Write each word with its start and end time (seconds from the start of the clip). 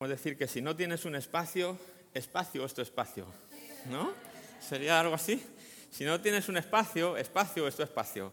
Es 0.00 0.08
decir, 0.08 0.38
que 0.38 0.46
si 0.46 0.62
no 0.62 0.74
tienes 0.74 1.04
un 1.04 1.14
espacio, 1.14 1.76
espacio 2.14 2.64
es 2.64 2.72
tu 2.72 2.80
espacio, 2.80 3.26
¿no? 3.90 4.14
¿Sería 4.58 4.98
algo 4.98 5.14
así? 5.14 5.44
Si 5.90 6.04
no 6.04 6.22
tienes 6.22 6.48
un 6.48 6.56
espacio, 6.56 7.18
espacio 7.18 7.68
es 7.68 7.76
tu 7.76 7.82
espacio. 7.82 8.32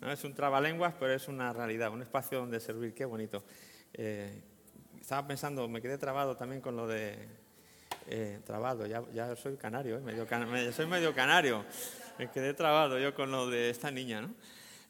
¿no? 0.00 0.12
Es 0.12 0.22
un 0.22 0.34
trabalenguas, 0.34 0.94
pero 1.00 1.12
es 1.12 1.26
una 1.26 1.52
realidad, 1.52 1.90
un 1.90 2.02
espacio 2.02 2.38
donde 2.38 2.60
servir. 2.60 2.94
Qué 2.94 3.04
bonito. 3.04 3.42
Eh, 3.92 4.40
estaba 5.00 5.26
pensando, 5.26 5.66
me 5.66 5.82
quedé 5.82 5.98
trabado 5.98 6.36
también 6.36 6.60
con 6.60 6.76
lo 6.76 6.86
de... 6.86 7.18
Eh, 8.06 8.38
trabado, 8.46 8.86
ya, 8.86 9.02
ya, 9.12 9.34
soy 9.34 9.56
canario, 9.56 9.96
¿eh? 9.96 10.00
medio 10.00 10.28
soy 10.72 10.86
medio 10.86 11.12
canario. 11.12 11.64
Me 12.20 12.30
quedé 12.30 12.54
trabado 12.54 13.00
yo 13.00 13.16
con 13.16 13.32
lo 13.32 13.50
de 13.50 13.70
esta 13.70 13.90
niña, 13.90 14.20
¿no? 14.22 14.34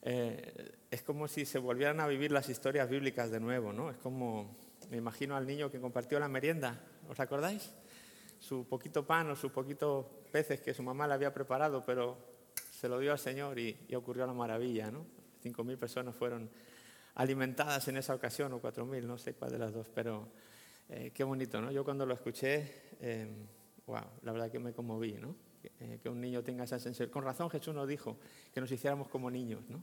es 0.03 1.01
como 1.03 1.27
si 1.27 1.45
se 1.45 1.57
volvieran 1.57 1.99
a 1.99 2.07
vivir 2.07 2.31
las 2.31 2.49
historias 2.49 2.89
bíblicas 2.89 3.29
de 3.31 3.39
nuevo, 3.39 3.71
¿no? 3.71 3.91
Es 3.91 3.97
como 3.97 4.55
me 4.91 4.97
imagino 4.97 5.37
al 5.37 5.47
niño 5.47 5.71
que 5.71 5.79
compartió 5.79 6.19
la 6.19 6.27
merienda, 6.27 6.77
¿os 7.07 7.17
acordáis? 7.21 7.71
Su 8.39 8.67
poquito 8.67 9.07
pan 9.07 9.31
o 9.31 9.37
sus 9.37 9.49
poquitos 9.49 10.05
peces 10.33 10.59
que 10.59 10.73
su 10.73 10.83
mamá 10.83 11.07
le 11.07 11.13
había 11.13 11.33
preparado, 11.33 11.81
pero 11.85 12.17
se 12.71 12.89
lo 12.89 12.99
dio 12.99 13.13
al 13.13 13.19
Señor 13.19 13.57
y, 13.57 13.77
ocurrió 13.95 14.27
la 14.27 14.33
maravilla, 14.33 14.91
¿no? 14.91 15.05
Cinco 15.41 15.63
mil 15.63 15.77
personas 15.77 16.13
fueron 16.13 16.49
alimentadas 17.15 17.87
en 17.87 17.95
esa 17.95 18.13
ocasión, 18.13 18.51
o 18.51 18.59
cuatro 18.59 18.85
mil, 18.85 19.07
no 19.07 19.17
sé 19.17 19.33
cuál 19.33 19.51
de 19.51 19.59
las 19.59 19.71
dos, 19.71 19.87
pero 19.95 20.27
eh, 20.89 21.11
qué 21.13 21.23
bonito, 21.23 21.61
¿no? 21.61 21.71
Yo 21.71 21.85
cuando 21.85 22.05
lo 22.05 22.13
escuché, 22.13 22.89
wow, 23.85 23.95
em, 23.95 24.03
la 24.23 24.33
verdad 24.33 24.51
que 24.51 24.59
me 24.59 24.73
conmoví, 24.73 25.13
¿no? 25.13 25.37
Que, 25.61 25.71
eh, 25.79 26.09
un 26.09 26.19
niño 26.19 26.43
tenga 26.43 26.65
esa 26.65 26.79
sensibilidad. 26.79 27.13
Con 27.13 27.23
razón 27.23 27.49
Jesús 27.49 27.73
nos 27.73 27.87
dijo 27.87 28.17
que 28.53 28.59
nos 28.59 28.69
hiciéramos 28.69 29.07
como 29.07 29.31
niños, 29.31 29.61
¿no? 29.69 29.81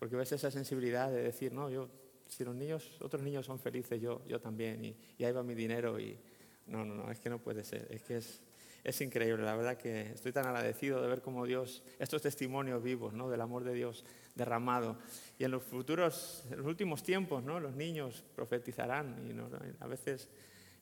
Porque 0.00 0.16
ves 0.16 0.32
esa 0.32 0.50
sensibilidad 0.50 1.12
de 1.12 1.22
decir, 1.22 1.52
no, 1.52 1.70
yo 1.70 1.88
si 2.32 2.44
los 2.44 2.54
niños, 2.54 2.96
otros 3.00 3.22
niños 3.22 3.46
son 3.46 3.58
felices, 3.58 4.00
yo, 4.00 4.24
yo 4.26 4.40
también, 4.40 4.84
y, 4.84 4.96
y, 5.18 5.24
ahí 5.24 5.32
va 5.32 5.42
mi 5.42 5.54
dinero 5.54 5.98
y 6.00 6.18
no, 6.66 6.84
no, 6.84 6.94
no, 6.94 7.10
es 7.10 7.20
que 7.20 7.28
no 7.28 7.38
puede 7.38 7.64
ser, 7.64 7.86
es 7.90 8.02
que 8.02 8.16
es, 8.16 8.40
es 8.84 9.00
increíble, 9.00 9.44
la 9.44 9.54
verdad 9.54 9.76
que 9.76 10.10
estoy 10.12 10.32
tan 10.32 10.46
agradecido 10.46 11.00
de 11.00 11.08
ver 11.08 11.22
cómo 11.22 11.46
Dios, 11.46 11.82
estos 11.98 12.22
testimonios 12.22 12.82
vivos, 12.82 13.12
¿no? 13.12 13.30
Del 13.30 13.40
amor 13.40 13.62
de 13.62 13.74
Dios 13.74 14.04
derramado. 14.34 14.98
Y 15.38 15.44
en 15.44 15.52
los 15.52 15.62
futuros, 15.62 16.44
en 16.50 16.58
los 16.58 16.66
últimos 16.66 17.02
tiempos, 17.02 17.44
¿no? 17.44 17.60
Los 17.60 17.76
niños 17.76 18.24
profetizarán 18.34 19.24
y 19.28 19.82
a 19.82 19.86
veces 19.86 20.28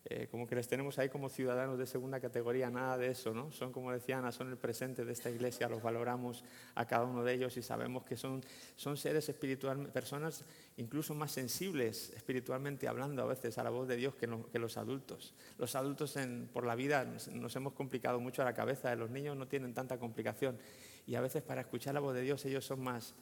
eh, 0.06 0.28
como 0.30 0.46
que 0.46 0.54
les 0.54 0.66
tenemos 0.66 0.98
ahí 0.98 1.10
como 1.10 1.28
ciudadanos 1.28 1.78
de 1.78 1.86
segunda 1.86 2.20
categoría, 2.20 2.70
nada 2.70 2.96
de 2.96 3.08
eso, 3.08 3.34
¿no? 3.34 3.52
Son, 3.52 3.70
como 3.70 3.92
decía 3.92 4.18
Ana, 4.18 4.32
son 4.32 4.48
el 4.48 4.56
presente 4.56 5.04
de 5.04 5.12
esta 5.12 5.28
iglesia, 5.28 5.68
los 5.68 5.82
valoramos 5.82 6.42
a 6.74 6.86
cada 6.86 7.04
uno 7.04 7.22
de 7.22 7.34
ellos 7.34 7.54
y 7.58 7.62
sabemos 7.62 8.04
que 8.04 8.16
son, 8.16 8.42
son 8.76 8.96
seres 8.96 9.28
espirituales, 9.28 9.88
personas 9.88 10.44
incluso 10.78 11.14
más 11.14 11.32
sensibles 11.32 12.10
espiritualmente 12.16 12.88
hablando 12.88 13.22
a 13.22 13.26
veces 13.26 13.58
a 13.58 13.62
la 13.62 13.68
voz 13.68 13.88
de 13.88 13.96
Dios 13.96 14.14
que, 14.14 14.26
los 14.26 14.76
adultos. 14.78 15.34
Los 15.58 15.74
adultos 15.74 16.16
en, 16.16 16.48
por 16.50 16.64
la 16.64 16.74
vida 16.74 17.04
nos, 17.04 17.56
hemos 17.56 17.74
complicado 17.74 18.20
mucho 18.20 18.42
la 18.42 18.54
cabeza, 18.54 18.94
los 18.96 19.10
niños 19.10 19.36
no 19.36 19.48
tienen 19.48 19.74
tanta 19.74 19.98
complicación 19.98 20.58
y 21.06 21.14
a 21.14 21.20
veces 21.20 21.42
para 21.42 21.60
escuchar 21.60 21.92
la 21.92 22.00
voz 22.00 22.14
de 22.14 22.22
Dios 22.22 22.42
ellos 22.46 22.64
son 22.64 22.82
más, 22.82 23.14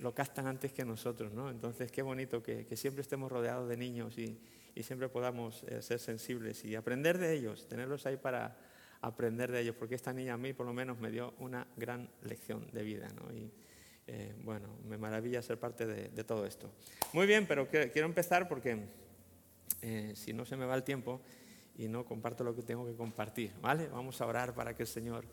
lo 0.00 0.12
captan 0.12 0.48
antes 0.48 0.72
que 0.72 0.84
nosotros, 0.84 1.32
¿no? 1.32 1.50
Entonces 1.50 1.92
qué 1.92 2.02
bonito 2.02 2.42
que 2.42 2.76
siempre 2.76 3.02
estemos 3.02 3.30
rodeados 3.30 3.68
de 3.68 3.76
niños 3.76 4.18
y 4.18 4.40
y 4.74 4.82
siempre 4.82 5.08
podamos 5.08 5.62
eh, 5.64 5.82
ser 5.82 5.98
sensibles 5.98 6.64
y 6.64 6.74
aprender 6.74 7.18
de 7.18 7.32
ellos, 7.34 7.66
tenerlos 7.68 8.06
ahí 8.06 8.16
para 8.16 8.56
aprender 9.00 9.50
de 9.50 9.60
ellos, 9.60 9.76
porque 9.78 9.94
esta 9.94 10.12
niña 10.12 10.34
a 10.34 10.36
mí 10.36 10.52
por 10.52 10.66
lo 10.66 10.72
menos 10.72 10.98
me 10.98 11.10
dio 11.10 11.34
una 11.38 11.66
gran 11.76 12.08
lección 12.22 12.68
de 12.72 12.82
vida. 12.82 13.08
¿no? 13.14 13.32
Y 13.34 13.50
eh, 14.06 14.34
bueno, 14.42 14.68
me 14.86 14.98
maravilla 14.98 15.42
ser 15.42 15.58
parte 15.58 15.86
de, 15.86 16.24
todo 16.24 16.44
esto. 16.46 16.70
Muy 17.12 17.26
bien, 17.26 17.46
pero 17.46 17.68
quiero 17.68 18.06
empezar 18.06 18.48
porque 18.48 18.78
eh, 19.82 20.12
si 20.14 20.32
no 20.32 20.44
se 20.44 20.56
me 20.56 20.66
va 20.66 20.74
el 20.74 20.82
tiempo 20.82 21.20
y 21.76 21.88
no 21.88 22.04
comparto 22.04 22.44
lo 22.44 22.54
que 22.54 22.62
tengo 22.62 22.86
que 22.86 22.94
compartir, 22.94 23.52
¿vale? 23.62 23.88
Vamos 23.88 24.20
a 24.20 24.26
orar 24.26 24.54
para 24.54 24.74
que 24.74 24.82
el 24.82 24.88
Señor 24.88 25.24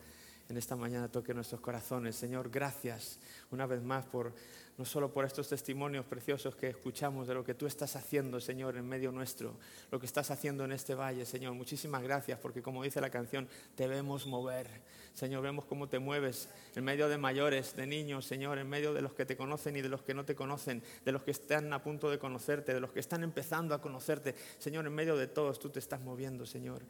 en 0.49 0.57
esta 0.57 0.75
mañana 0.75 1.11
toque 1.11 1.33
nuestros 1.33 1.59
corazones. 1.59 2.15
Señor, 2.15 2.49
gracias 2.49 3.19
una 3.51 3.65
vez 3.65 3.81
más 3.81 4.05
por 4.05 4.33
no 4.77 4.85
solo 4.85 5.11
por 5.11 5.25
estos 5.25 5.49
testimonios 5.49 6.05
preciosos 6.05 6.55
que 6.55 6.67
escuchamos 6.67 7.27
de 7.27 7.33
lo 7.33 7.43
que 7.43 7.55
tú 7.55 7.65
estás 7.65 7.95
haciendo, 7.95 8.39
Señor, 8.39 8.77
en 8.77 8.87
medio 8.87 9.11
nuestro, 9.11 9.55
lo 9.89 9.99
que 9.99 10.05
estás 10.05 10.29
haciendo 10.29 10.65
en 10.65 10.71
este 10.71 10.93
valle, 10.93 11.25
Señor. 11.25 11.53
Muchísimas 11.55 12.03
gracias 12.03 12.37
porque 12.39 12.61
como 12.61 12.83
dice 12.83 13.01
la 13.01 13.09
canción, 13.09 13.47
te 13.75 13.87
vemos 13.87 14.27
mover. 14.27 14.67
Señor, 15.15 15.41
vemos 15.41 15.65
cómo 15.65 15.89
te 15.89 15.97
mueves 15.97 16.47
en 16.75 16.83
medio 16.83 17.09
de 17.09 17.17
mayores, 17.17 17.75
de 17.75 17.87
niños, 17.87 18.25
Señor, 18.25 18.59
en 18.59 18.69
medio 18.69 18.93
de 18.93 19.01
los 19.01 19.13
que 19.13 19.25
te 19.25 19.35
conocen 19.35 19.75
y 19.75 19.81
de 19.81 19.89
los 19.89 20.03
que 20.03 20.13
no 20.13 20.25
te 20.25 20.35
conocen, 20.35 20.83
de 21.03 21.11
los 21.11 21.23
que 21.23 21.31
están 21.31 21.73
a 21.73 21.81
punto 21.81 22.11
de 22.11 22.19
conocerte, 22.19 22.71
de 22.71 22.79
los 22.79 22.91
que 22.91 22.99
están 22.99 23.23
empezando 23.23 23.73
a 23.73 23.81
conocerte. 23.81 24.35
Señor, 24.59 24.85
en 24.85 24.93
medio 24.93 25.17
de 25.17 25.25
todos 25.25 25.57
tú 25.57 25.71
te 25.71 25.79
estás 25.79 26.01
moviendo, 26.01 26.45
Señor. 26.45 26.83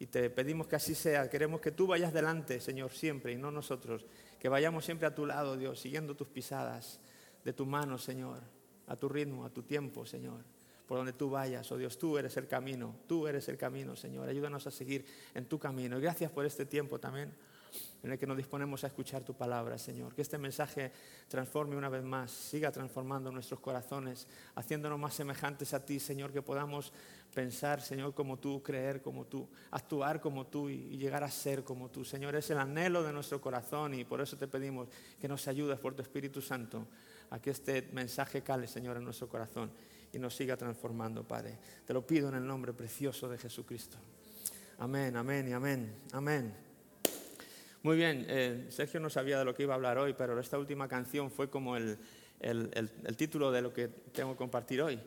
Y 0.00 0.06
te 0.06 0.30
pedimos 0.30 0.66
que 0.66 0.76
así 0.76 0.94
sea. 0.94 1.28
Queremos 1.28 1.60
que 1.60 1.72
tú 1.72 1.86
vayas 1.86 2.14
delante, 2.14 2.58
Señor, 2.58 2.90
siempre 2.90 3.32
y 3.32 3.36
no 3.36 3.50
nosotros. 3.50 4.06
Que 4.40 4.48
vayamos 4.48 4.86
siempre 4.86 5.06
a 5.06 5.14
tu 5.14 5.26
lado, 5.26 5.58
Dios, 5.58 5.78
siguiendo 5.78 6.16
tus 6.16 6.28
pisadas 6.28 7.00
de 7.44 7.52
tu 7.52 7.66
mano, 7.66 7.98
Señor, 7.98 8.40
a 8.86 8.96
tu 8.96 9.08
ritmo, 9.08 9.44
a 9.44 9.50
tu 9.50 9.62
tiempo, 9.62 10.06
Señor. 10.06 10.40
Por 10.86 10.98
donde 10.98 11.12
tú 11.14 11.30
vayas, 11.30 11.70
oh 11.72 11.78
Dios, 11.78 11.98
tú 11.98 12.18
eres 12.18 12.36
el 12.36 12.46
camino, 12.46 12.94
tú 13.06 13.26
eres 13.26 13.48
el 13.48 13.56
camino, 13.56 13.96
Señor. 13.96 14.28
Ayúdanos 14.28 14.66
a 14.66 14.70
seguir 14.70 15.04
en 15.34 15.46
tu 15.46 15.58
camino. 15.58 15.98
Y 15.98 16.00
gracias 16.02 16.30
por 16.30 16.44
este 16.44 16.66
tiempo 16.66 16.98
también 16.98 17.32
en 18.02 18.12
el 18.12 18.18
que 18.18 18.26
nos 18.26 18.36
disponemos 18.36 18.84
a 18.84 18.88
escuchar 18.88 19.24
tu 19.24 19.34
palabra, 19.34 19.78
Señor. 19.78 20.14
Que 20.14 20.22
este 20.22 20.38
mensaje 20.38 20.92
transforme 21.28 21.76
una 21.76 21.88
vez 21.88 22.04
más, 22.04 22.30
siga 22.30 22.70
transformando 22.70 23.32
nuestros 23.32 23.60
corazones, 23.60 24.28
haciéndonos 24.54 24.98
más 24.98 25.14
semejantes 25.14 25.72
a 25.72 25.84
ti, 25.84 25.98
Señor, 25.98 26.32
que 26.32 26.42
podamos 26.42 26.92
pensar, 27.34 27.80
Señor, 27.80 28.14
como 28.14 28.38
tú, 28.38 28.62
creer 28.62 29.00
como 29.00 29.24
tú, 29.24 29.48
actuar 29.70 30.20
como 30.20 30.46
tú 30.46 30.68
y, 30.68 30.96
llegar 30.98 31.24
a 31.24 31.30
ser 31.30 31.64
como 31.64 31.90
tú. 31.90 32.04
Señor, 32.04 32.36
es 32.36 32.50
el 32.50 32.58
anhelo 32.58 33.02
de 33.02 33.12
nuestro 33.12 33.40
corazón 33.40 33.94
y 33.94 34.04
por 34.04 34.20
eso 34.20 34.36
te 34.36 34.48
pedimos 34.48 34.88
que 35.18 35.26
nos 35.26 35.48
ayudes 35.48 35.78
por 35.78 35.94
tu 35.94 36.02
Espíritu 36.02 36.42
Santo 36.42 36.86
a 37.30 37.40
que 37.40 37.50
este 37.50 37.88
mensaje 37.92 38.42
cale, 38.42 38.66
Señor, 38.66 38.96
en 38.96 39.04
nuestro 39.04 39.28
corazón 39.28 39.70
y 40.12 40.18
nos 40.18 40.34
siga 40.34 40.56
transformando, 40.56 41.24
Padre. 41.24 41.58
Te 41.84 41.92
lo 41.92 42.06
pido 42.06 42.28
en 42.28 42.36
el 42.36 42.46
nombre 42.46 42.72
precioso 42.72 43.28
de 43.28 43.38
Jesucristo. 43.38 43.98
Amén, 44.78 45.16
amén 45.16 45.48
y 45.48 45.52
amén, 45.52 45.94
amén. 46.12 46.54
Muy 47.82 47.96
bien, 47.96 48.24
eh, 48.28 48.66
Sergio 48.70 48.98
no 48.98 49.10
sabía 49.10 49.38
de 49.38 49.44
lo 49.44 49.54
que 49.54 49.64
iba 49.64 49.74
a 49.74 49.76
hablar 49.76 49.98
hoy, 49.98 50.14
pero 50.14 50.38
esta 50.40 50.58
última 50.58 50.88
canción 50.88 51.30
fue 51.30 51.50
como 51.50 51.76
el, 51.76 51.98
título 53.16 53.52
de 53.52 53.60
lo 53.60 53.72
que 53.72 53.88
tengo 53.88 54.32
que 54.32 54.38
compartir 54.38 54.80
hoy. 54.80 54.98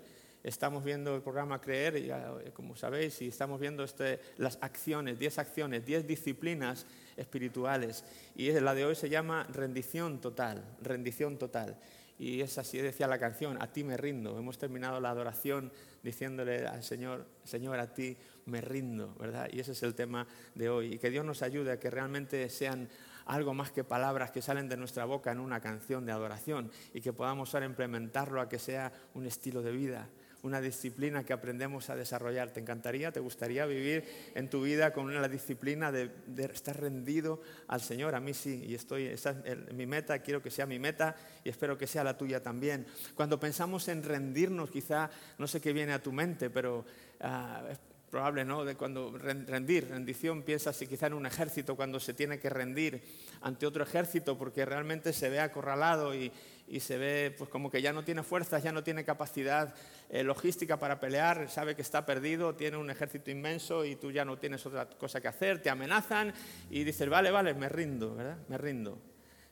Estamos 0.44 0.84
viendo 0.84 1.16
el 1.16 1.22
programa 1.22 1.60
Creer, 1.60 1.98
y, 1.98 2.52
como 2.52 2.76
sabéis, 2.76 3.22
y 3.22 3.30
estamos 3.30 3.60
viendo 3.60 3.84
este, 3.84 4.20
las 4.38 4.60
acciones, 4.62 5.18
10 5.18 5.40
acciones, 5.40 5.86
10 5.86 6.08
disciplinas 6.08 6.86
espirituales. 7.18 8.06
Y 8.36 8.52
la 8.52 8.76
de 8.76 8.86
hoy 8.86 8.96
se 8.96 9.10
llama 9.10 9.48
rendición 9.52 10.22
total, 10.22 10.64
rendición 10.82 11.38
total. 11.38 11.78
Y 12.20 12.42
es 12.42 12.58
así, 12.58 12.80
decía 12.80 13.08
la 13.08 13.20
canción, 13.20 13.62
a 13.62 13.72
ti 13.72 13.84
me 13.84 13.96
rindo. 13.96 14.38
Hemos 14.38 14.58
terminado 14.58 15.00
la 15.00 15.12
adoración 15.12 15.72
diciéndole 16.02 16.66
al 16.66 16.84
Señor, 16.84 17.28
Señor, 17.44 17.80
a 17.80 17.94
ti 17.94 18.18
me 18.46 18.62
rindo, 18.62 19.14
¿verdad? 19.20 19.50
Y 19.52 19.60
ese 19.60 19.74
es 19.74 19.84
el 19.84 19.94
tema 19.94 20.28
de 20.56 20.70
hoy. 20.70 20.96
Y 20.96 20.98
que 20.98 21.12
Dios 21.12 21.24
nos 21.24 21.44
ayude 21.44 21.72
a 21.72 21.80
que 21.80 21.92
realmente 21.92 22.50
sean 22.50 22.90
algo 23.28 23.54
más 23.54 23.72
que 23.72 23.84
palabras 23.84 24.32
que 24.32 24.42
salen 24.42 24.70
de 24.70 24.78
nuestra 24.78 25.06
boca 25.06 25.32
en 25.32 25.40
una 25.40 25.60
canción 25.60 26.06
de 26.06 26.12
adoración 26.12 26.72
y 26.94 27.02
que 27.02 27.14
podamos 27.14 27.54
ahora 27.54 27.66
implementarlo 27.66 28.42
a 28.42 28.50
que 28.50 28.58
sea 28.58 28.92
un 29.14 29.26
estilo 29.26 29.62
de 29.62 29.72
vida, 29.74 30.10
una 30.44 30.62
disciplina 30.62 31.24
que 31.24 31.34
aprendemos 31.34 31.90
a 31.90 31.96
desarrollar. 31.96 32.52
¿Te 32.52 32.60
encantaría, 32.60 33.12
te 33.12 33.20
gustaría 33.20 33.66
vivir 33.66 34.06
en 34.36 34.50
tu 34.50 34.62
vida 34.62 34.94
con 34.94 35.06
una 35.06 35.28
disciplina 35.28 35.92
de, 35.92 36.12
estar 36.52 36.80
rendido 36.80 37.42
al 37.68 37.82
Señor? 37.82 38.16
A 38.16 38.20
mí 38.20 38.34
sí, 38.34 38.64
y 38.68 38.76
estoy, 38.76 39.06
esa 39.08 39.42
es 39.46 39.74
mi 39.74 39.86
meta, 39.86 40.20
quiero 40.20 40.42
que 40.42 40.52
sea 40.52 40.66
mi 40.66 40.80
meta 40.80 41.16
y 41.44 41.50
espero 41.50 41.78
que 41.78 41.88
sea 41.88 42.04
la 42.04 42.18
tuya 42.18 42.42
también. 42.42 42.86
Cuando 43.16 43.40
pensamos 43.40 43.88
en 43.88 44.04
rendirnos, 44.04 44.70
quizá 44.70 45.10
no 45.38 45.48
sé 45.48 45.60
qué 45.62 45.74
viene 45.74 45.94
a 45.94 46.02
tu 46.02 46.12
mente, 46.12 46.50
pero 46.50 46.86
ah, 47.22 47.64
probable, 48.10 48.46
¿no? 48.46 48.64
De 48.64 48.76
cuando 48.76 49.18
rendir, 49.18 49.90
rendición, 49.90 50.44
piensas 50.44 50.78
quizá 50.78 51.08
en 51.08 51.14
un 51.14 51.26
ejército 51.26 51.76
cuando 51.76 52.00
se 52.00 52.14
tiene 52.14 52.40
que 52.40 52.50
rendir 52.50 53.02
ante 53.42 53.66
otro 53.66 53.84
ejército 53.84 54.38
porque 54.38 54.66
realmente 54.66 55.12
se 55.14 55.30
ve 55.30 55.40
acorralado 55.40 56.16
y, 56.16 56.32
y 56.68 56.82
se 56.82 56.98
ve 56.98 57.34
pues 57.38 57.50
como 57.50 57.72
que 57.72 57.82
ya 57.82 57.94
no 57.94 58.04
tiene 58.04 58.24
fuerzas, 58.24 58.62
ya 58.62 58.72
no 58.72 58.84
tiene 58.84 59.06
capacidad 59.06 59.74
eh, 60.10 60.24
logística 60.24 60.78
para 60.78 61.00
pelear, 61.00 61.50
sabe 61.50 61.76
que 61.76 61.82
está 61.82 62.06
perdido, 62.06 62.56
tiene 62.56 62.78
un 62.78 62.90
ejército 62.90 63.32
inmenso 63.32 63.86
y 63.86 63.96
tú 63.96 64.12
ya 64.12 64.26
no 64.26 64.38
tienes 64.38 64.66
otra 64.66 64.88
cosa 64.90 65.22
que 65.22 65.28
hacer, 65.28 65.62
te 65.62 65.70
amenazan 65.70 66.34
y 66.70 66.84
dices, 66.84 67.10
vale, 67.10 67.32
vale, 67.32 67.54
me 67.54 67.70
rindo, 67.70 68.16
¿verdad? 68.16 68.38
Me 68.50 68.58
rindo. 68.58 69.00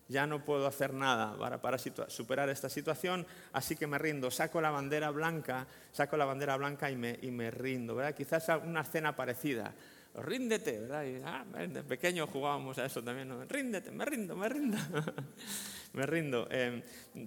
Ya 0.08 0.28
no 0.28 0.46
puedo 0.46 0.68
hacer 0.68 0.94
nada 0.94 1.36
para, 1.36 1.60
para 1.60 1.80
superar 1.80 2.48
esta 2.50 2.70
situación, 2.70 3.26
así 3.54 3.76
que 3.76 3.88
me 3.88 3.98
rindo. 3.98 4.30
Saco 4.30 4.62
la 4.62 4.70
bandera 4.70 5.10
blanca, 5.10 5.66
saco 5.92 6.16
la 6.16 6.26
bandera 6.26 6.58
blanca 6.58 6.92
y 6.92 6.96
me, 6.96 7.18
y 7.24 7.32
me 7.32 7.50
rindo, 7.50 7.96
¿verdad? 7.96 8.14
Quizás 8.14 8.48
una 8.64 8.82
escena 8.82 9.16
parecida 9.16 9.74
ríndete, 10.18 10.80
¿verdad? 10.80 11.04
Y, 11.06 11.22
ah, 11.24 11.46
pequeño 11.88 12.28
jugábamos 12.28 12.78
a 12.78 12.86
eso 12.86 13.04
también, 13.04 13.48
ríndete, 13.50 13.92
me 13.92 14.06
rindo, 14.06 14.36
me 14.36 14.50
rindo. 14.50 14.78
me 15.94 16.06
rindo. 16.06 16.48
Em, 16.52 16.82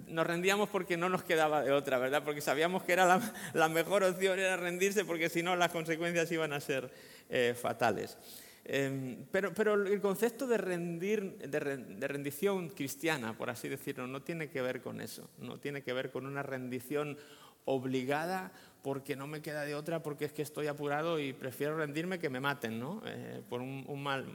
nos 0.07 0.25
rendíamos 0.25 0.69
porque 0.69 0.95
no 0.97 1.09
nos 1.09 1.23
quedaba 1.23 1.63
de 1.63 1.71
otra, 1.71 1.97
¿verdad? 1.97 2.23
Porque 2.23 2.41
sabíamos 2.41 2.83
que 2.83 2.93
era 2.93 3.19
la, 3.53 3.69
mejor 3.69 4.03
opción, 4.03 4.39
era 4.39 4.57
rendirse, 4.57 5.05
porque 5.05 5.29
si 5.29 5.43
no 5.43 5.55
las 5.55 5.71
consecuencias 5.71 6.31
iban 6.31 6.53
a 6.53 6.59
ser 6.59 6.91
eh, 7.29 7.55
fatales. 7.59 8.17
Em, 8.65 9.25
pero, 9.31 9.53
pero, 9.53 9.73
el 9.73 9.99
concepto 9.99 10.45
de, 10.45 10.57
rendir, 10.57 11.37
de, 11.37 12.07
rendición 12.07 12.69
cristiana, 12.69 13.35
por 13.35 13.49
así 13.49 13.67
decirlo, 13.67 14.05
no 14.05 14.21
tiene 14.21 14.49
que 14.49 14.61
ver 14.61 14.81
con 14.81 15.01
eso, 15.01 15.29
no 15.39 15.59
tiene 15.59 15.81
que 15.81 15.91
ver 15.91 16.11
con 16.11 16.27
una 16.27 16.43
rendición 16.43 17.17
obligada 17.69 18.51
porque 18.81 19.15
no 19.15 19.27
me 19.27 19.41
queda 19.41 19.63
de 19.63 19.75
otra, 19.75 20.01
porque 20.01 20.25
es 20.25 20.33
que 20.33 20.41
estoy 20.41 20.67
apurado 20.67 21.19
y 21.19 21.33
prefiero 21.33 21.77
rendirme 21.77 22.17
que 22.17 22.29
me 22.29 22.39
maten, 22.39 22.79
¿no? 22.79 23.01
Eh, 23.05 23.41
por 23.47 23.61
un, 23.61 23.83
un, 23.87 24.01
mal, 24.01 24.25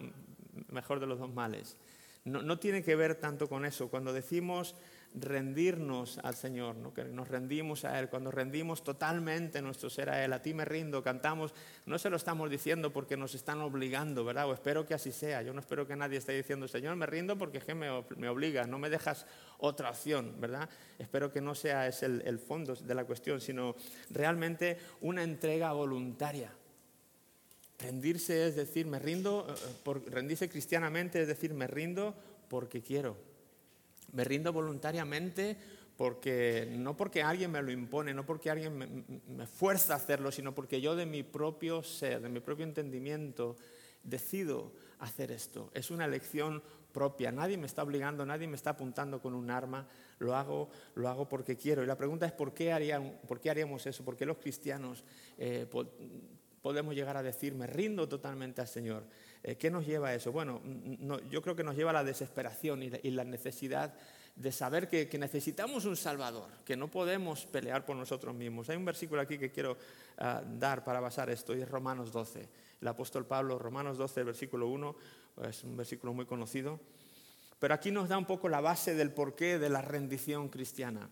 mejor 0.71 1.01
de 1.01 1.07
los 1.07 1.19
dos 1.19 1.33
males. 1.33 1.77
No, 2.25 2.43
no, 2.43 2.59
tiene 2.59 2.83
que 2.83 2.95
ver 2.95 3.17
tanto 3.17 3.49
con 3.49 3.65
eso. 3.65 3.89
Cuando 3.89 4.13
decimos 4.13 4.77
rendirnos 5.15 6.19
al 6.19 6.35
Señor, 6.35 6.75
¿no? 6.75 6.93
que 6.93 7.05
nos 7.05 7.29
rendimos 7.29 7.85
a 7.85 7.99
Él, 8.01 8.09
cuando 8.09 8.33
rendimos 8.33 8.83
totalmente 8.83 9.63
nuestro 9.63 9.89
ser 9.89 10.11
a 10.11 10.25
Él, 10.25 10.33
a 10.33 10.43
ti 10.43 10.55
me 10.55 10.65
rindo, 10.65 11.03
cantamos, 11.03 11.55
no 11.87 11.99
se 11.99 12.11
lo 12.11 12.17
estamos 12.17 12.51
diciendo 12.51 12.93
porque 12.93 13.17
nos 13.17 13.35
están 13.35 13.61
obligando, 13.61 14.25
¿verdad? 14.25 14.49
O 14.49 14.55
espero 14.55 14.85
que 14.87 14.95
así 14.95 15.13
sea. 15.13 15.43
Yo 15.43 15.53
no 15.53 15.61
espero 15.61 15.87
que 15.87 15.95
nadie 15.95 16.19
esté 16.19 16.33
diciendo, 16.33 16.67
Señor, 16.67 16.97
me 16.97 17.07
rindo 17.07 17.39
porque 17.39 17.59
es 17.59 17.65
que 17.65 17.75
me, 17.75 17.89
me 18.17 18.29
obligas, 18.29 18.67
no 18.67 18.79
me 18.79 18.91
dejas 18.91 19.27
otra 19.59 19.91
opción, 19.91 20.35
¿verdad? 20.41 20.69
Espero 20.99 21.33
que 21.33 21.41
no 21.41 21.55
sea 21.55 21.87
ese 21.87 22.07
el, 22.07 22.23
el 22.27 22.39
fondo 22.41 22.75
de 22.75 22.95
la 22.95 23.05
cuestión, 23.05 23.41
sino 23.41 23.77
realmente 24.11 24.79
una 25.01 25.23
entrega 25.23 25.73
voluntaria. 25.73 26.51
Rendirse 27.79 28.49
es 28.49 28.57
decir, 28.57 28.87
me 28.87 28.99
rindo, 28.99 29.47
eh, 29.49 29.55
por, 29.85 30.05
rendirse 30.11 30.49
cristianamente 30.49 31.21
es 31.21 31.29
decir, 31.29 31.55
me 31.55 31.67
rindo 31.67 32.15
porque 32.49 32.83
quiero 32.83 33.34
me 34.15 34.25
rindo 34.25 34.53
voluntariamente 34.53 35.57
porque 35.97 36.67
no 36.77 36.97
porque 36.97 37.23
alguien 37.23 37.53
me 37.53 37.63
lo 37.63 37.71
impone, 37.71 38.13
no 38.15 38.27
porque 38.27 38.51
alguien 38.51 38.77
me, 39.27 39.47
fuerza 39.47 39.93
a 39.93 39.97
hacerlo, 39.97 40.33
sino 40.33 40.55
porque 40.55 40.81
yo 40.81 40.97
de 40.97 41.07
mi 41.07 41.23
propio 41.23 41.83
ser, 41.83 42.21
de 42.21 42.29
mi 42.29 42.41
propio 42.41 42.65
entendimiento, 42.65 43.57
decido 44.03 44.73
hacer 44.99 45.31
esto. 45.31 45.71
Es 45.73 45.91
una 45.91 46.05
elección 46.05 46.63
propia. 46.93 47.31
Nadie 47.31 47.57
me 47.59 47.67
está 47.67 47.83
obligando, 47.83 48.27
nadie 48.27 48.49
me 48.49 48.57
está 48.57 48.71
apuntando 48.71 49.21
con 49.21 49.35
un 49.35 49.51
arma. 49.51 49.87
Lo 50.19 50.35
hago, 50.35 50.71
lo 50.95 51.09
hago 51.09 51.29
porque 51.29 51.57
quiero. 51.57 51.83
Y 51.83 51.87
la 51.87 51.97
pregunta 51.97 52.27
es 52.27 52.33
¿por 52.33 52.53
qué, 52.53 52.73
por 53.27 53.41
qué 53.41 53.51
haríamos 53.51 53.87
eso? 53.87 54.05
¿Por 54.05 54.17
qué 54.17 54.27
los 54.27 54.39
cristianos 54.39 55.05
eh, 55.39 55.67
podemos 56.65 56.95
llegar 56.95 57.15
a 57.19 57.23
decir 57.23 57.55
me 57.55 57.67
rindo 57.67 58.09
totalmente 58.09 58.63
al 58.63 58.67
Señor? 58.67 59.05
Eh, 59.43 59.57
¿Qué 59.57 59.71
nos 59.71 59.87
lleva 59.87 60.09
a 60.09 60.15
eso? 60.15 60.33
Bueno, 60.33 60.63
yo 61.29 61.43
creo 61.43 61.55
que 61.55 61.63
nos 61.63 61.77
lleva 61.77 61.91
a 61.91 61.93
la 61.93 62.03
desesperación 62.03 62.83
y 62.83 63.11
la, 63.11 63.23
necesidad 63.23 63.93
de 64.35 64.51
saber 64.51 64.89
que, 64.89 65.07
necesitamos 65.19 65.85
un 65.85 65.95
Salvador, 65.95 66.49
que 66.65 66.75
no 66.75 66.89
podemos 66.89 67.45
pelear 67.45 67.85
por 67.85 67.97
nosotros 67.97 68.35
mismos. 68.35 68.71
Hay 68.71 68.79
un 68.79 68.85
versículo 68.87 69.21
aquí 69.21 69.37
que 69.37 69.53
quiero 69.53 69.77
ah, 70.17 70.43
dar 70.43 70.83
para 70.85 71.01
basar 71.01 71.29
esto, 71.29 71.55
y 71.55 71.61
es 71.61 71.69
Romanos 71.69 72.11
12. 72.11 72.49
El 72.81 72.89
apóstol 72.89 73.27
Pablo, 73.27 73.59
Romanos 73.59 73.99
12, 73.99 74.23
versículo 74.23 74.69
1, 74.69 74.97
es 75.47 75.65
un 75.65 75.77
versículo 75.77 76.15
muy 76.15 76.25
conocido, 76.25 76.81
pero 77.59 77.75
aquí 77.75 77.91
nos 77.91 78.09
da 78.09 78.17
un 78.17 78.25
poco 78.25 78.49
la 78.49 78.63
base 78.63 78.95
del 78.95 79.13
porqué 79.13 79.59
de 79.59 79.69
la 79.69 79.83
rendición 79.83 80.49
cristiana, 80.49 81.11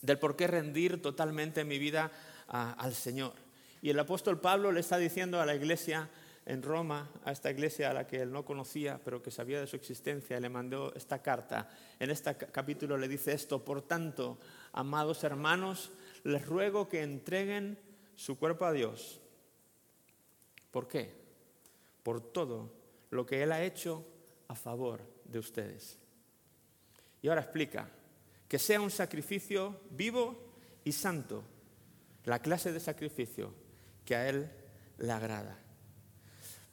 del 0.00 0.20
por 0.20 0.36
qué 0.36 0.46
rendir 0.46 1.02
totalmente 1.02 1.64
mi 1.64 1.80
vida 1.80 2.12
ah, 2.46 2.76
al 2.78 2.94
Señor. 2.94 3.43
Y 3.84 3.90
el 3.90 3.98
apóstol 3.98 4.40
Pablo 4.40 4.72
le 4.72 4.80
está 4.80 4.96
diciendo 4.96 5.42
a 5.42 5.44
la 5.44 5.54
iglesia, 5.54 6.08
en 6.46 6.62
Roma 6.62 7.10
a 7.22 7.32
esta 7.32 7.50
iglesia 7.50 7.90
a 7.90 7.92
la 7.92 8.06
que 8.06 8.22
él 8.22 8.32
no 8.32 8.42
conocía, 8.42 8.98
pero 9.04 9.22
que 9.22 9.30
sabía 9.30 9.60
de 9.60 9.66
su 9.66 9.76
existencia, 9.76 10.38
y 10.38 10.40
le 10.40 10.48
mandó 10.48 10.94
esta 10.94 11.20
carta. 11.20 11.68
En 12.00 12.08
este 12.08 12.34
capítulo 12.34 12.96
le 12.96 13.08
dice 13.08 13.34
esto, 13.34 13.62
por 13.62 13.82
tanto, 13.82 14.38
amados 14.72 15.22
hermanos, 15.22 15.92
les 16.22 16.46
ruego 16.46 16.88
que 16.88 17.02
entreguen 17.02 17.78
su 18.16 18.38
cuerpo 18.38 18.64
a 18.64 18.72
Dios. 18.72 19.20
¿Por 20.70 20.88
qué? 20.88 21.12
Por 22.02 22.22
todo 22.22 22.72
lo 23.10 23.26
que 23.26 23.42
Él 23.42 23.52
ha 23.52 23.62
hecho 23.62 24.02
a 24.48 24.54
favor 24.54 25.02
de 25.26 25.40
ustedes. 25.40 25.98
Y 27.20 27.28
ahora 27.28 27.42
explica, 27.42 27.90
que 28.48 28.58
sea 28.58 28.80
un 28.80 28.90
sacrificio 28.90 29.78
vivo 29.90 30.54
y 30.84 30.92
santo, 30.92 31.44
la 32.24 32.38
clase 32.38 32.72
de 32.72 32.80
sacrificio 32.80 33.62
que 34.04 34.16
a 34.16 34.28
Él 34.28 34.50
le 34.98 35.12
agrada. 35.12 35.58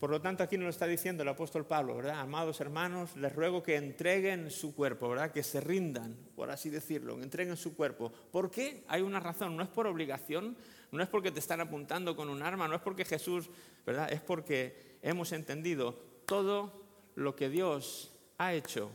Por 0.02 0.10
lo 0.10 0.20
tanto, 0.20 0.42
aquí 0.42 0.58
nos 0.58 0.64
lo 0.64 0.70
está 0.72 0.88
diciendo 0.88 1.22
el 1.22 1.30
apóstol 1.30 1.68
Pablo, 1.68 1.96
¿verdad? 1.96 2.22
Amados 2.22 2.60
hermanos, 2.60 3.16
les 3.18 3.36
ruego 3.36 3.62
que 3.62 3.76
entreguen 3.76 4.50
su 4.50 4.74
cuerpo, 4.74 5.08
¿verdad? 5.08 5.32
Que 5.32 5.44
se 5.44 5.62
rindan, 5.62 6.18
por 6.36 6.50
así 6.50 6.72
decirlo, 6.72 7.22
entreguen 7.22 7.56
su 7.56 7.76
cuerpo. 7.76 8.12
¿Por 8.32 8.50
qué? 8.50 8.84
Hay 8.88 9.04
una 9.04 9.20
razón, 9.20 9.56
no 9.56 9.62
es 9.62 9.70
por 9.70 9.86
obligación, 9.86 10.58
no 10.92 11.04
es 11.04 11.08
porque 11.08 11.30
te 11.30 11.40
están 11.40 11.62
apuntando 11.62 12.16
con 12.16 12.30
un 12.30 12.42
arma, 12.42 12.68
no 12.68 12.76
es 12.76 12.82
porque 12.82 13.06
Jesús, 13.06 13.52
¿verdad? 13.86 14.12
Es 14.12 14.22
porque 14.22 14.98
hemos 15.04 15.32
entendido 15.34 15.94
todo 16.26 16.84
lo 17.14 17.36
que 17.36 17.50
Dios 17.50 18.12
ha 18.40 18.56
hecho 18.56 18.90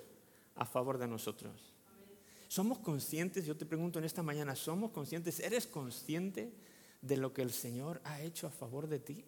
a 0.56 0.65
favor 0.65 0.99
de 0.99 1.06
nosotros. 1.06 1.73
¿Somos 2.49 2.81
conscientes? 2.81 3.47
Yo 3.47 3.56
te 3.56 3.65
pregunto 3.65 4.00
en 4.00 4.06
esta 4.06 4.25
mañana, 4.25 4.56
¿somos 4.56 4.91
conscientes? 4.91 5.39
¿Eres 5.39 5.69
consciente 5.69 6.53
de 7.00 7.16
lo 7.16 7.32
que 7.32 7.43
el 7.43 7.52
Señor 7.52 8.00
ha 8.04 8.20
hecho 8.20 8.46
a 8.46 8.50
favor 8.50 8.88
de 8.88 8.98
ti? 8.98 9.25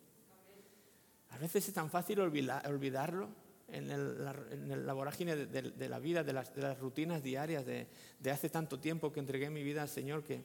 A 1.30 1.38
veces 1.38 1.68
es 1.68 1.74
tan 1.74 1.90
fácil 1.90 2.20
olvidarlo 2.20 3.28
en, 3.70 4.86
la, 4.86 4.92
vorágine 4.92 5.36
de, 5.36 5.88
la 5.88 5.98
vida, 5.98 6.24
de 6.24 6.32
las, 6.32 6.78
rutinas 6.80 7.22
diarias 7.22 7.66
de, 7.66 7.86
hace 8.30 8.48
tanto 8.48 8.78
tiempo 8.78 9.12
que 9.12 9.20
entregué 9.20 9.50
mi 9.50 9.62
vida 9.62 9.82
al 9.82 9.88
Señor 9.88 10.24
que 10.24 10.44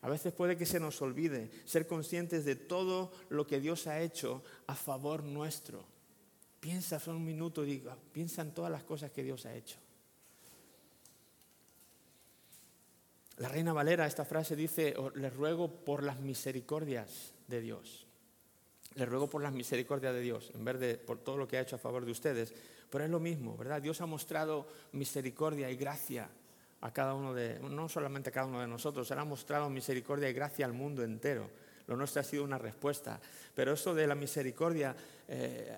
a 0.00 0.08
veces 0.08 0.32
puede 0.32 0.56
que 0.56 0.66
se 0.66 0.78
nos 0.78 1.00
olvide 1.02 1.50
ser 1.64 1.86
conscientes 1.86 2.44
de 2.44 2.56
todo 2.56 3.10
lo 3.30 3.46
que 3.46 3.58
Dios 3.58 3.86
ha 3.86 4.00
hecho 4.00 4.42
a 4.66 4.74
favor 4.74 5.24
nuestro. 5.24 5.84
Piensa 6.60 7.00
solo 7.00 7.18
un 7.18 7.24
minuto 7.24 7.64
y 7.64 7.78
diga, 7.78 7.96
piensa 8.12 8.42
en 8.42 8.52
todas 8.52 8.70
las 8.70 8.84
cosas 8.84 9.10
que 9.10 9.24
Dios 9.24 9.46
ha 9.46 9.54
hecho. 9.54 9.78
La 13.38 13.48
reina 13.48 13.72
Valera, 13.72 14.04
esta 14.04 14.24
frase 14.24 14.56
dice, 14.56 14.94
les 15.14 15.34
ruego 15.34 15.68
por 15.68 16.02
las 16.02 16.18
misericordias 16.18 17.32
de 17.46 17.60
Dios. 17.60 18.06
Le 18.94 19.06
ruego 19.06 19.30
por 19.30 19.42
las 19.42 19.52
misericordias 19.52 20.12
de 20.12 20.20
Dios, 20.20 20.50
en 20.54 20.64
vez 20.64 20.80
de 20.80 20.96
por 20.96 21.18
todo 21.18 21.36
lo 21.36 21.46
que 21.46 21.56
ha 21.56 21.60
hecho 21.60 21.76
a 21.76 21.78
favor 21.78 22.04
de 22.04 22.10
ustedes. 22.10 22.52
Pero 22.90 23.04
es 23.04 23.10
lo 23.10 23.20
mismo, 23.20 23.56
¿verdad? 23.56 23.80
Dios 23.80 24.00
ha 24.00 24.06
mostrado 24.06 24.66
misericordia 24.90 25.70
y 25.70 25.76
gracia 25.76 26.28
a 26.80 26.92
cada 26.92 27.14
uno 27.14 27.32
de, 27.32 27.60
no 27.60 27.88
solamente 27.88 28.30
a 28.30 28.32
cada 28.32 28.46
uno 28.46 28.60
de 28.60 28.66
nosotros, 28.66 29.08
ha 29.12 29.24
mostrado 29.24 29.70
misericordia 29.70 30.28
y 30.28 30.32
gracia 30.32 30.66
al 30.66 30.72
mundo 30.72 31.04
entero. 31.04 31.48
Lo 31.86 31.96
nuestro 31.96 32.20
ha 32.20 32.24
sido 32.24 32.42
una 32.42 32.58
respuesta. 32.58 33.20
Pero 33.54 33.74
eso 33.74 33.94
de 33.94 34.08
la 34.08 34.16
misericordia, 34.16 34.96
eh, 35.28 35.76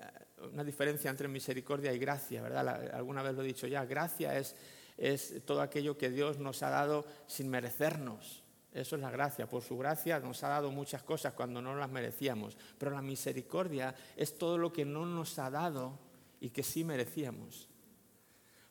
una 0.51 0.63
diferencia 0.63 1.11
entre 1.11 1.27
misericordia 1.27 1.93
y 1.93 1.99
gracia, 1.99 2.41
¿verdad? 2.41 2.91
alguna 2.91 3.21
vez 3.21 3.35
lo 3.35 3.43
he 3.43 3.47
dicho 3.47 3.67
ya, 3.67 3.85
gracia 3.85 4.35
es, 4.35 4.55
es 5.01 5.41
todo 5.45 5.61
aquello 5.61 5.97
que 5.97 6.11
Dios 6.11 6.37
nos 6.37 6.61
ha 6.61 6.69
dado 6.69 7.05
sin 7.25 7.49
merecernos. 7.49 8.43
Eso 8.71 8.95
es 8.95 9.01
la 9.01 9.09
gracia. 9.09 9.49
Por 9.49 9.63
su 9.63 9.75
gracia 9.75 10.19
nos 10.19 10.43
ha 10.43 10.49
dado 10.49 10.69
muchas 10.69 11.01
cosas 11.01 11.33
cuando 11.33 11.59
no 11.59 11.75
las 11.75 11.89
merecíamos. 11.89 12.55
Pero 12.77 12.91
la 12.91 13.01
misericordia 13.01 13.95
es 14.15 14.37
todo 14.37 14.59
lo 14.59 14.71
que 14.71 14.85
no 14.85 15.07
nos 15.07 15.39
ha 15.39 15.49
dado 15.49 15.97
y 16.39 16.51
que 16.51 16.61
sí 16.61 16.83
merecíamos. 16.83 17.67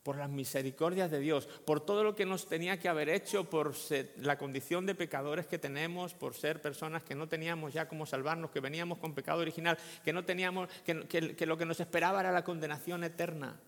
Por 0.05 0.19
las 0.19 0.31
misericordias 0.31 1.11
de 1.11 1.19
Dios, 1.19 1.47
por 1.67 1.85
todo 1.85 2.05
lo 2.05 2.15
que 2.15 2.25
nos 2.25 2.47
tenía 2.47 2.79
que 2.79 2.89
haber 2.89 3.09
hecho, 3.09 3.51
por 3.51 3.75
la 4.19 4.39
condición 4.39 4.87
de 4.87 4.95
pecadores 4.95 5.49
que 5.49 5.59
tenemos, 5.59 6.15
por 6.15 6.35
ser 6.35 6.63
personas 6.63 7.03
que 7.03 7.17
no 7.17 7.29
teníamos 7.29 7.75
ya 7.75 7.89
cómo 7.89 8.07
salvarnos, 8.07 8.53
que 8.53 8.61
veníamos 8.61 8.99
con 8.99 9.15
pecado 9.15 9.41
original, 9.41 9.77
que 10.05 10.13
no 10.13 10.25
teníamos, 10.25 10.71
que 10.85 11.45
lo 11.47 11.59
que 11.59 11.67
nos 11.67 11.81
esperaba 11.81 12.21
era 12.21 12.31
la 12.31 12.45
condenación 12.45 13.03
eterna 13.03 13.61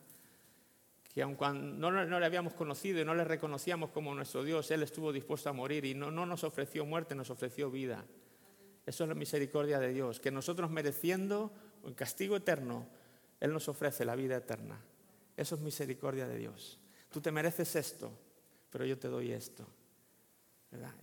que 1.12 1.20
aun 1.20 1.34
cuando 1.34 1.90
no, 1.90 2.20
le 2.20 2.26
habíamos 2.26 2.54
conocido 2.54 3.00
y 3.00 3.04
no 3.04 3.14
le 3.14 3.24
reconocíamos 3.24 3.90
como 3.90 4.14
nuestro 4.14 4.42
Dios, 4.42 4.70
Él 4.70 4.82
estuvo 4.82 5.12
dispuesto 5.12 5.50
a 5.50 5.52
morir 5.52 5.84
y 5.84 5.94
no, 5.94 6.10
no 6.10 6.24
nos 6.24 6.42
ofreció 6.42 6.86
muerte, 6.86 7.14
nos 7.14 7.28
ofreció 7.28 7.70
vida. 7.70 8.02
Eso 8.86 9.04
es 9.04 9.08
la 9.08 9.14
misericordia 9.14 9.78
de 9.78 9.92
Dios, 9.92 10.20
que 10.20 10.30
nosotros 10.30 10.70
mereciendo 10.70 11.52
el 11.84 11.94
castigo 11.94 12.36
eterno, 12.36 12.88
Él 13.40 13.52
nos 13.52 13.68
ofrece 13.68 14.06
la 14.06 14.16
vida 14.16 14.36
eterna. 14.36 14.80
Eso 15.36 15.56
es 15.56 15.60
misericordia 15.60 16.26
de 16.26 16.38
Dios. 16.38 16.80
Tú 17.10 17.20
te 17.20 17.30
mereces 17.30 17.76
esto, 17.76 18.10
pero 18.70 18.86
yo 18.86 18.98
te 18.98 19.08
doy 19.08 19.32
esto. 19.32 19.66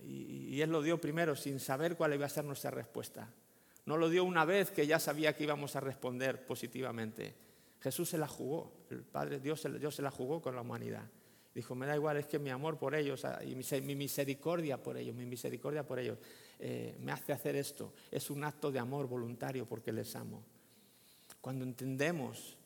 Y, 0.02 0.56
y 0.56 0.60
Él 0.60 0.70
lo 0.70 0.82
dio 0.82 1.00
primero 1.00 1.36
sin 1.36 1.60
saber 1.60 1.96
cuál 1.96 2.14
iba 2.14 2.26
a 2.26 2.30
ser 2.30 2.44
nuestra 2.44 2.72
respuesta. 2.72 3.32
No 3.86 3.96
lo 3.96 4.08
dio 4.08 4.24
una 4.24 4.44
vez 4.44 4.72
que 4.72 4.88
ya 4.88 4.98
sabía 4.98 5.36
que 5.36 5.44
íbamos 5.44 5.76
a 5.76 5.80
responder 5.80 6.44
positivamente 6.44 7.49
Jesús 7.80 8.10
se 8.10 8.18
la 8.18 8.28
jugó, 8.28 8.72
el 8.90 9.02
Padre 9.02 9.40
Dios, 9.40 9.66
Dios 9.78 9.94
se 9.94 10.02
la 10.02 10.10
jugó 10.10 10.40
con 10.40 10.54
la 10.54 10.60
humanidad. 10.60 11.08
Dijo, 11.54 11.74
me 11.74 11.86
da 11.86 11.96
igual, 11.96 12.16
es 12.16 12.26
que 12.26 12.38
mi 12.38 12.50
amor 12.50 12.78
por 12.78 12.94
ellos 12.94 13.24
y 13.44 13.54
mi 13.80 13.96
misericordia 13.96 14.80
por 14.80 14.96
ellos, 14.96 15.16
mi 15.16 15.26
misericordia 15.26 15.84
por 15.84 15.98
ellos 15.98 16.18
eh, 16.58 16.96
me 17.00 17.10
hace 17.10 17.32
hacer 17.32 17.56
esto. 17.56 17.92
Es 18.10 18.30
un 18.30 18.44
acto 18.44 18.70
de 18.70 18.78
amor 18.78 19.08
voluntario 19.08 19.66
porque 19.66 19.92
les 19.92 20.14
amo. 20.14 20.44
Cuando 21.40 21.64
entendemos, 21.64 22.56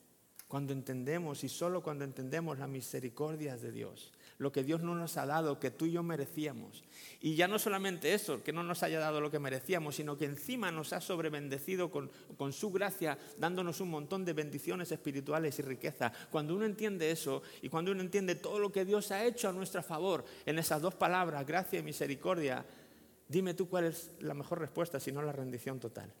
cuando 0.47 0.73
entendemos 0.73 1.43
y 1.43 1.49
solo 1.49 1.81
cuando 1.81 2.03
entendemos 2.03 2.59
las 2.59 2.69
misericordias 2.69 3.61
de 3.61 3.71
Dios, 3.71 4.11
lo 4.37 4.51
que 4.51 4.63
Dios 4.63 4.81
no 4.81 4.95
nos 4.95 5.17
ha 5.17 5.25
dado, 5.25 5.59
que 5.59 5.71
tú 5.71 5.85
y 5.85 5.91
yo 5.91 6.03
merecíamos. 6.03 6.83
Y 7.21 7.35
ya 7.35 7.47
no 7.47 7.57
solamente 7.57 8.13
eso, 8.13 8.43
que 8.43 8.51
no 8.51 8.63
nos 8.63 8.83
haya 8.83 8.99
dado 8.99 9.21
lo 9.21 9.31
que 9.31 9.39
merecíamos, 9.39 9.95
sino 9.95 10.17
que 10.17 10.25
encima 10.25 10.71
nos 10.71 10.93
ha 10.93 11.01
sobrebendecido 11.01 11.89
con, 11.89 12.11
su 12.51 12.71
gracia, 12.71 13.17
dándonos 13.37 13.79
un 13.79 13.89
montón 13.89 14.25
de 14.25 14.33
bendiciones 14.33 14.91
espirituales 14.91 15.57
y 15.59 15.61
riqueza. 15.61 16.11
Cuando 16.29 16.55
uno 16.55 16.65
entiende 16.65 17.11
eso 17.11 17.41
y 17.61 17.69
cuando 17.69 17.91
uno 17.91 18.01
entiende 18.01 18.35
todo 18.35 18.59
lo 18.59 18.71
que 18.71 18.85
Dios 18.85 19.11
ha 19.11 19.23
hecho 19.23 19.49
a 19.49 19.53
nuestro 19.53 19.81
favor 19.81 20.25
en 20.45 20.59
esas 20.59 20.81
dos 20.81 20.95
palabras, 20.95 21.45
gracia 21.45 21.79
y 21.79 21.83
misericordia, 21.83 22.65
dime 23.27 23.53
tú 23.53 23.69
cuál 23.69 23.85
es 23.85 24.11
la 24.19 24.33
mejor 24.33 24.59
respuesta 24.59 24.99
si 24.99 25.11
no 25.11 25.21
la 25.21 25.31
rendición 25.31 25.79
total. 25.79 26.11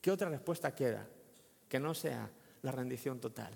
¿Qué 0.00 0.12
otra 0.12 0.28
respuesta 0.28 0.74
queda 0.74 1.06
que 1.68 1.80
no 1.80 1.94
sea 1.94 2.30
la 2.62 2.70
rendición 2.70 3.18
total? 3.18 3.52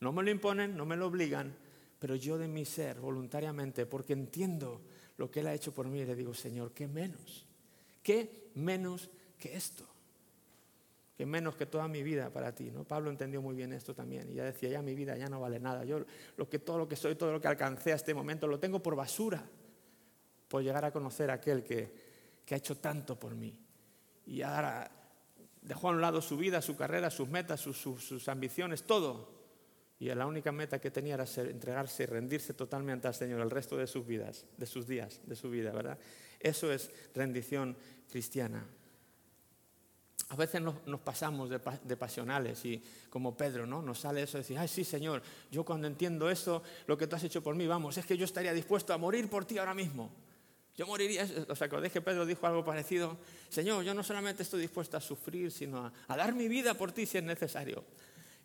No 0.00 0.12
me 0.12 0.22
lo 0.22 0.30
imponen, 0.30 0.76
no 0.76 0.84
me 0.84 0.96
lo 0.96 1.06
obligan, 1.06 1.54
pero 2.00 2.16
yo 2.16 2.38
de 2.38 2.48
mi 2.48 2.64
ser, 2.64 2.98
voluntariamente, 2.98 3.84
porque 3.84 4.14
entiendo 4.14 4.80
lo 5.18 5.30
que 5.30 5.40
Él 5.40 5.48
ha 5.48 5.54
hecho 5.54 5.72
por 5.72 5.86
mí, 5.86 6.02
le 6.02 6.16
digo, 6.16 6.32
Señor, 6.32 6.72
¿qué 6.72 6.88
menos? 6.88 7.46
¿Qué 8.02 8.50
menos 8.54 9.10
que 9.38 9.54
esto? 9.54 9.84
¿Qué 11.14 11.26
menos 11.26 11.56
que 11.56 11.66
toda 11.66 11.86
mi 11.88 12.02
vida 12.02 12.30
para 12.30 12.54
ti? 12.54 12.70
¿no? 12.70 12.84
Pablo 12.84 13.10
entendió 13.10 13.42
muy 13.42 13.54
bien 13.54 13.74
esto 13.74 13.94
también 13.94 14.30
y 14.30 14.36
ya 14.36 14.44
decía, 14.44 14.70
ya 14.70 14.80
mi 14.80 14.94
vida 14.94 15.14
ya 15.18 15.28
no 15.28 15.40
vale 15.40 15.60
nada. 15.60 15.84
Yo 15.84 16.02
lo 16.38 16.48
que, 16.48 16.58
todo 16.58 16.78
lo 16.78 16.88
que 16.88 16.96
soy, 16.96 17.16
todo 17.16 17.32
lo 17.32 17.40
que 17.40 17.48
alcancé 17.48 17.92
a 17.92 17.96
este 17.96 18.14
momento, 18.14 18.46
lo 18.46 18.58
tengo 18.58 18.82
por 18.82 18.96
basura, 18.96 19.44
por 20.48 20.62
llegar 20.62 20.86
a 20.86 20.90
conocer 20.90 21.30
a 21.30 21.34
aquel 21.34 21.62
que, 21.62 21.92
que 22.46 22.54
ha 22.54 22.58
hecho 22.58 22.78
tanto 22.78 23.18
por 23.18 23.34
mí. 23.34 23.60
Y 24.24 24.40
ahora 24.40 24.90
dejó 25.60 25.88
a 25.88 25.90
un 25.90 26.00
lado 26.00 26.22
su 26.22 26.38
vida, 26.38 26.62
su 26.62 26.74
carrera, 26.74 27.10
sus 27.10 27.28
metas, 27.28 27.60
sus, 27.60 27.76
sus 27.76 28.26
ambiciones, 28.30 28.84
todo 28.84 29.39
y 30.00 30.06
la 30.14 30.26
única 30.26 30.50
meta 30.50 30.80
que 30.80 30.90
tenía 30.90 31.12
era 31.14 31.26
entregarse 31.36 32.04
y 32.04 32.06
rendirse 32.06 32.54
totalmente 32.54 33.06
al 33.06 33.14
Señor 33.14 33.42
el 33.42 33.50
resto 33.50 33.76
de 33.76 33.86
sus 33.86 34.06
vidas, 34.06 34.46
de 34.56 34.64
sus 34.64 34.88
días, 34.88 35.20
de 35.26 35.36
su 35.36 35.50
vida, 35.50 35.72
¿verdad? 35.72 35.98
Eso 36.40 36.72
es 36.72 36.90
rendición 37.14 37.76
cristiana. 38.10 38.64
A 40.30 40.36
veces 40.36 40.62
nos, 40.62 41.00
pasamos 41.00 41.50
de, 41.50 41.96
pasionales 41.98 42.64
y 42.64 42.82
como 43.10 43.36
Pedro, 43.36 43.66
¿no? 43.66 43.82
Nos 43.82 44.00
sale 44.00 44.22
eso 44.22 44.38
de 44.38 44.42
decir, 44.42 44.56
ay 44.56 44.68
sí 44.68 44.84
Señor, 44.84 45.20
yo 45.50 45.66
cuando 45.66 45.86
entiendo 45.86 46.30
eso, 46.30 46.62
lo 46.86 46.96
que 46.96 47.06
tú 47.06 47.16
has 47.16 47.24
hecho 47.24 47.42
por 47.42 47.54
mí, 47.54 47.66
vamos, 47.66 47.98
es 47.98 48.06
que 48.06 48.16
yo 48.16 48.24
estaría 48.24 48.54
dispuesto 48.54 48.94
a 48.94 48.98
morir 48.98 49.28
por 49.28 49.44
ti 49.44 49.58
ahora 49.58 49.74
mismo. 49.74 50.10
Yo 50.76 50.86
moriría, 50.86 51.28
o 51.46 51.54
sea, 51.54 51.68
cuando 51.68 51.90
que 51.90 52.00
Pedro 52.00 52.24
dijo 52.24 52.46
algo 52.46 52.64
parecido, 52.64 53.18
Señor, 53.50 53.84
yo 53.84 53.92
no 53.92 54.02
solamente 54.02 54.44
estoy 54.44 54.62
dispuesto 54.62 54.96
a 54.96 55.00
sufrir, 55.02 55.50
sino 55.50 55.92
a 56.08 56.16
dar 56.16 56.32
mi 56.32 56.48
vida 56.48 56.72
por 56.72 56.90
ti 56.90 57.04
si 57.04 57.18
es 57.18 57.24
necesario. 57.24 57.84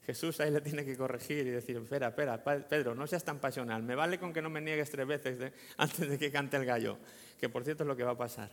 Jesús 0.06 0.40
ahí 0.40 0.52
le 0.52 0.62
tiene 0.62 0.86
que 0.86 0.96
corregir 0.96 1.48
y 1.48 1.50
decir, 1.50 1.78
espera, 1.78 2.10
espera, 2.10 2.44
Pedro, 2.44 2.94
no 2.94 3.08
seas 3.08 3.24
tan 3.24 3.40
pasional, 3.40 3.82
me 3.82 3.96
vale 3.96 4.20
con 4.20 4.32
que 4.32 4.42
no 4.42 4.50
me 4.50 4.62
niegues 4.62 4.92
tres 4.92 5.08
veces 5.08 5.52
antes 5.78 6.10
de 6.10 6.20
que 6.20 6.32
cante 6.32 6.58
el 6.58 6.66
gallo, 6.66 6.98
que 7.40 7.50
por 7.50 7.64
cierto 7.64 7.84
es 7.84 7.88
lo 7.88 7.96
que 7.96 8.04
va 8.04 8.12
a 8.12 8.18
pasar. 8.18 8.52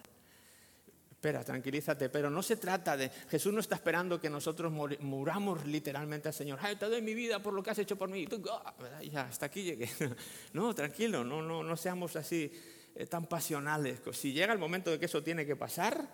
Espera, 1.11 1.45
tranquilízate, 1.45 2.09
pero 2.09 2.31
no 2.31 2.43
se 2.43 2.57
trata 2.57 2.97
de, 2.97 3.09
Jesús 3.09 3.53
no 3.53 3.61
está 3.61 3.77
esperando 3.77 4.21
que 4.21 4.29
nosotros 4.29 4.73
muramos 4.73 5.65
literalmente 5.67 6.29
al 6.29 6.35
Señor, 6.35 6.59
Ay, 6.61 6.77
te 6.77 6.87
doy 6.87 7.01
mi 7.01 7.15
vida 7.15 7.41
por 7.41 7.53
lo 7.53 7.63
que 7.63 7.71
has 7.71 7.79
hecho 7.79 7.97
por 7.97 8.09
mí, 8.09 8.27
ah, 8.51 8.75
ya, 9.03 9.23
hasta 9.23 9.47
aquí 9.47 9.63
llegué. 9.63 9.89
No, 10.53 10.75
tranquilo, 10.75 11.23
no, 11.23 11.43
no, 11.43 11.63
no 11.63 11.77
seamos 11.77 12.17
así 12.17 12.51
eh, 12.95 13.07
tan 13.07 13.27
pasionales. 13.27 14.01
Si 14.13 14.33
llega 14.33 14.53
el 14.53 14.59
momento 14.59 14.91
de 14.91 14.99
que 14.99 15.05
eso 15.05 15.23
tiene 15.23 15.47
que 15.47 15.55
pasar, 15.55 16.09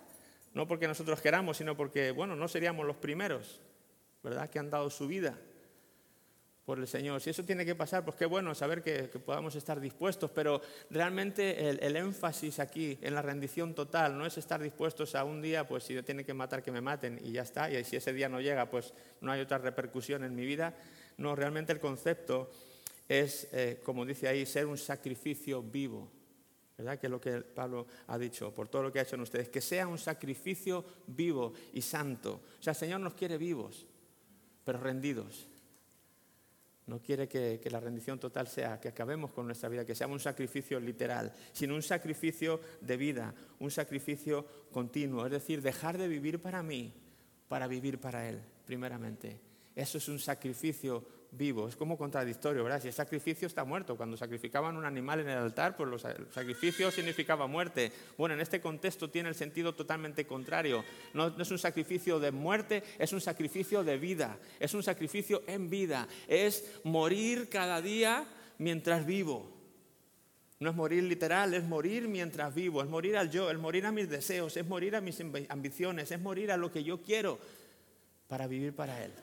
no 0.53 0.67
porque 0.67 0.87
nosotros 0.87 1.21
queramos, 1.21 1.57
sino 1.57 1.75
porque, 1.75 2.11
bueno, 2.11 2.35
no 2.35 2.47
seríamos 2.47 2.85
los 2.85 2.97
primeros. 2.97 3.61
¿Verdad? 4.23 4.49
Que 4.49 4.59
han 4.59 4.69
dado 4.69 4.89
su 4.89 5.07
vida 5.07 5.37
por 6.69 6.77
el 6.77 6.87
Señor. 6.87 7.19
Si 7.19 7.31
eso 7.31 7.43
tiene 7.43 7.65
que 7.65 7.73
pasar, 7.73 8.05
pues 8.05 8.15
qué 8.15 8.27
bueno 8.27 8.53
saber 8.53 8.83
que, 8.83 9.05
podamos 9.25 9.55
estar 9.55 9.79
dispuestos, 9.79 10.29
pero 10.29 10.61
realmente 10.91 11.67
el, 11.67 11.95
énfasis 11.95 12.59
aquí 12.59 12.95
en 13.01 13.15
la 13.15 13.23
rendición 13.23 13.73
total 13.73 14.15
no 14.15 14.23
es 14.23 14.37
estar 14.37 14.61
dispuestos 14.61 15.15
a 15.15 15.23
un 15.23 15.41
día, 15.41 15.67
pues 15.67 15.85
si 15.85 15.95
yo 15.95 16.03
tiene 16.03 16.23
que 16.23 16.35
matar, 16.35 16.61
que 16.61 16.71
me 16.71 16.79
maten 16.79 17.19
y 17.23 17.31
ya 17.31 17.41
está, 17.41 17.71
y 17.71 17.83
si 17.83 17.95
ese 17.95 18.13
día 18.13 18.29
no 18.29 18.39
llega, 18.39 18.69
pues 18.69 18.93
no 19.21 19.31
hay 19.31 19.41
otra 19.41 19.57
repercusión 19.57 20.23
en 20.23 20.35
mi 20.35 20.45
vida. 20.45 20.75
No, 21.17 21.35
realmente 21.35 21.73
el 21.73 21.79
concepto 21.79 22.51
es, 23.07 23.47
eh, 23.51 23.81
como 23.83 24.05
dice 24.05 24.27
ahí, 24.27 24.45
ser 24.45 24.67
un 24.67 24.77
sacrificio 24.77 25.63
vivo. 25.63 26.11
¿verdad? 26.77 26.99
Que 26.99 27.07
es 27.07 27.11
lo 27.11 27.19
que 27.19 27.41
Pablo 27.41 27.87
ha 28.05 28.17
dicho, 28.19 28.53
por 28.53 28.67
todo 28.67 28.83
lo 28.83 28.93
que 28.93 28.99
ha 28.99 29.01
hecho 29.01 29.15
en 29.15 29.21
ustedes, 29.21 29.49
que 29.49 29.59
sea 29.59 29.87
un 29.87 29.97
sacrificio 29.97 30.85
vivo 31.07 31.51
y 31.73 31.81
santo. 31.81 32.41
O 32.59 32.61
sea, 32.61 32.73
el 32.73 32.77
Señor 32.77 32.99
nos 32.99 33.15
quiere 33.15 33.39
vivos 33.39 33.87
pero 34.69 34.81
rendidos. 34.81 35.47
No 36.85 37.01
quiere 37.01 37.27
que, 37.27 37.59
la 37.71 37.79
rendición 37.79 38.19
total 38.19 38.47
sea 38.47 38.79
que 38.79 38.89
acabemos 38.89 39.31
con 39.31 39.47
nuestra 39.47 39.67
vida, 39.67 39.83
que 39.83 39.95
sea 39.95 40.05
un 40.05 40.19
sacrificio 40.19 40.79
literal, 40.79 41.33
sino 41.53 41.73
un 41.73 41.81
sacrificio 41.81 42.59
de 42.79 42.95
vida, 42.95 43.33
un 43.57 43.71
sacrificio 43.71 44.45
continuo. 44.71 45.25
Es 45.25 45.31
decir, 45.31 45.63
dejar 45.63 45.97
de 45.97 46.07
vivir 46.07 46.39
para 46.39 46.61
mí 46.61 46.93
para 47.47 47.65
vivir 47.65 47.99
para 47.99 48.29
Él, 48.29 48.39
primeramente. 48.63 49.39
Eso 49.75 49.97
es 49.97 50.07
un 50.07 50.19
sacrificio 50.19 51.03
vivo. 51.31 51.67
Es 51.67 51.75
como 51.75 51.97
contradictorio, 51.97 52.63
¿verdad? 52.63 52.81
Si 52.81 52.87
el 52.87 52.93
sacrificio 52.93 53.47
está 53.47 53.63
muerto, 53.63 53.95
cuando 53.95 54.17
sacrificaban 54.17 54.75
un 54.77 54.85
animal 54.85 55.19
en 55.19 55.29
el 55.29 55.37
altar, 55.37 55.75
pues 55.75 56.03
el 56.05 56.31
sacrificio 56.31 56.91
significaba 56.91 57.47
muerte. 57.47 57.91
Bueno, 58.17 58.35
en 58.35 58.41
este 58.41 58.61
contexto 58.61 59.09
tiene 59.09 59.29
el 59.29 59.35
sentido 59.35 59.73
totalmente 59.73 60.25
contrario. 60.25 60.83
No, 61.13 61.27
es 61.39 61.51
un 61.51 61.59
sacrificio 61.59 62.19
de 62.19 62.31
muerte, 62.31 62.83
es 62.97 63.13
un 63.13 63.21
sacrificio 63.21 63.83
de 63.83 63.97
vida. 63.97 64.37
Es 64.59 64.73
un 64.73 64.83
sacrificio 64.83 65.43
en 65.47 65.69
vida. 65.69 66.07
Es 66.27 66.79
morir 66.83 67.49
cada 67.49 67.81
día 67.81 68.25
mientras 68.57 69.05
vivo. 69.05 69.57
No 70.59 70.71
es 70.71 70.75
morir 70.75 71.03
literal, 71.03 71.53
es 71.53 71.63
morir 71.63 72.09
mientras 72.09 72.53
vivo, 72.53 72.83
es 72.83 72.89
morir 72.89 73.15
al 73.15 73.31
yo, 73.31 73.49
es 73.49 73.57
morir 73.57 73.85
a 73.85 73.93
mis 73.93 74.09
deseos, 74.09 74.57
es 74.57 74.67
morir 74.67 74.93
a 74.93 74.99
mis 74.99 75.21
ambiciones, 75.47 76.11
es 76.11 76.19
morir 76.19 76.51
a 76.51 76.57
lo 76.57 76.69
que 76.69 76.83
yo 76.83 77.01
quiero 77.01 77.39
para 78.27 78.45
vivir 78.45 78.75
para 78.75 79.01
Él. 79.05 79.13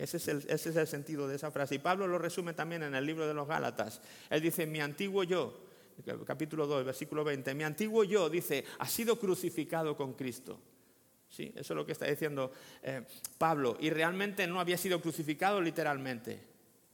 Ese 0.00 0.16
es, 0.16 0.66
el, 0.66 0.86
sentido 0.86 1.28
de 1.28 1.36
esa 1.36 1.50
frase. 1.50 1.74
Y 1.74 1.78
Pablo 1.78 2.06
lo 2.06 2.16
resume 2.16 2.54
también 2.54 2.82
en 2.82 2.94
el 2.94 3.04
libro 3.04 3.28
de 3.28 3.34
los 3.34 3.46
Gálatas. 3.46 4.00
Él 4.30 4.40
dice, 4.40 4.64
mi 4.66 4.80
antiguo 4.80 5.24
yo, 5.24 5.60
capítulo 6.24 6.66
2, 6.66 6.86
versículo 6.86 7.22
20, 7.22 7.54
mi 7.54 7.64
antiguo 7.64 8.02
yo, 8.04 8.30
dice, 8.30 8.64
ha 8.78 8.88
sido 8.88 9.18
crucificado 9.18 9.94
con 9.98 10.14
Cristo. 10.14 10.58
¿Sí? 11.28 11.52
Eso 11.54 11.74
es 11.74 11.76
lo 11.76 11.84
que 11.84 11.92
está 11.92 12.06
diciendo 12.06 12.50
eh, 12.82 13.02
Pablo. 13.36 13.76
Y 13.78 13.90
realmente 13.90 14.46
no 14.46 14.58
había 14.58 14.78
sido 14.78 15.02
crucificado 15.02 15.60
literalmente. 15.60 16.48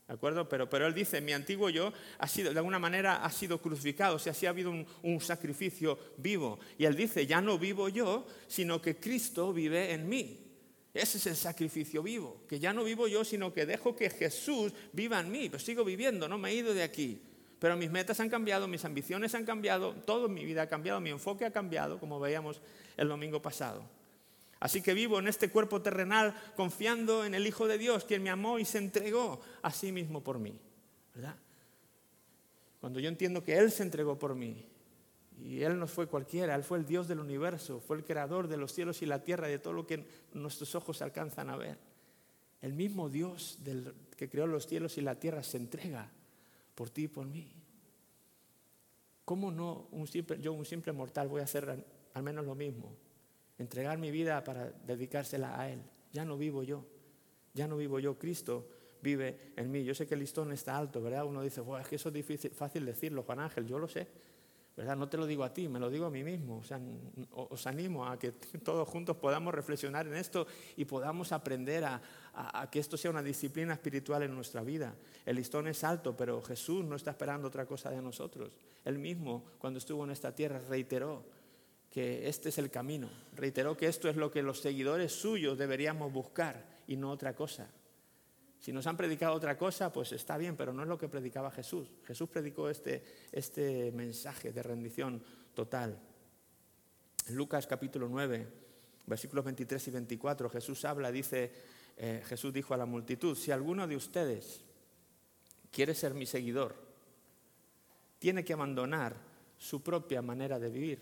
¿De 0.05 0.13
acuerdo? 0.13 0.49
Pero, 0.49 0.69
pero 0.69 0.85
él 0.85 0.93
dice, 0.93 1.21
mi 1.21 1.31
antiguo 1.31 1.69
yo 1.69 1.93
ha 2.19 2.27
sido, 2.27 2.51
de 2.51 2.59
alguna 2.59 2.77
manera 2.77 3.23
ha 3.23 3.31
sido 3.31 3.61
crucificado, 3.61 4.17
o 4.17 4.19
sea, 4.19 4.33
sí 4.33 4.45
ha 4.45 4.49
habido 4.49 4.71
un 4.71 5.21
sacrificio 5.21 5.97
vivo. 6.17 6.59
Y 6.77 6.83
él 6.83 6.95
dice, 6.95 7.25
ya 7.25 7.39
no 7.39 7.57
vivo 7.57 7.87
yo, 7.87 8.27
sino 8.47 8.81
que 8.81 8.97
Cristo 8.97 9.53
vive 9.53 9.93
en 9.93 10.09
mí. 10.09 10.46
Ese 10.97 11.17
es 11.17 11.27
el 11.27 11.35
sacrificio 11.35 12.01
vivo, 12.03 12.41
que 12.47 12.59
ya 12.59 12.73
no 12.73 12.83
vivo 12.83 13.07
yo, 13.07 13.23
sino 13.23 13.53
que 13.53 13.65
dejo 13.65 13.95
que 13.95 14.09
Jesús 14.09 14.73
viva 14.93 15.19
en 15.19 15.31
mí. 15.31 15.49
Pues 15.49 15.63
sigo 15.63 15.83
viviendo, 15.83 16.27
no 16.27 16.37
me 16.37 16.49
he 16.49 16.55
ido 16.55 16.73
de 16.73 16.83
aquí. 16.83 17.21
Pero 17.59 17.75
mis 17.75 17.89
metas 17.89 18.19
han 18.19 18.29
cambiado, 18.29 18.67
mis 18.67 18.85
ambiciones 18.85 19.33
han 19.33 19.45
cambiado, 19.45 19.93
todo 20.05 20.29
mi 20.29 20.45
vida 20.45 20.63
ha 20.63 20.67
cambiado, 20.67 20.99
mi 20.99 21.09
enfoque 21.09 21.45
ha 21.45 21.51
cambiado, 21.51 21.99
como 21.99 22.19
veíamos 22.19 22.61
el 22.97 23.07
domingo 23.07 23.41
pasado. 23.41 23.83
Así 24.59 24.81
que 24.81 24.93
vivo 24.93 25.19
en 25.19 25.27
este 25.27 25.49
cuerpo 25.49 25.81
terrenal 25.81 26.35
confiando 26.55 27.25
en 27.25 27.35
el 27.35 27.45
Hijo 27.45 27.67
de 27.67 27.77
Dios, 27.77 28.03
quien 28.03 28.23
me 28.23 28.29
amó 28.29 28.59
y 28.59 28.65
se 28.65 28.79
entregó 28.79 29.41
a 29.61 29.71
sí 29.71 29.91
mismo 29.91 30.23
por 30.23 30.39
mí. 30.39 30.59
¿Verdad? 31.13 31.35
Cuando 32.79 32.99
yo 32.99 33.09
entiendo 33.09 33.43
que 33.43 33.57
Él 33.57 33.71
se 33.71 33.83
entregó 33.83 34.17
por 34.17 34.35
mí, 34.35 34.65
y 35.47 35.63
Él 35.63 35.79
no 35.79 35.87
fue 35.87 36.07
cualquiera, 36.07 36.55
Él 36.55 36.63
fue 36.63 36.77
el 36.77 36.85
Dios 36.85 37.07
del 37.07 37.21
universo, 37.21 37.79
fue 37.79 37.95
el 37.95 38.03
creador 38.03 38.49
de 38.49 38.57
los 38.57 38.73
cielos 38.73 39.01
y 39.01 39.05
la 39.05 39.23
tierra, 39.23 39.47
de 39.47 39.59
todo 39.59 39.71
lo 39.71 39.87
que 39.87 40.05
nuestros 40.33 40.75
ojos 40.75 41.01
alcanzan 41.01 41.49
a 41.49 41.55
ver. 41.55 41.77
El 42.59 42.73
mismo 42.73 43.09
Dios 43.09 43.57
que 44.17 44.29
creó 44.29 44.45
los 44.45 44.67
cielos 44.67 44.97
y 44.97 45.01
la 45.01 45.15
tierra 45.15 45.43
se 45.43 45.55
entrega 45.55 46.11
por 46.75 46.89
ti 46.89 47.03
y 47.03 47.07
por 47.07 47.25
mí. 47.27 47.49
¿Cómo 49.23 49.49
no 49.49 49.87
un 49.91 50.05
simple, 50.07 50.37
yo, 50.41 50.51
un 50.51 50.65
simple 50.65 50.91
mortal, 50.91 51.29
voy 51.29 51.39
a 51.39 51.45
hacer 51.45 51.85
al 52.13 52.23
menos 52.23 52.45
lo 52.45 52.53
mismo? 52.53 52.93
Entregar 53.57 53.97
mi 53.97 54.11
vida 54.11 54.43
para 54.43 54.71
dedicársela 54.85 55.57
a 55.57 55.69
Él. 55.71 55.81
Ya 56.11 56.25
no 56.25 56.37
vivo 56.37 56.61
yo, 56.61 56.85
ya 57.53 57.67
no 57.67 57.77
vivo 57.77 57.99
yo, 57.99 58.19
Cristo 58.19 58.67
vive 59.01 59.53
en 59.55 59.71
mí. 59.71 59.85
Yo 59.85 59.95
sé 59.95 60.07
que 60.07 60.15
el 60.15 60.19
listón 60.19 60.51
está 60.51 60.77
alto, 60.77 61.01
¿verdad? 61.01 61.23
Uno 61.23 61.41
dice, 61.41 61.61
es 61.79 61.87
que 61.87 61.95
eso 61.95 62.09
es 62.09 62.13
difícil, 62.13 62.51
fácil 62.51 62.85
decirlo, 62.85 63.23
Juan 63.23 63.39
Ángel, 63.39 63.65
yo 63.65 63.79
lo 63.79 63.87
sé. 63.87 64.07
No 64.77 65.09
te 65.09 65.17
lo 65.17 65.25
digo 65.25 65.43
a 65.43 65.51
ti, 65.51 65.67
me 65.67 65.79
lo 65.79 65.89
digo 65.89 66.05
a 66.05 66.11
mí 66.11 66.23
mismo. 66.23 66.57
O 66.57 66.63
sea, 66.63 66.79
os 67.31 67.65
animo 67.65 68.05
a 68.05 68.19
que 68.19 68.31
todos 68.63 68.87
juntos 68.87 69.17
podamos 69.17 69.53
reflexionar 69.53 70.05
en 70.05 70.13
esto 70.13 70.45
y 70.75 70.85
podamos 70.85 71.31
aprender 71.31 71.83
a, 71.83 72.01
que 72.71 72.77
esto 72.79 72.95
sea 72.95 73.09
una 73.09 73.23
disciplina 73.23 73.73
espiritual 73.73 74.21
en 74.21 74.35
nuestra 74.35 74.61
vida. 74.61 74.95
El 75.25 75.37
listón 75.37 75.67
es 75.67 75.83
alto, 75.83 76.15
pero 76.15 76.41
Jesús 76.43 76.85
no 76.85 76.95
está 76.95 77.11
esperando 77.11 77.47
otra 77.47 77.65
cosa 77.65 77.89
de 77.89 78.01
nosotros. 78.01 78.55
Él 78.85 78.99
mismo, 78.99 79.45
cuando 79.57 79.79
estuvo 79.79 80.03
en 80.03 80.11
esta 80.11 80.35
tierra, 80.35 80.59
reiteró 80.59 81.25
que 81.89 82.27
este 82.27 82.49
es 82.49 82.59
el 82.59 82.69
camino. 82.69 83.09
Reiteró 83.33 83.75
que 83.75 83.87
esto 83.87 84.09
es 84.09 84.15
lo 84.15 84.29
que 84.29 84.43
los 84.43 84.59
seguidores 84.59 85.11
suyos 85.11 85.57
deberíamos 85.57 86.13
buscar 86.13 86.63
y 86.85 86.97
no 86.97 87.09
otra 87.09 87.35
cosa. 87.35 87.67
Si 88.59 88.71
nos 88.73 88.87
han 88.87 88.97
predicado 88.97 89.33
otra 89.33 89.57
cosa, 89.57 89.91
pues 89.93 90.11
está 90.11 90.37
bien, 90.37 90.55
pero 90.55 90.73
no 90.73 90.83
es 90.83 90.89
lo 90.89 90.97
que 90.97 91.07
predicaba 91.07 91.51
Jesús. 91.51 91.89
Jesús 92.05 92.29
predicó 92.29 92.69
este, 92.69 93.03
este 93.31 93.91
mensaje 93.91 94.51
de 94.51 94.63
rendición 94.63 95.23
total. 95.53 95.99
En 97.27 97.35
Lucas 97.35 97.67
capítulo 97.67 98.07
9, 98.09 98.47
versículos 99.05 99.45
23 99.45 99.87
y 99.87 99.91
24, 99.91 100.49
Jesús 100.49 100.85
habla, 100.85 101.11
dice, 101.11 101.51
eh, 101.97 102.23
Jesús 102.25 102.51
dijo 102.53 102.73
a 102.73 102.77
la 102.77 102.85
multitud, 102.85 103.35
si 103.35 103.51
alguno 103.51 103.87
de 103.87 103.95
ustedes 103.95 104.61
quiere 105.71 105.93
ser 105.93 106.13
mi 106.13 106.25
seguidor, 106.25 106.75
tiene 108.19 108.43
que 108.43 108.53
abandonar 108.53 109.15
su 109.57 109.81
propia 109.81 110.21
manera 110.21 110.59
de 110.59 110.69
vivir, 110.69 110.99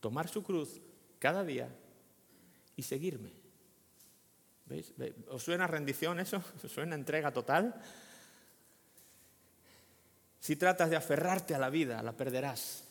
tomar 0.00 0.28
su 0.28 0.42
cruz 0.42 0.80
cada 1.18 1.44
día 1.44 1.68
y 2.76 2.82
seguirme. 2.82 3.41
¿Os 5.28 5.42
suena 5.42 5.66
rendición 5.66 6.20
eso? 6.20 6.42
¿Os 6.64 6.70
suena 6.70 6.94
entrega 6.94 7.32
total? 7.32 7.74
Si 10.40 10.56
tratas 10.56 10.90
de 10.90 10.96
aferrarte 10.96 11.54
a 11.54 11.58
la 11.58 11.70
vida, 11.70 12.02
la 12.02 12.16
perderás. 12.16 12.88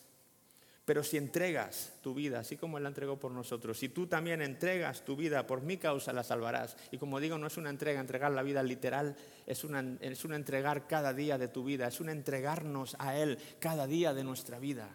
Pero 0.86 1.04
si 1.04 1.18
entregas 1.18 1.94
tu 2.02 2.14
vida, 2.14 2.40
así 2.40 2.58
como 2.58 2.78
Él 2.78 2.84
la 2.84 2.90
entregó 2.90 3.20
por 3.20 3.32
nosotros, 3.32 3.78
si 3.78 3.90
tú 3.90 4.08
también 4.08 4.42
entregas 4.42 5.06
tu 5.06 5.16
vida 5.16 5.46
por 5.46 5.62
mi 5.62 5.78
causa, 5.78 6.12
la 6.12 6.24
salvarás. 6.24 6.76
Y 6.92 6.98
como 6.98 7.20
digo, 7.20 7.38
no 7.38 7.48
es 7.48 7.58
una 7.58 7.70
entrega, 7.70 8.00
entregar 8.00 8.32
la 8.32 8.42
vida 8.42 8.64
literal, 8.64 9.16
es 9.46 9.64
una, 9.64 9.98
es 10.02 10.26
entregar 10.26 10.88
cada 10.88 11.14
día 11.14 11.38
de 11.38 11.50
tu 11.50 11.64
vida, 11.64 11.88
es 11.88 12.00
un 12.00 12.10
entregarnos 12.10 12.96
a 13.00 13.16
Él 13.18 13.38
cada 13.60 13.86
día 13.86 14.14
de 14.14 14.24
nuestra 14.24 14.60
vida. 14.60 14.90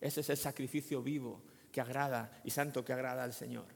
Ese 0.00 0.20
es 0.20 0.30
el 0.30 0.36
sacrificio 0.36 1.02
vivo 1.02 1.42
que 1.70 1.80
agrada 1.80 2.40
y 2.44 2.50
santo 2.50 2.84
que 2.84 2.92
agrada 2.92 3.22
al 3.22 3.32
Señor. 3.32 3.66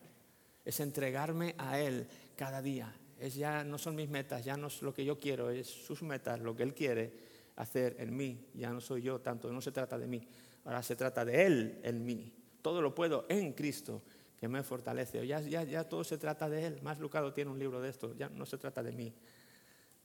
Es 0.65 0.81
entregarme 0.81 1.55
a 1.59 1.79
Él 1.79 2.09
cada 2.43 2.61
día. 2.61 2.93
Es 3.21 3.37
ya 3.37 3.63
no 3.63 3.79
son 3.79 3.95
mis 3.95 4.09
metas, 4.09 4.45
ya 4.45 4.57
no 4.57 4.67
es 4.67 4.83
lo 4.83 4.93
que 4.93 5.05
yo 5.05 5.21
quiero, 5.21 5.49
es 5.49 5.69
sus 5.69 6.03
metas, 6.03 6.41
lo 6.41 6.57
que 6.57 6.65
Él 6.65 6.75
quiere 6.75 7.13
hacer 7.55 7.95
en 8.01 8.17
mí. 8.17 8.49
Ya 8.55 8.71
no 8.73 8.81
soy 8.81 9.01
yo 9.01 9.21
tanto, 9.21 9.53
no 9.53 9.61
se 9.61 9.71
trata 9.71 9.97
de 9.97 10.09
mí, 10.09 10.27
ahora 10.65 10.83
se 10.83 10.97
trata 10.97 11.25
de 11.25 11.47
Él 11.47 11.81
en 11.85 12.05
mí. 12.05 12.33
Todo 12.61 12.83
lo 12.83 12.97
puedo 12.97 13.27
en 13.29 13.53
Cristo 13.53 14.03
que 14.37 14.49
me 14.49 14.65
fortalece. 14.65 15.25
Ya, 15.25 15.39
ya, 15.41 15.63
ya 15.63 15.89
todo 15.89 16.03
se 16.03 16.19
trata 16.19 16.49
de 16.49 16.67
Él. 16.67 16.83
Más 16.83 16.99
Lucado 16.99 17.33
tiene 17.33 17.53
un 17.53 17.61
libro 17.61 17.81
de 17.81 17.91
esto, 17.91 18.13
ya 18.17 18.29
no 18.29 18.45
se 18.45 18.59
trata 18.59 18.83
de 18.83 18.91
mí. 18.91 19.15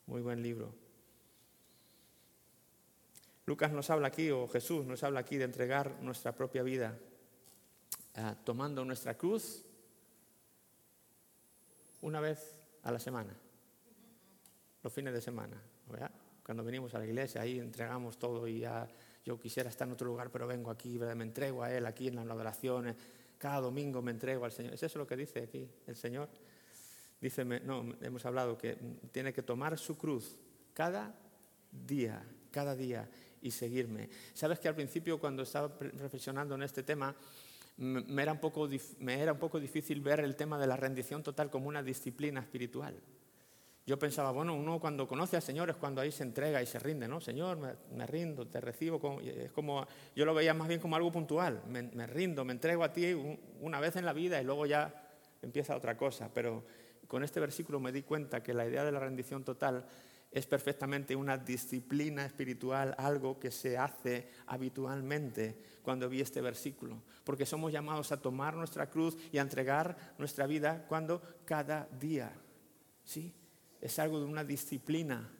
Muy 0.05 0.21
buen 0.21 0.43
libro. 0.43 0.75
Lucas 3.47 3.71
nos 3.71 3.89
habla 3.89 4.09
aquí, 4.09 4.29
o 4.29 4.47
Jesús 4.47 4.85
nos 4.85 5.01
habla 5.01 5.21
aquí 5.21 5.37
de 5.37 5.45
entregar 5.45 6.03
nuestra 6.03 6.35
propia 6.35 6.61
vida, 6.61 6.99
ah, 8.13 8.35
tomando 8.43 8.85
nuestra 8.85 9.17
cruz 9.17 9.66
una 12.07 12.21
vez 12.21 12.63
a 12.83 12.91
la 12.91 12.99
semana, 12.99 13.35
los 14.81 14.93
fines 14.93 15.13
de 15.13 15.19
semana. 15.19 15.61
Cuando 16.41 16.63
venimos 16.63 16.93
a 16.95 16.99
la 16.99 17.05
iglesia, 17.05 17.41
ahí 17.41 17.59
entregamos 17.59 18.17
todo 18.17 18.47
y 18.47 18.59
ya 18.59 18.87
yo 19.25 19.37
quisiera 19.37 19.69
estar 19.69 19.85
en 19.85 19.93
otro 19.93 20.07
lugar, 20.07 20.31
pero 20.31 20.47
vengo 20.47 20.71
aquí, 20.71 20.97
me 20.97 21.23
entrego 21.25 21.63
a 21.63 21.73
Él 21.73 21.85
aquí 21.85 22.07
en 22.07 22.15
las 22.15 22.25
adoraciones, 22.25 22.95
cada 23.37 23.59
domingo 23.59 24.01
me 24.01 24.11
entrego 24.11 24.45
al 24.45 24.53
Señor. 24.53 24.73
¿Es 24.73 24.83
eso 24.83 24.99
lo 24.99 25.05
que 25.05 25.17
dice 25.17 25.43
aquí 25.43 25.69
el 25.85 25.97
Señor? 25.97 26.29
Dice, 27.19 27.43
no, 27.43 27.93
hemos 27.99 28.25
hablado 28.25 28.57
que 28.57 28.77
tiene 29.11 29.33
que 29.33 29.43
tomar 29.43 29.77
su 29.77 29.97
cruz 29.97 30.37
cada 30.73 31.13
día, 31.69 32.23
cada 32.51 32.73
día 32.73 33.09
y 33.41 33.51
seguirme. 33.51 34.09
Sabes 34.33 34.59
que 34.59 34.69
al 34.69 34.75
principio 34.75 35.19
cuando 35.19 35.43
estaba 35.43 35.75
reflexionando 35.77 36.55
en 36.55 36.63
este 36.63 36.83
tema, 36.83 37.13
me 37.77 38.23
era, 38.23 38.33
un 38.33 38.39
poco, 38.39 38.67
me 38.99 39.21
era 39.21 39.33
un 39.33 39.39
poco 39.39 39.59
difícil 39.59 40.01
ver 40.01 40.19
el 40.19 40.35
tema 40.35 40.57
de 40.57 40.67
la 40.67 40.75
rendición 40.75 41.21
total 41.21 41.49
como 41.49 41.67
una 41.67 41.83
disciplina 41.83 42.39
espiritual. 42.39 42.95
Yo 43.85 43.97
pensaba, 43.97 44.31
bueno, 44.31 44.53
uno 44.53 44.81
cuando 44.81 45.07
conoce 45.07 45.37
al 45.37 45.41
Señor 45.41 45.69
es 45.69 45.77
cuando 45.77 46.01
ahí 46.01 46.11
se 46.11 46.23
entrega 46.23 46.61
y 46.61 46.65
se 46.65 46.77
rinde, 46.77 47.07
¿no? 47.07 47.21
Señor, 47.21 47.57
me, 47.57 48.05
rindo, 48.05 48.45
te 48.45 48.59
recibo. 48.59 49.21
es 49.21 49.51
como, 49.53 49.87
yo 50.13 50.25
lo 50.25 50.33
veía 50.33 50.53
más 50.53 50.67
bien 50.67 50.81
como 50.81 50.97
algo 50.97 51.09
puntual. 51.09 51.61
Me, 51.69 52.05
rindo, 52.05 52.43
me 52.43 52.51
entrego 52.51 52.83
a 52.83 52.91
ti 52.91 53.15
una 53.61 53.79
vez 53.79 53.95
en 53.95 54.03
la 54.03 54.11
vida 54.11 54.41
y 54.41 54.43
luego 54.43 54.65
ya 54.65 54.93
empieza 55.41 55.73
otra 55.73 55.95
cosa. 55.95 56.29
Pero 56.33 56.65
con 57.07 57.23
este 57.23 57.39
versículo 57.39 57.79
me 57.79 57.93
di 57.93 58.01
cuenta 58.01 58.43
que 58.43 58.53
la 58.53 58.67
idea 58.67 58.83
de 58.83 58.91
la 58.91 58.99
rendición 58.99 59.45
total 59.45 59.85
es 60.31 60.45
perfectamente 60.45 61.15
una 61.15 61.37
disciplina 61.37 62.25
espiritual, 62.25 62.93
algo 62.97 63.39
que 63.39 63.51
se 63.51 63.77
hace 63.77 64.29
habitualmente 64.47 65.57
cuando 65.87 66.09
vi 66.09 66.19
este 66.19 66.41
versículo, 66.41 67.01
porque 67.23 67.45
somos 67.45 67.71
llamados 67.71 68.11
a 68.11 68.21
tomar 68.21 68.57
nuestra 68.57 68.89
cruz 68.89 69.15
y 69.31 69.37
a 69.37 69.41
entregar 69.41 69.95
nuestra 70.17 70.45
vida 70.45 70.85
cuando 70.85 71.21
cada 71.45 71.87
día. 71.97 72.29
¿Sí? 73.05 73.33
Es 73.79 73.97
algo 73.97 74.19
de 74.19 74.25
una 74.25 74.43
disciplina, 74.43 75.31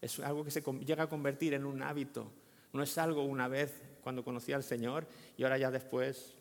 es 0.00 0.18
algo 0.20 0.42
que 0.42 0.50
se 0.50 0.62
llega 0.62 1.02
a 1.02 1.06
convertir 1.06 1.52
en 1.52 1.66
un 1.66 1.82
hábito. 1.82 2.32
No 2.72 2.82
es 2.82 2.96
algo 2.96 3.24
una 3.24 3.46
vez 3.46 3.74
cuando 4.02 4.24
conocí 4.24 4.54
al 4.54 4.62
Señor 4.62 5.06
y 5.36 5.42
ahora 5.42 5.58
ya 5.58 5.70
después 5.70 6.34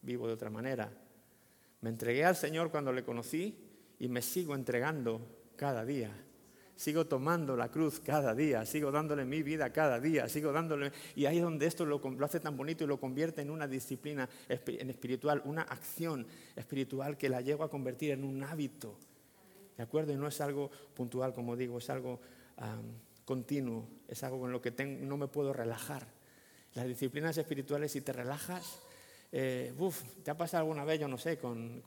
vivo 0.00 0.26
de 0.26 0.32
otra 0.32 0.48
manera. 0.48 0.90
Me 1.82 1.90
entregué 1.90 2.24
al 2.24 2.34
Señor 2.34 2.70
cuando 2.70 2.94
le 2.94 3.04
conocí 3.04 3.58
y 3.98 4.08
me 4.08 4.22
sigo 4.22 4.54
entregando 4.54 5.20
cada 5.54 5.84
día 5.84 6.14
sigo 6.76 7.06
tomando 7.06 7.56
la 7.56 7.70
cruz 7.70 8.00
cada 8.00 8.34
día, 8.34 8.64
sigo 8.66 8.92
dándole 8.92 9.24
mi 9.24 9.42
vida 9.42 9.72
cada 9.72 9.98
día, 9.98 10.28
sigo 10.28 10.52
dándole... 10.52 10.92
Y 11.14 11.24
ahí 11.24 11.38
es 11.38 11.42
donde 11.42 11.66
esto 11.66 11.84
lo, 11.84 12.00
hace 12.22 12.38
tan 12.38 12.56
bonito 12.56 12.84
y 12.84 12.86
lo 12.86 13.00
convierte 13.00 13.40
en 13.40 13.50
una 13.50 13.66
disciplina 13.66 14.28
espiritual, 14.48 15.42
una 15.46 15.62
acción 15.62 16.26
espiritual 16.54 17.16
que 17.16 17.28
la 17.28 17.40
llevo 17.40 17.64
a 17.64 17.70
convertir 17.70 18.12
en 18.12 18.24
un 18.24 18.44
hábito. 18.44 18.98
¿De 19.76 19.82
acuerdo? 19.82 20.12
Y 20.12 20.16
no 20.16 20.28
es 20.28 20.40
algo 20.40 20.70
puntual, 20.94 21.34
como 21.34 21.56
digo, 21.56 21.78
es 21.78 21.90
algo 21.90 22.20
continuo, 23.24 23.88
es 24.06 24.22
algo 24.22 24.40
con 24.40 24.52
lo 24.52 24.60
que 24.60 24.70
no 24.84 25.16
me 25.16 25.28
puedo 25.28 25.52
relajar. 25.52 26.06
Las 26.74 26.86
disciplinas 26.86 27.36
espirituales, 27.38 27.92
si 27.92 28.02
te 28.02 28.12
relajas, 28.12 28.85
eh, 29.32 29.72
¿te 30.22 30.30
ha 30.30 30.36
pasado 30.36 30.62
alguna 30.62 30.84
vez, 30.84 31.00
yo 31.00 31.08
no 31.08 31.18
sé, 31.18 31.38
con, 31.38 31.82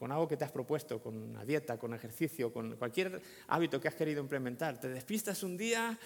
algo 0.00 0.28
que 0.28 0.36
te 0.36 0.44
has 0.44 0.52
propuesto, 0.52 1.00
con 1.00 1.16
una 1.16 1.44
dieta, 1.44 1.78
con 1.78 1.94
ejercicio, 1.94 2.52
con 2.52 2.76
cualquier 2.76 3.20
hábito 3.48 3.80
que 3.80 3.88
has 3.88 3.94
querido 3.94 4.20
implementar? 4.20 4.78
Te 4.78 4.88
despistas 4.88 5.42
un 5.42 5.56
día, 5.56 5.98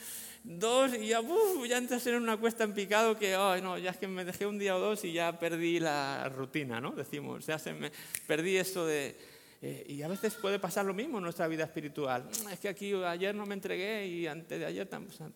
dos 0.45 0.95
y 0.95 1.09
ya, 1.09 1.21
ya 1.69 1.79
entras 1.79 2.07
en 2.07 2.17
una 2.17 2.37
cuesta 2.37 2.65
en 2.65 2.73
picado 2.73 3.19
que, 3.19 3.33
no, 3.63 3.79
ya 3.79 3.91
es 3.91 3.97
que 3.97 4.09
me 4.09 4.25
dejé 4.25 4.47
un 4.47 4.59
día 4.59 4.77
o 4.77 4.81
dos 4.81 5.05
y 5.05 5.13
ya 5.13 5.39
perdí 5.39 5.81
la 5.81 6.29
rutina, 6.29 6.81
¿no? 6.81 6.93
Decimos, 6.93 7.47
ya 7.47 7.59
se 7.59 7.73
me, 7.73 7.91
perdí 8.27 8.57
esto 8.57 8.87
de... 8.87 9.17
Eh, 9.63 9.87
y 9.89 10.03
a 10.03 10.09
veces 10.09 10.35
puede 10.35 10.59
pasar 10.59 10.85
lo 10.85 10.93
mismo 10.93 11.17
en 11.17 11.25
nuestra 11.25 11.49
vida 11.49 11.65
espiritual. 11.65 12.29
Es 12.53 12.61
que 12.61 12.69
aquí 12.69 12.93
ayer 12.93 13.35
no 13.35 13.47
me 13.47 13.55
entregué 13.55 14.07
y 14.07 14.27
antes 14.27 14.59
de 14.61 14.67
ayer 14.67 14.87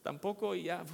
tampoco 0.02 0.54
y 0.54 0.64
ya 0.64 0.84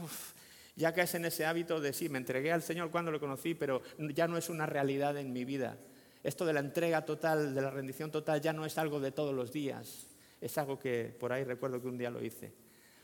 ya 0.77 0.93
caes 0.93 1.15
en 1.15 1.25
ese 1.25 1.47
hábito 1.47 1.81
de 1.81 1.93
sí, 1.93 2.09
me 2.09 2.19
entregué 2.19 2.53
al 2.53 2.63
Señor 2.63 2.91
cuando 2.91 3.11
lo 3.11 3.19
conocí, 3.19 3.55
pero 3.55 3.83
ya 3.99 4.29
no 4.29 4.37
es 4.37 4.51
una 4.51 4.67
realidad 4.67 5.17
en 5.17 5.33
mi 5.33 5.45
vida. 5.45 5.79
Esto 6.23 6.45
de 6.45 6.53
la 6.53 6.61
entrega 6.61 7.05
total, 7.05 7.55
de 7.55 7.63
la 7.63 7.71
rendición 7.71 8.11
total, 8.11 8.41
ya 8.41 8.53
no 8.53 8.67
es 8.67 8.77
algo 8.77 9.01
de 9.01 9.11
todos 9.11 9.35
los 9.35 9.53
días. 9.53 10.07
Es 10.41 10.59
algo 10.59 10.79
que 10.79 11.17
por 11.19 11.33
ahí 11.33 11.45
recuerdo 11.45 11.81
que 11.81 11.89
un 11.89 11.97
día 11.97 12.11
lo 12.11 12.23
hice. 12.23 12.53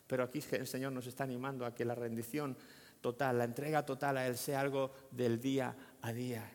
Pero 0.07 0.25
aquí 0.25 0.45
el 0.53 0.67
Señor 0.67 0.93
nos 0.93 1.07
está 1.07 1.25
animando 1.25 1.65
a 1.65 1.75
que 1.75 1.85
la 1.85 1.95
rendición 1.95 2.57
total, 3.01 3.39
la 3.39 3.45
entrega 3.45 3.87
total 3.87 4.19
a 4.19 4.27
Él 4.27 4.37
sea 4.37 4.61
algo 4.61 4.93
del 5.11 5.41
día 5.41 5.75
a 6.03 6.13
día. 6.13 6.51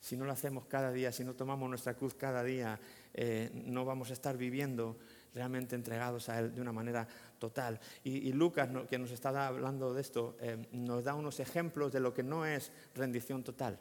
Si 0.00 0.16
no 0.16 0.26
lo 0.26 0.32
hacemos 0.32 0.66
cada 0.66 0.92
día, 0.92 1.10
si 1.10 1.24
no 1.24 1.34
tomamos 1.34 1.68
nuestra 1.68 1.94
cruz 1.94 2.14
cada 2.14 2.44
día, 2.44 2.78
eh, 3.14 3.50
no 3.52 3.84
vamos 3.84 4.10
a 4.10 4.12
estar 4.12 4.36
viviendo 4.36 4.98
realmente 5.34 5.74
entregados 5.74 6.28
a 6.28 6.38
Él 6.38 6.54
de 6.54 6.60
una 6.60 6.72
manera 6.72 7.06
total. 7.38 7.80
Y, 8.04 8.32
Lucas, 8.32 8.68
que 8.88 8.98
nos 8.98 9.10
está 9.10 9.46
hablando 9.46 9.94
de 9.94 10.00
esto, 10.00 10.36
eh, 10.40 10.66
nos 10.72 11.04
da 11.04 11.14
unos 11.14 11.40
ejemplos 11.40 11.92
de 11.92 12.00
lo 12.00 12.12
que 12.12 12.22
no 12.22 12.44
es 12.46 12.72
rendición 12.94 13.42
total. 13.42 13.78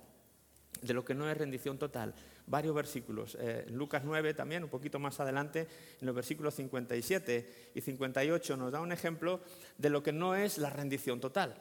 De 0.81 0.93
lo 0.93 1.03
que 1.03 1.15
no 1.15 1.29
es 1.29 1.37
rendición 1.37 1.77
total. 1.77 2.13
Varios 2.45 2.75
versículos. 2.75 3.37
Eh, 3.39 3.65
Lucas 3.69 4.03
9 4.05 4.33
también, 4.33 4.63
un 4.63 4.69
poquito 4.69 4.99
más 4.99 5.19
adelante, 5.19 5.67
en 5.99 6.05
los 6.05 6.15
versículos 6.15 6.53
57 6.55 7.71
y 7.73 7.81
58, 7.81 8.57
nos 8.57 8.71
da 8.71 8.79
un 8.79 8.91
ejemplo 8.91 9.41
de 9.77 9.89
lo 9.89 10.03
que 10.03 10.13
no 10.13 10.35
es 10.35 10.57
la 10.57 10.69
rendición 10.69 11.19
total. 11.19 11.55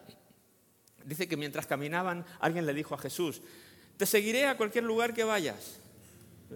Dice 1.05 1.29
que 1.29 1.37
mientras 1.37 1.67
caminaban, 1.67 2.25
alguien 2.41 2.67
le 2.67 2.75
dijo 2.75 2.95
a 2.95 2.99
Jesús, 2.99 3.41
te 3.97 4.07
seguiré 4.07 4.47
a 4.47 4.57
cualquier 4.57 4.85
lugar 4.85 5.15
que 5.15 5.25
vayas. 5.25 5.81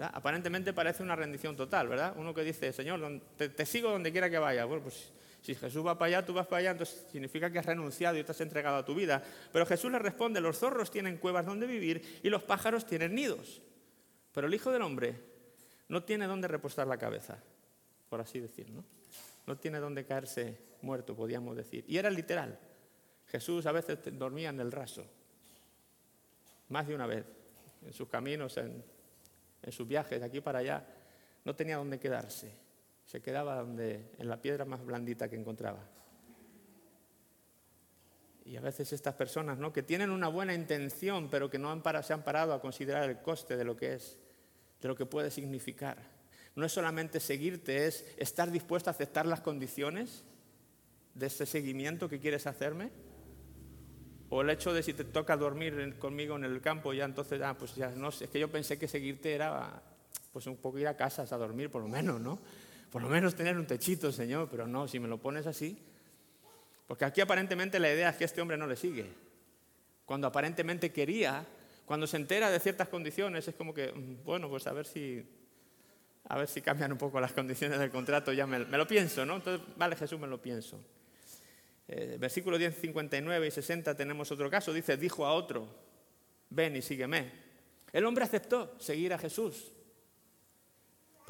Aparentemente 0.00 0.72
parece 0.72 1.02
una 1.02 1.16
rendición 1.16 1.56
total, 1.56 1.88
¿verdad? 1.88 2.14
Uno 2.16 2.32
que 2.32 2.44
dice, 2.44 2.72
Señor, 2.72 3.20
te, 3.36 3.66
sigo 3.66 3.90
donde 3.90 4.12
quiera 4.12 4.30
que 4.30 4.38
vaya. 4.38 4.64
Bueno, 4.64 4.82
pues 4.84 5.12
si 5.40 5.54
Jesús 5.54 5.84
va 5.84 5.98
para 5.98 6.18
allá, 6.18 6.26
tú 6.26 6.32
vas 6.32 6.46
para 6.46 6.60
allá, 6.60 6.70
entonces 6.72 7.06
significa 7.10 7.50
que 7.50 7.58
has 7.58 7.66
renunciado 7.66 8.18
y 8.18 8.24
te 8.24 8.32
has 8.32 8.40
entregado 8.40 8.76
a 8.76 8.84
tu 8.84 8.94
vida. 8.94 9.22
Pero 9.52 9.66
Jesús 9.66 9.90
le 9.90 9.98
responde, 9.98 10.40
los 10.40 10.58
zorros 10.58 10.90
tienen 10.90 11.18
cuevas 11.18 11.46
donde 11.46 11.66
vivir 11.66 12.20
y 12.22 12.28
los 12.28 12.42
pájaros 12.42 12.86
tienen 12.86 13.14
nidos. 13.14 13.62
Pero 14.32 14.46
el 14.46 14.54
Hijo 14.54 14.70
del 14.70 14.82
Hombre 14.82 15.16
no 15.88 16.02
tiene 16.04 16.26
donde 16.26 16.48
repostar 16.48 16.86
la 16.86 16.98
cabeza, 16.98 17.42
por 18.08 18.20
así 18.20 18.38
decir, 18.38 18.70
¿no? 18.70 18.84
No 19.46 19.56
tiene 19.56 19.78
donde 19.78 20.04
caerse 20.04 20.58
muerto, 20.82 21.16
podríamos 21.16 21.56
decir. 21.56 21.84
Y 21.88 21.96
era 21.96 22.10
literal. 22.10 22.58
Jesús 23.26 23.66
a 23.66 23.72
veces 23.72 23.98
dormía 24.12 24.50
en 24.50 24.60
el 24.60 24.70
raso, 24.70 25.06
más 26.68 26.86
de 26.86 26.94
una 26.94 27.06
vez, 27.06 27.24
en 27.84 27.92
sus 27.92 28.08
caminos, 28.08 28.56
en 28.56 28.84
en 29.62 29.72
sus 29.72 29.86
viajes 29.86 30.20
de 30.20 30.26
aquí 30.26 30.40
para 30.40 30.60
allá, 30.60 30.84
no 31.44 31.54
tenía 31.54 31.76
dónde 31.76 31.98
quedarse. 31.98 32.52
Se 33.10 33.20
quedaba 33.20 33.56
donde, 33.56 34.12
en 34.18 34.28
la 34.28 34.40
piedra 34.40 34.64
más 34.64 34.86
blandita 34.86 35.28
que 35.28 35.34
encontraba. 35.34 35.80
Y 38.44 38.56
a 38.56 38.60
veces 38.60 38.92
estas 38.92 39.16
personas 39.16 39.58
¿no? 39.58 39.72
que 39.72 39.82
tienen 39.82 40.10
una 40.10 40.28
buena 40.28 40.54
intención, 40.54 41.28
pero 41.28 41.50
que 41.50 41.58
no 41.58 41.82
se 42.04 42.12
han 42.12 42.22
parado 42.22 42.54
a 42.54 42.60
considerar 42.60 43.10
el 43.10 43.20
coste 43.20 43.56
de 43.56 43.64
lo 43.64 43.76
que 43.76 43.94
es, 43.94 44.16
de 44.80 44.86
lo 44.86 44.94
que 44.94 45.06
puede 45.06 45.32
significar. 45.32 45.98
No 46.54 46.64
es 46.64 46.70
solamente 46.70 47.18
seguirte, 47.18 47.88
es 47.88 48.06
estar 48.16 48.48
dispuesto 48.52 48.90
a 48.90 48.92
aceptar 48.92 49.26
las 49.26 49.40
condiciones 49.40 50.22
de 51.14 51.26
ese 51.26 51.46
seguimiento 51.46 52.08
que 52.08 52.20
quieres 52.20 52.46
hacerme. 52.46 52.92
O 54.28 54.42
el 54.42 54.50
hecho 54.50 54.72
de 54.72 54.84
si 54.84 54.94
te 54.94 55.02
toca 55.02 55.36
dormir 55.36 55.98
conmigo 55.98 56.36
en 56.36 56.44
el 56.44 56.60
campo, 56.60 56.92
ya 56.92 57.06
entonces, 57.06 57.42
ah, 57.42 57.58
pues 57.58 57.74
ya 57.74 57.90
no 57.90 58.10
es 58.10 58.28
que 58.28 58.38
yo 58.38 58.52
pensé 58.52 58.78
que 58.78 58.86
seguirte 58.86 59.34
era 59.34 59.82
pues 60.32 60.46
un 60.46 60.58
poco 60.58 60.78
ir 60.78 60.86
a 60.86 60.96
casas 60.96 61.32
a 61.32 61.36
dormir, 61.36 61.72
por 61.72 61.82
lo 61.82 61.88
menos, 61.88 62.20
¿no? 62.20 62.38
Por 62.90 63.02
lo 63.02 63.08
menos 63.08 63.34
tener 63.34 63.56
un 63.56 63.66
techito, 63.66 64.10
Señor, 64.10 64.48
pero 64.50 64.66
no, 64.66 64.88
si 64.88 64.98
me 64.98 65.06
lo 65.06 65.18
pones 65.18 65.46
así. 65.46 65.78
Porque 66.86 67.04
aquí 67.04 67.20
aparentemente 67.20 67.78
la 67.78 67.92
idea 67.92 68.10
es 68.10 68.16
que 68.16 68.24
este 68.24 68.40
hombre 68.40 68.56
no 68.56 68.66
le 68.66 68.74
sigue. 68.74 69.06
Cuando 70.04 70.26
aparentemente 70.26 70.90
quería, 70.90 71.46
cuando 71.86 72.08
se 72.08 72.16
entera 72.16 72.50
de 72.50 72.58
ciertas 72.58 72.88
condiciones, 72.88 73.46
es 73.46 73.54
como 73.54 73.72
que, 73.72 73.92
mm, 73.92 74.24
bueno, 74.24 74.48
pues 74.48 74.66
a 74.66 74.72
ver 74.72 74.86
si, 74.86 75.24
a 76.24 76.36
ver 76.36 76.48
si 76.48 76.60
cambian 76.62 76.90
un 76.90 76.98
poco 76.98 77.20
las 77.20 77.32
condiciones 77.32 77.78
del 77.78 77.90
contrato, 77.90 78.32
ya 78.32 78.44
me, 78.44 78.58
lo 78.58 78.86
pienso, 78.88 79.24
¿no? 79.24 79.36
Entonces, 79.36 79.64
vale, 79.76 79.94
Jesús, 79.94 80.18
me 80.18 80.26
lo 80.26 80.42
pienso. 80.42 80.84
Eh, 81.86 82.16
versículo 82.18 82.58
10, 82.58 82.76
59 82.76 83.46
y 83.46 83.50
60 83.52 83.96
tenemos 83.96 84.32
otro 84.32 84.50
caso. 84.50 84.72
Dice, 84.72 84.96
dijo 84.96 85.24
a 85.24 85.32
otro, 85.32 85.68
ven 86.50 86.74
y 86.74 86.82
sígueme. 86.82 87.30
El 87.92 88.04
hombre 88.04 88.24
aceptó 88.24 88.74
seguir 88.80 89.12
a 89.12 89.18
Jesús. 89.18 89.70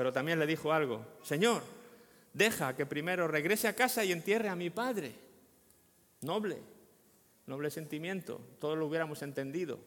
Pero 0.00 0.14
también 0.14 0.38
le 0.38 0.46
dijo 0.46 0.72
algo, 0.72 1.04
Señor, 1.20 1.62
deja 2.32 2.74
que 2.74 2.86
primero 2.86 3.28
regrese 3.28 3.68
a 3.68 3.76
casa 3.76 4.02
y 4.02 4.12
entierre 4.12 4.48
a 4.48 4.56
mi 4.56 4.70
padre. 4.70 5.12
Noble, 6.22 6.56
noble 7.44 7.68
sentimiento, 7.68 8.40
todos 8.58 8.78
lo 8.78 8.86
hubiéramos 8.86 9.20
entendido. 9.20 9.78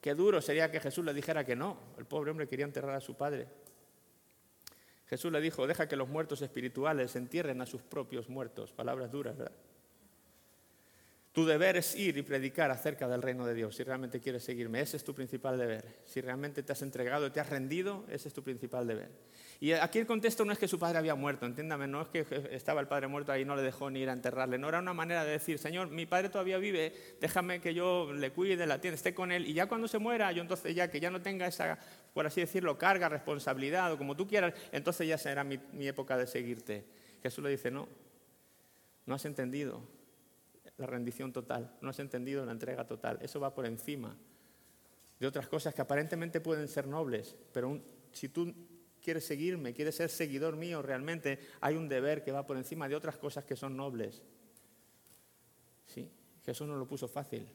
Qué 0.00 0.16
duro 0.16 0.42
sería 0.42 0.72
que 0.72 0.80
Jesús 0.80 1.04
le 1.04 1.14
dijera 1.14 1.44
que 1.44 1.54
no. 1.54 1.78
El 1.96 2.04
pobre 2.04 2.32
hombre 2.32 2.48
quería 2.48 2.64
enterrar 2.64 2.96
a 2.96 3.00
su 3.00 3.14
padre. 3.14 3.46
Jesús 5.06 5.30
le 5.30 5.40
dijo, 5.40 5.68
deja 5.68 5.86
que 5.86 5.94
los 5.94 6.08
muertos 6.08 6.42
espirituales 6.42 7.14
entierren 7.14 7.60
a 7.60 7.66
sus 7.66 7.80
propios 7.80 8.28
muertos. 8.28 8.72
Palabras 8.72 9.12
duras, 9.12 9.38
¿verdad? 9.38 9.54
Tu 11.34 11.44
deber 11.44 11.76
es 11.76 11.96
ir 11.96 12.16
y 12.16 12.22
predicar 12.22 12.70
acerca 12.70 13.08
del 13.08 13.20
reino 13.20 13.44
de 13.44 13.54
Dios, 13.54 13.74
si 13.74 13.82
realmente 13.82 14.20
quieres 14.20 14.44
seguirme. 14.44 14.80
Ese 14.80 14.96
es 14.96 15.02
tu 15.02 15.12
principal 15.16 15.58
deber. 15.58 15.84
Si 16.04 16.20
realmente 16.20 16.62
te 16.62 16.70
has 16.70 16.80
entregado, 16.82 17.32
te 17.32 17.40
has 17.40 17.50
rendido, 17.50 18.04
ese 18.08 18.28
es 18.28 18.34
tu 18.34 18.44
principal 18.44 18.86
deber. 18.86 19.10
Y 19.58 19.72
aquí 19.72 19.98
el 19.98 20.06
contexto 20.06 20.44
no 20.44 20.52
es 20.52 20.60
que 20.60 20.68
su 20.68 20.78
padre 20.78 20.98
había 20.98 21.16
muerto, 21.16 21.44
entiéndame, 21.44 21.88
no 21.88 22.02
es 22.02 22.06
que 22.06 22.24
estaba 22.52 22.80
el 22.80 22.86
padre 22.86 23.08
muerto 23.08 23.32
ahí 23.32 23.42
y 23.42 23.44
no 23.44 23.56
le 23.56 23.62
dejó 23.62 23.90
ni 23.90 23.98
ir 23.98 24.10
a 24.10 24.12
enterrarle. 24.12 24.58
No 24.58 24.68
era 24.68 24.78
una 24.78 24.94
manera 24.94 25.24
de 25.24 25.32
decir, 25.32 25.58
Señor, 25.58 25.90
mi 25.90 26.06
padre 26.06 26.28
todavía 26.28 26.56
vive, 26.58 26.92
déjame 27.20 27.60
que 27.60 27.74
yo 27.74 28.12
le 28.12 28.30
cuide, 28.30 28.64
la 28.64 28.80
tienda, 28.80 28.94
esté 28.94 29.12
con 29.12 29.32
él. 29.32 29.44
Y 29.48 29.54
ya 29.54 29.66
cuando 29.66 29.88
se 29.88 29.98
muera, 29.98 30.30
yo 30.30 30.40
entonces 30.40 30.72
ya 30.72 30.88
que 30.88 31.00
ya 31.00 31.10
no 31.10 31.20
tenga 31.20 31.48
esa, 31.48 31.80
por 32.12 32.28
así 32.28 32.42
decirlo, 32.42 32.78
carga, 32.78 33.08
responsabilidad 33.08 33.92
o 33.92 33.98
como 33.98 34.14
tú 34.14 34.28
quieras, 34.28 34.54
entonces 34.70 35.08
ya 35.08 35.18
será 35.18 35.42
mi, 35.42 35.58
mi 35.72 35.88
época 35.88 36.16
de 36.16 36.28
seguirte. 36.28 36.84
Jesús 37.24 37.42
le 37.42 37.50
dice, 37.50 37.72
no, 37.72 37.88
no 39.04 39.16
has 39.16 39.24
entendido 39.24 39.82
la 40.76 40.86
rendición 40.86 41.32
total, 41.32 41.76
no 41.80 41.90
has 41.90 41.98
entendido 41.98 42.44
la 42.44 42.52
entrega 42.52 42.86
total. 42.86 43.18
Eso 43.22 43.40
va 43.40 43.54
por 43.54 43.66
encima 43.66 44.16
de 45.18 45.26
otras 45.26 45.48
cosas 45.48 45.74
que 45.74 45.82
aparentemente 45.82 46.40
pueden 46.40 46.68
ser 46.68 46.86
nobles, 46.86 47.36
pero 47.52 47.80
si 48.12 48.28
tú 48.28 48.52
quieres 49.00 49.24
seguirme, 49.24 49.74
quieres 49.74 49.94
ser 49.94 50.10
seguidor 50.10 50.56
mío 50.56 50.82
realmente, 50.82 51.38
hay 51.60 51.76
un 51.76 51.88
deber 51.88 52.22
que 52.22 52.32
va 52.32 52.46
por 52.46 52.56
encima 52.56 52.88
de 52.88 52.96
otras 52.96 53.16
cosas 53.16 53.44
que 53.44 53.54
son 53.54 53.76
nobles. 53.76 54.22
Sí, 55.86 56.10
Jesús 56.44 56.66
no 56.66 56.76
lo 56.76 56.86
puso 56.86 57.06
fácil. 57.06 57.46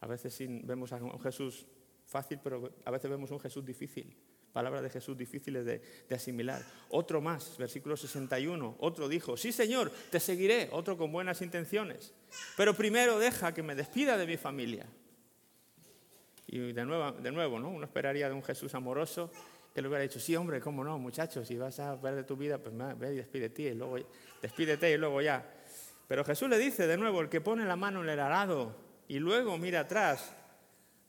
A 0.00 0.06
veces 0.06 0.36
vemos 0.64 0.92
a 0.92 0.96
un 0.96 1.20
Jesús 1.20 1.66
fácil, 2.04 2.40
pero 2.42 2.72
a 2.84 2.90
veces 2.90 3.10
vemos 3.10 3.30
un 3.30 3.40
Jesús 3.40 3.64
difícil 3.64 4.16
palabras 4.58 4.82
de 4.82 4.90
Jesús 4.90 5.16
difíciles 5.16 5.64
de, 5.64 5.80
asimilar. 6.12 6.60
Otro 6.88 7.20
más, 7.20 7.56
versículo 7.58 7.96
61, 7.96 8.74
otro 8.80 9.08
dijo, 9.08 9.36
sí 9.36 9.52
Señor, 9.52 9.92
te 10.10 10.18
seguiré, 10.18 10.68
otro 10.72 10.98
con 10.98 11.12
buenas 11.12 11.42
intenciones, 11.42 12.12
pero 12.56 12.74
primero 12.74 13.20
deja 13.20 13.54
que 13.54 13.62
me 13.62 13.76
despida 13.76 14.18
de 14.18 14.26
mi 14.26 14.36
familia. 14.36 14.84
Y 16.48 16.72
de 16.72 16.84
nuevo, 16.84 17.12
de 17.12 17.30
nuevo 17.30 17.60
¿no? 17.60 17.68
uno 17.68 17.84
esperaría 17.84 18.26
de 18.26 18.34
un 18.34 18.42
Jesús 18.42 18.74
amoroso 18.74 19.30
que 19.72 19.80
le 19.80 19.86
hubiera 19.86 20.02
dicho, 20.02 20.18
sí 20.18 20.34
hombre, 20.34 20.60
cómo 20.60 20.82
no, 20.82 20.98
muchachos, 20.98 21.46
si 21.46 21.56
vas 21.56 21.78
a 21.78 22.00
perder 22.00 22.26
tu 22.26 22.36
vida, 22.36 22.58
pues 22.58 22.74
ve 22.98 23.12
y 23.12 23.16
despídete 23.18 23.62
y 23.62 23.74
luego, 23.74 23.96
despídete 24.42 24.90
y 24.90 24.96
luego 24.96 25.22
ya. 25.22 25.48
Pero 26.08 26.24
Jesús 26.24 26.48
le 26.48 26.58
dice 26.58 26.88
de 26.88 26.96
nuevo, 26.96 27.20
el 27.20 27.28
que 27.28 27.40
pone 27.40 27.64
la 27.64 27.76
mano 27.76 28.02
en 28.02 28.08
el 28.08 28.18
arado 28.18 28.74
y 29.06 29.20
luego 29.20 29.56
mira 29.56 29.80
atrás, 29.80 30.34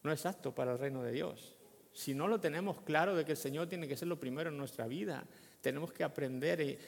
no 0.04 0.12
es 0.12 0.24
apto 0.28 0.54
para 0.54 0.74
el 0.74 0.78
reino 0.78 1.02
de 1.02 1.14
Dios 1.14 1.56
si 2.00 2.14
no 2.14 2.30
lo 2.30 2.40
tenemos 2.40 2.80
claro 2.84 3.14
de 3.14 3.26
que 3.26 3.32
el 3.32 3.38
Señor 3.38 3.68
tiene 3.68 3.86
que 3.86 3.98
ser 3.98 4.08
lo 4.08 4.18
primero 4.18 4.50
en 4.50 4.56
nuestra 4.56 4.88
vida, 4.88 5.26
tenemos 5.60 5.92
que 5.92 6.06
aprender, 6.06 6.62
y 6.62 6.80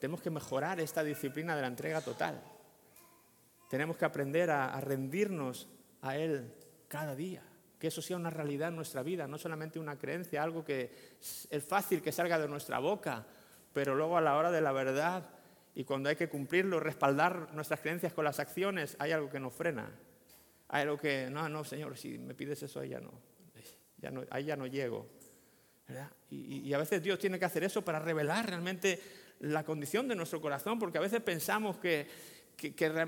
tenemos 0.00 0.20
que 0.20 0.30
mejorar 0.30 0.80
esta 0.80 1.04
disciplina 1.04 1.54
de 1.54 1.62
la 1.62 1.68
entrega 1.68 2.00
total. 2.00 2.42
Tenemos 3.68 3.96
que 3.96 4.04
aprender 4.04 4.50
a, 4.50 4.80
rendirnos 4.80 5.68
a 6.02 6.16
Él 6.16 6.52
cada 6.88 7.14
día. 7.14 7.44
Que 7.78 7.86
eso 7.86 8.02
sea 8.02 8.16
una 8.16 8.30
realidad 8.30 8.70
en 8.70 8.76
nuestra 8.76 9.04
vida, 9.04 9.28
no 9.28 9.38
solamente 9.38 9.78
una 9.78 9.96
creencia, 9.96 10.42
algo 10.42 10.64
que 10.64 10.92
es 11.48 11.64
fácil 11.64 12.02
que 12.02 12.10
salga 12.10 12.36
de 12.36 12.48
nuestra 12.48 12.80
boca, 12.80 13.24
pero 13.72 13.94
luego 13.94 14.16
a 14.16 14.20
la 14.20 14.36
hora 14.36 14.50
de 14.50 14.60
la 14.60 14.72
verdad 14.72 15.30
y 15.72 15.84
cuando 15.84 16.08
hay 16.08 16.16
que 16.16 16.28
cumplirlo, 16.28 16.80
respaldar 16.80 17.54
nuestras 17.54 17.78
creencias 17.78 18.12
con 18.12 18.24
las 18.24 18.40
acciones, 18.40 18.96
hay 18.98 19.12
algo 19.12 19.30
que 19.30 19.38
nos 19.38 19.54
frena. 19.54 19.88
Hay 20.66 20.82
algo 20.82 20.98
que, 20.98 21.28
no, 21.30 21.48
no, 21.48 21.62
Señor, 21.62 21.96
si 21.96 22.18
me 22.18 22.34
pides 22.34 22.60
eso, 22.64 22.82
ya 22.82 22.98
no 22.98 23.29
ahí 24.30 24.44
ya 24.44 24.56
no 24.56 24.66
llego. 24.66 25.08
Y, 26.30 26.72
a 26.72 26.78
veces 26.78 27.02
Dios 27.02 27.18
tiene 27.18 27.38
que 27.38 27.44
hacer 27.44 27.64
eso 27.64 27.82
para 27.82 27.98
revelar 27.98 28.46
realmente 28.46 29.00
la 29.40 29.64
condición 29.64 30.06
de 30.06 30.14
nuestro 30.14 30.40
corazón, 30.40 30.78
porque 30.78 30.98
a 30.98 31.00
veces 31.00 31.20
pensamos 31.20 31.78
que, 31.78 32.06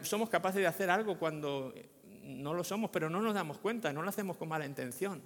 somos 0.02 0.28
capaces 0.28 0.60
de 0.60 0.66
hacer 0.66 0.90
algo 0.90 1.18
cuando 1.18 1.74
no 2.22 2.54
lo 2.54 2.64
somos, 2.64 2.90
pero 2.90 3.10
no 3.10 3.20
nos 3.20 3.34
damos 3.34 3.58
cuenta, 3.58 3.92
no 3.92 4.02
lo 4.02 4.08
hacemos 4.08 4.36
con 4.36 4.48
mala 4.48 4.66
intención. 4.66 5.22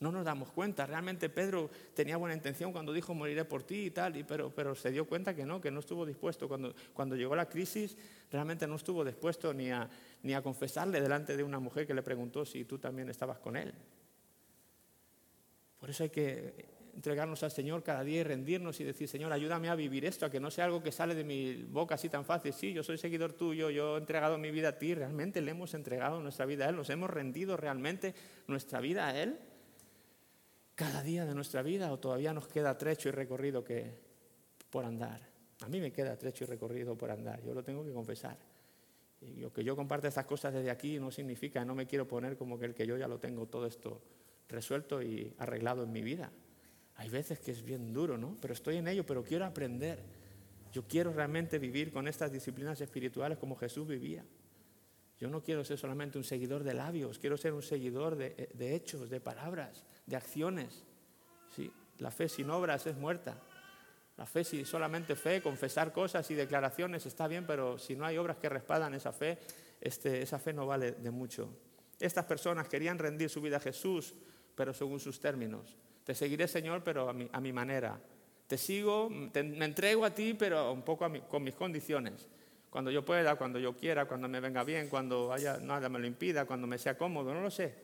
No 0.00 0.10
nos 0.10 0.24
damos 0.24 0.50
cuenta. 0.50 0.86
Realmente 0.86 1.28
Pedro 1.28 1.68
tenía 1.92 2.16
buena 2.16 2.34
intención 2.34 2.72
cuando 2.72 2.90
dijo 2.90 3.12
moriré 3.12 3.44
por 3.44 3.64
ti 3.64 3.84
y 3.84 3.90
tal, 3.90 4.24
pero, 4.26 4.74
se 4.74 4.90
dio 4.90 5.06
cuenta 5.06 5.34
que 5.34 5.44
no, 5.44 5.60
que 5.60 5.70
no 5.70 5.80
estuvo 5.80 6.06
dispuesto. 6.06 6.48
Cuando, 6.48 6.74
cuando 6.94 7.16
llegó 7.16 7.36
la 7.36 7.46
crisis, 7.46 7.98
realmente 8.32 8.66
no 8.66 8.76
estuvo 8.76 9.04
dispuesto 9.04 9.52
ni 9.52 9.70
a, 9.70 9.86
ni 10.22 10.32
a 10.32 10.40
confesarle 10.40 11.02
delante 11.02 11.36
de 11.36 11.42
una 11.42 11.58
mujer 11.58 11.86
que 11.86 11.92
le 11.92 12.02
preguntó 12.02 12.46
si 12.46 12.64
tú 12.64 12.78
también 12.78 13.10
estabas 13.10 13.40
con 13.40 13.56
él. 13.56 13.74
Por 15.80 15.90
eso 15.90 16.04
hay 16.04 16.10
que 16.10 16.68
entregarnos 16.94 17.42
al 17.42 17.50
Señor 17.50 17.82
cada 17.82 18.04
día 18.04 18.20
y 18.20 18.22
rendirnos 18.24 18.78
y 18.80 18.84
decir, 18.84 19.08
Señor, 19.08 19.32
ayúdame 19.32 19.70
a 19.70 19.74
vivir 19.74 20.04
esto, 20.04 20.26
a 20.26 20.30
que 20.30 20.38
no 20.38 20.50
sea 20.50 20.66
algo 20.66 20.82
que 20.82 20.92
sale 20.92 21.14
de 21.14 21.24
mi 21.24 21.62
boca 21.62 21.94
así 21.94 22.10
tan 22.10 22.24
fácil. 22.24 22.52
Sí, 22.52 22.72
yo 22.72 22.82
soy 22.82 22.98
seguidor 22.98 23.32
tuyo, 23.32 23.70
yo 23.70 23.96
he 23.96 24.00
entregado 24.00 24.36
mi 24.36 24.50
vida 24.50 24.68
a 24.68 24.78
ti, 24.78 24.94
realmente 24.94 25.40
le 25.40 25.52
hemos 25.52 25.72
entregado 25.72 26.20
nuestra 26.20 26.44
vida 26.44 26.66
a 26.66 26.68
Él, 26.68 26.76
nos 26.76 26.90
hemos 26.90 27.08
rendido 27.08 27.56
realmente 27.56 28.14
nuestra 28.46 28.80
vida 28.80 29.08
a 29.08 29.18
Él 29.18 29.38
cada 30.74 31.02
día 31.02 31.26
de 31.26 31.34
nuestra 31.34 31.62
vida 31.62 31.92
o 31.92 31.98
todavía 31.98 32.32
nos 32.32 32.48
queda 32.48 32.76
trecho 32.78 33.08
y 33.08 33.12
recorrido 33.12 33.62
que 33.62 33.98
por 34.70 34.84
andar. 34.84 35.20
A 35.60 35.68
mí 35.68 35.80
me 35.80 35.92
queda 35.92 36.16
trecho 36.16 36.44
y 36.44 36.46
recorrido 36.46 36.96
por 36.96 37.10
andar, 37.10 37.42
yo 37.42 37.54
lo 37.54 37.62
tengo 37.62 37.84
que 37.84 37.92
confesar. 37.92 38.38
Lo 39.36 39.52
que 39.52 39.62
yo 39.62 39.76
comparte 39.76 40.08
estas 40.08 40.24
cosas 40.24 40.54
desde 40.54 40.70
aquí 40.70 40.98
no 40.98 41.10
significa, 41.10 41.64
no 41.64 41.74
me 41.74 41.86
quiero 41.86 42.08
poner 42.08 42.36
como 42.36 42.58
que 42.58 42.64
el 42.64 42.74
que 42.74 42.86
yo 42.86 42.96
ya 42.96 43.06
lo 43.06 43.18
tengo 43.18 43.46
todo 43.46 43.66
esto 43.66 44.00
resuelto 44.50 45.02
y 45.02 45.32
arreglado 45.38 45.82
en 45.84 45.92
mi 45.92 46.02
vida. 46.02 46.30
Hay 46.96 47.08
veces 47.08 47.40
que 47.40 47.50
es 47.50 47.64
bien 47.64 47.92
duro, 47.92 48.18
¿no? 48.18 48.36
Pero 48.40 48.52
estoy 48.52 48.76
en 48.76 48.88
ello, 48.88 49.06
pero 49.06 49.24
quiero 49.24 49.46
aprender. 49.46 50.02
Yo 50.72 50.86
quiero 50.86 51.12
realmente 51.12 51.58
vivir 51.58 51.92
con 51.92 52.06
estas 52.06 52.30
disciplinas 52.30 52.80
espirituales 52.80 53.38
como 53.38 53.56
Jesús 53.56 53.86
vivía. 53.86 54.24
Yo 55.18 55.28
no 55.28 55.42
quiero 55.42 55.64
ser 55.64 55.78
solamente 55.78 56.18
un 56.18 56.24
seguidor 56.24 56.64
de 56.64 56.74
labios, 56.74 57.18
quiero 57.18 57.36
ser 57.36 57.52
un 57.52 57.62
seguidor 57.62 58.16
de, 58.16 58.74
hechos, 58.74 59.10
de 59.10 59.20
palabras, 59.20 59.84
de 60.06 60.16
acciones. 60.16 60.84
¿Sí? 61.54 61.70
La 61.98 62.10
fe 62.10 62.28
sin 62.28 62.48
obras 62.50 62.86
es 62.86 62.96
muerta. 62.96 63.38
La 64.16 64.26
fe 64.26 64.44
sin 64.44 64.64
solamente 64.64 65.16
fe, 65.16 65.42
confesar 65.42 65.92
cosas 65.92 66.30
y 66.30 66.34
declaraciones 66.34 67.06
está 67.06 67.26
bien, 67.28 67.46
pero 67.46 67.78
si 67.78 67.96
no 67.96 68.04
hay 68.04 68.18
obras 68.18 68.36
que 68.36 68.48
respaldan 68.48 68.94
esa 68.94 69.12
fe, 69.12 69.38
este, 69.80 70.22
esa 70.22 70.38
fe 70.38 70.52
no 70.52 70.66
vale 70.66 70.92
de 70.92 71.10
mucho. 71.10 71.50
Estas 71.98 72.24
personas 72.24 72.68
querían 72.68 72.98
rendir 72.98 73.28
su 73.28 73.40
vida 73.40 73.58
a 73.58 73.60
Jesús, 73.60 74.14
pero 74.60 74.74
según 74.74 75.00
sus 75.00 75.18
términos. 75.18 75.74
Te 76.04 76.14
seguiré, 76.14 76.46
Señor, 76.46 76.84
pero 76.84 77.08
a 77.08 77.40
mi, 77.40 77.50
manera. 77.50 77.98
Te 78.46 78.58
sigo, 78.58 79.08
me 79.08 79.64
entrego 79.64 80.04
a 80.04 80.14
ti, 80.14 80.34
pero 80.34 80.70
un 80.74 80.82
poco 80.82 81.10
con 81.28 81.42
mis 81.42 81.54
condiciones. 81.54 82.28
Cuando 82.68 82.90
yo 82.90 83.02
pueda, 83.02 83.36
cuando 83.36 83.58
yo 83.58 83.74
quiera, 83.74 84.04
cuando 84.04 84.28
me 84.28 84.38
venga 84.38 84.62
bien, 84.62 84.90
cuando 84.90 85.32
haya, 85.32 85.56
nada 85.56 85.88
me 85.88 85.98
lo 85.98 86.06
impida, 86.06 86.44
cuando 86.44 86.66
me 86.66 86.76
sea 86.76 86.98
cómodo, 86.98 87.32
no 87.32 87.40
lo 87.40 87.50
sé. 87.50 87.74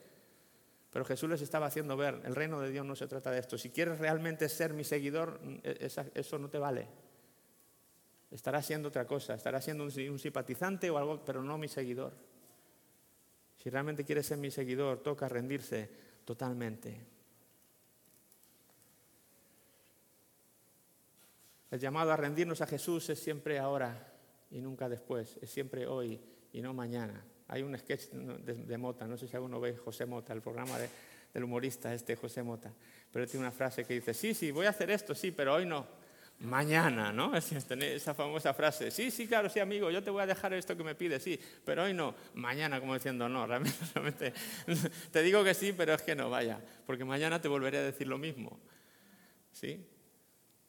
Pero 0.90 1.06
Jesús 1.06 1.30
les 1.30 1.40
estaba 1.40 1.64
haciendo 1.64 1.96
ver, 1.96 2.20
el 2.26 2.34
reino 2.34 2.60
de 2.60 2.70
Dios 2.70 2.84
no 2.84 2.94
se 2.94 3.06
trata 3.06 3.30
de 3.30 3.38
esto. 3.38 3.56
Si 3.56 3.70
quieres 3.70 3.98
realmente 3.98 4.50
ser 4.50 4.74
mi 4.74 4.84
seguidor, 4.84 5.40
e, 5.62 5.88
eso 6.12 6.38
no 6.38 6.50
te 6.50 6.58
vale. 6.58 6.88
Estarás 8.30 8.66
siendo 8.66 8.88
otra 8.88 9.06
cosa, 9.06 9.32
estarás 9.32 9.64
siendo 9.64 9.84
un 9.84 10.18
simpatizante 10.18 10.90
o 10.90 10.98
algo, 10.98 11.24
pero 11.24 11.42
no 11.42 11.56
mi 11.56 11.68
seguidor. 11.68 12.12
Si 13.56 13.70
realmente 13.70 14.04
quieres 14.04 14.26
ser 14.26 14.36
mi 14.36 14.50
seguidor, 14.50 15.02
toca 15.02 15.26
rendirse 15.26 16.04
totalmente. 16.26 17.00
El 21.70 21.80
llamado 21.80 22.12
a 22.12 22.16
rendirnos 22.16 22.60
a 22.60 22.66
Jesús 22.66 23.08
es 23.08 23.18
siempre 23.18 23.58
ahora 23.58 24.12
y 24.50 24.60
nunca 24.60 24.88
después, 24.88 25.38
es 25.40 25.50
siempre 25.50 25.86
hoy 25.86 26.20
y 26.52 26.60
no 26.60 26.74
mañana. 26.74 27.24
Hay 27.48 27.62
un 27.62 27.78
sketch 27.78 28.10
de, 28.10 28.76
Mota, 28.76 29.06
no 29.06 29.16
sé 29.16 29.28
si 29.28 29.36
alguno 29.36 29.60
ve 29.60 29.76
José 29.76 30.04
Mota, 30.04 30.32
el 30.32 30.42
programa 30.42 30.76
del 31.32 31.44
humorista 31.44 31.94
este 31.94 32.16
José 32.16 32.42
Mota, 32.42 32.72
pero 33.12 33.26
tiene 33.26 33.46
una 33.46 33.52
frase 33.52 33.84
que 33.84 33.94
dice, 33.94 34.12
sí, 34.12 34.34
sí, 34.34 34.50
voy 34.50 34.66
a 34.66 34.70
hacer 34.70 34.90
esto, 34.90 35.14
sí, 35.14 35.30
pero 35.30 35.54
hoy 35.54 35.64
no, 35.64 35.86
mañana, 36.40 37.12
¿no? 37.12 37.34
Esa 37.36 38.14
famosa 38.14 38.54
frase, 38.54 38.90
sí, 38.90 39.10
sí, 39.10 39.26
claro, 39.26 39.48
sí, 39.48 39.60
amigo, 39.60 39.90
yo 39.90 40.02
te 40.02 40.10
voy 40.10 40.22
a 40.22 40.26
dejar 40.26 40.52
esto 40.54 40.76
que 40.76 40.84
me 40.84 40.94
pides, 40.94 41.22
sí, 41.22 41.38
pero 41.64 41.84
hoy 41.84 41.94
no, 41.94 42.14
mañana, 42.34 42.80
como 42.80 42.94
diciendo, 42.94 43.28
no, 43.28 43.46
realmente, 43.46 43.78
realmente 43.94 44.32
te 45.10 45.22
digo 45.22 45.42
que 45.44 45.54
sí, 45.54 45.72
pero 45.72 45.94
es 45.94 46.02
que 46.02 46.14
no, 46.14 46.30
vaya, 46.30 46.60
porque 46.86 47.04
mañana 47.04 47.40
te 47.40 47.48
volveré 47.48 47.78
a 47.78 47.82
decir 47.82 48.06
lo 48.06 48.18
mismo, 48.18 48.60
¿sí? 49.52 49.86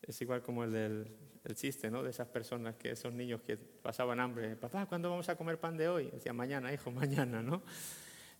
Es 0.01 0.21
igual 0.21 0.41
como 0.41 0.63
el 0.63 0.71
del 0.71 1.07
chiste, 1.55 1.89
¿no? 1.89 2.03
De 2.03 2.09
esas 2.09 2.27
personas, 2.27 2.75
que 2.75 2.91
esos 2.91 3.13
niños 3.13 3.41
que 3.41 3.57
pasaban 3.57 4.19
hambre. 4.19 4.55
Papá, 4.55 4.85
¿cuándo 4.85 5.09
vamos 5.09 5.27
a 5.29 5.35
comer 5.35 5.59
pan 5.59 5.77
de 5.77 5.87
hoy? 5.87 6.09
Decía, 6.11 6.33
mañana, 6.33 6.73
hijo, 6.73 6.91
mañana, 6.91 7.41
¿no? 7.41 7.61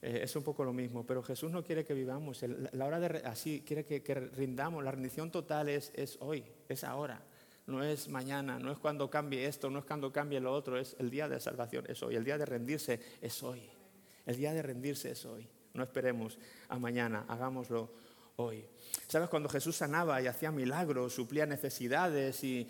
Eh, 0.02 0.22
es 0.24 0.36
un 0.36 0.44
poco 0.44 0.64
lo 0.64 0.74
mismo, 0.74 1.06
pero 1.06 1.24
Jesús 1.24 1.52
no 1.52 1.64
quiere 1.64 1.84
que 1.84 1.94
vivamos. 1.94 2.44
la 2.72 2.86
hora 2.86 3.00
de 3.00 3.22
así 3.26 3.64
quiere 3.66 3.86
que, 3.86 4.16
rindamos. 4.36 4.84
La 4.84 4.92
rendición 4.92 5.32
total 5.32 5.70
es, 5.70 5.92
es 5.96 6.18
hoy, 6.22 6.44
es 6.70 6.84
ahora. 6.84 7.22
No 7.66 7.84
es 7.84 8.08
mañana, 8.08 8.60
no 8.60 8.72
es 8.72 8.78
cuando 8.78 9.10
cambie 9.10 9.46
esto, 9.46 9.70
no 9.70 9.80
es 9.80 9.86
cuando 9.86 10.12
cambie 10.12 10.40
lo 10.40 10.54
otro, 10.54 10.80
es 10.80 10.96
el 11.00 11.10
día 11.10 11.28
de 11.28 11.40
salvación, 11.40 11.86
es 11.90 12.02
hoy. 12.02 12.16
El 12.16 12.24
día 12.24 12.38
de 12.38 12.46
rendirse 12.46 13.00
es 13.22 13.44
hoy. 13.44 13.70
El 14.26 14.38
día 14.38 14.54
de 14.54 14.62
rendirse 14.62 15.12
es 15.12 15.26
hoy. 15.26 15.48
No 15.74 15.84
esperemos 15.84 16.40
a 16.70 16.80
mañana, 16.80 17.26
hagámoslo 17.28 17.92
hoy. 18.38 18.66
¿Sabes? 19.08 19.30
Cuando 19.30 19.50
Jesús 19.50 19.76
sanaba 19.76 20.22
y 20.22 20.28
hacía 20.28 20.52
milagros, 20.52 21.14
suplía 21.14 21.46
necesidades 21.46 22.44
y, 22.44 22.68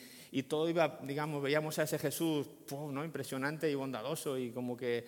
todo 0.47 0.69
iba, 0.69 0.99
digamos, 1.03 1.43
veíamos 1.43 1.77
a 1.79 1.83
ese 1.83 1.99
Jesús 1.99 2.47
¿no? 2.71 3.03
impresionante 3.03 3.69
y 3.69 3.75
bondadoso 3.75 4.37
y 4.37 4.51
como 4.51 4.77
que 4.77 5.05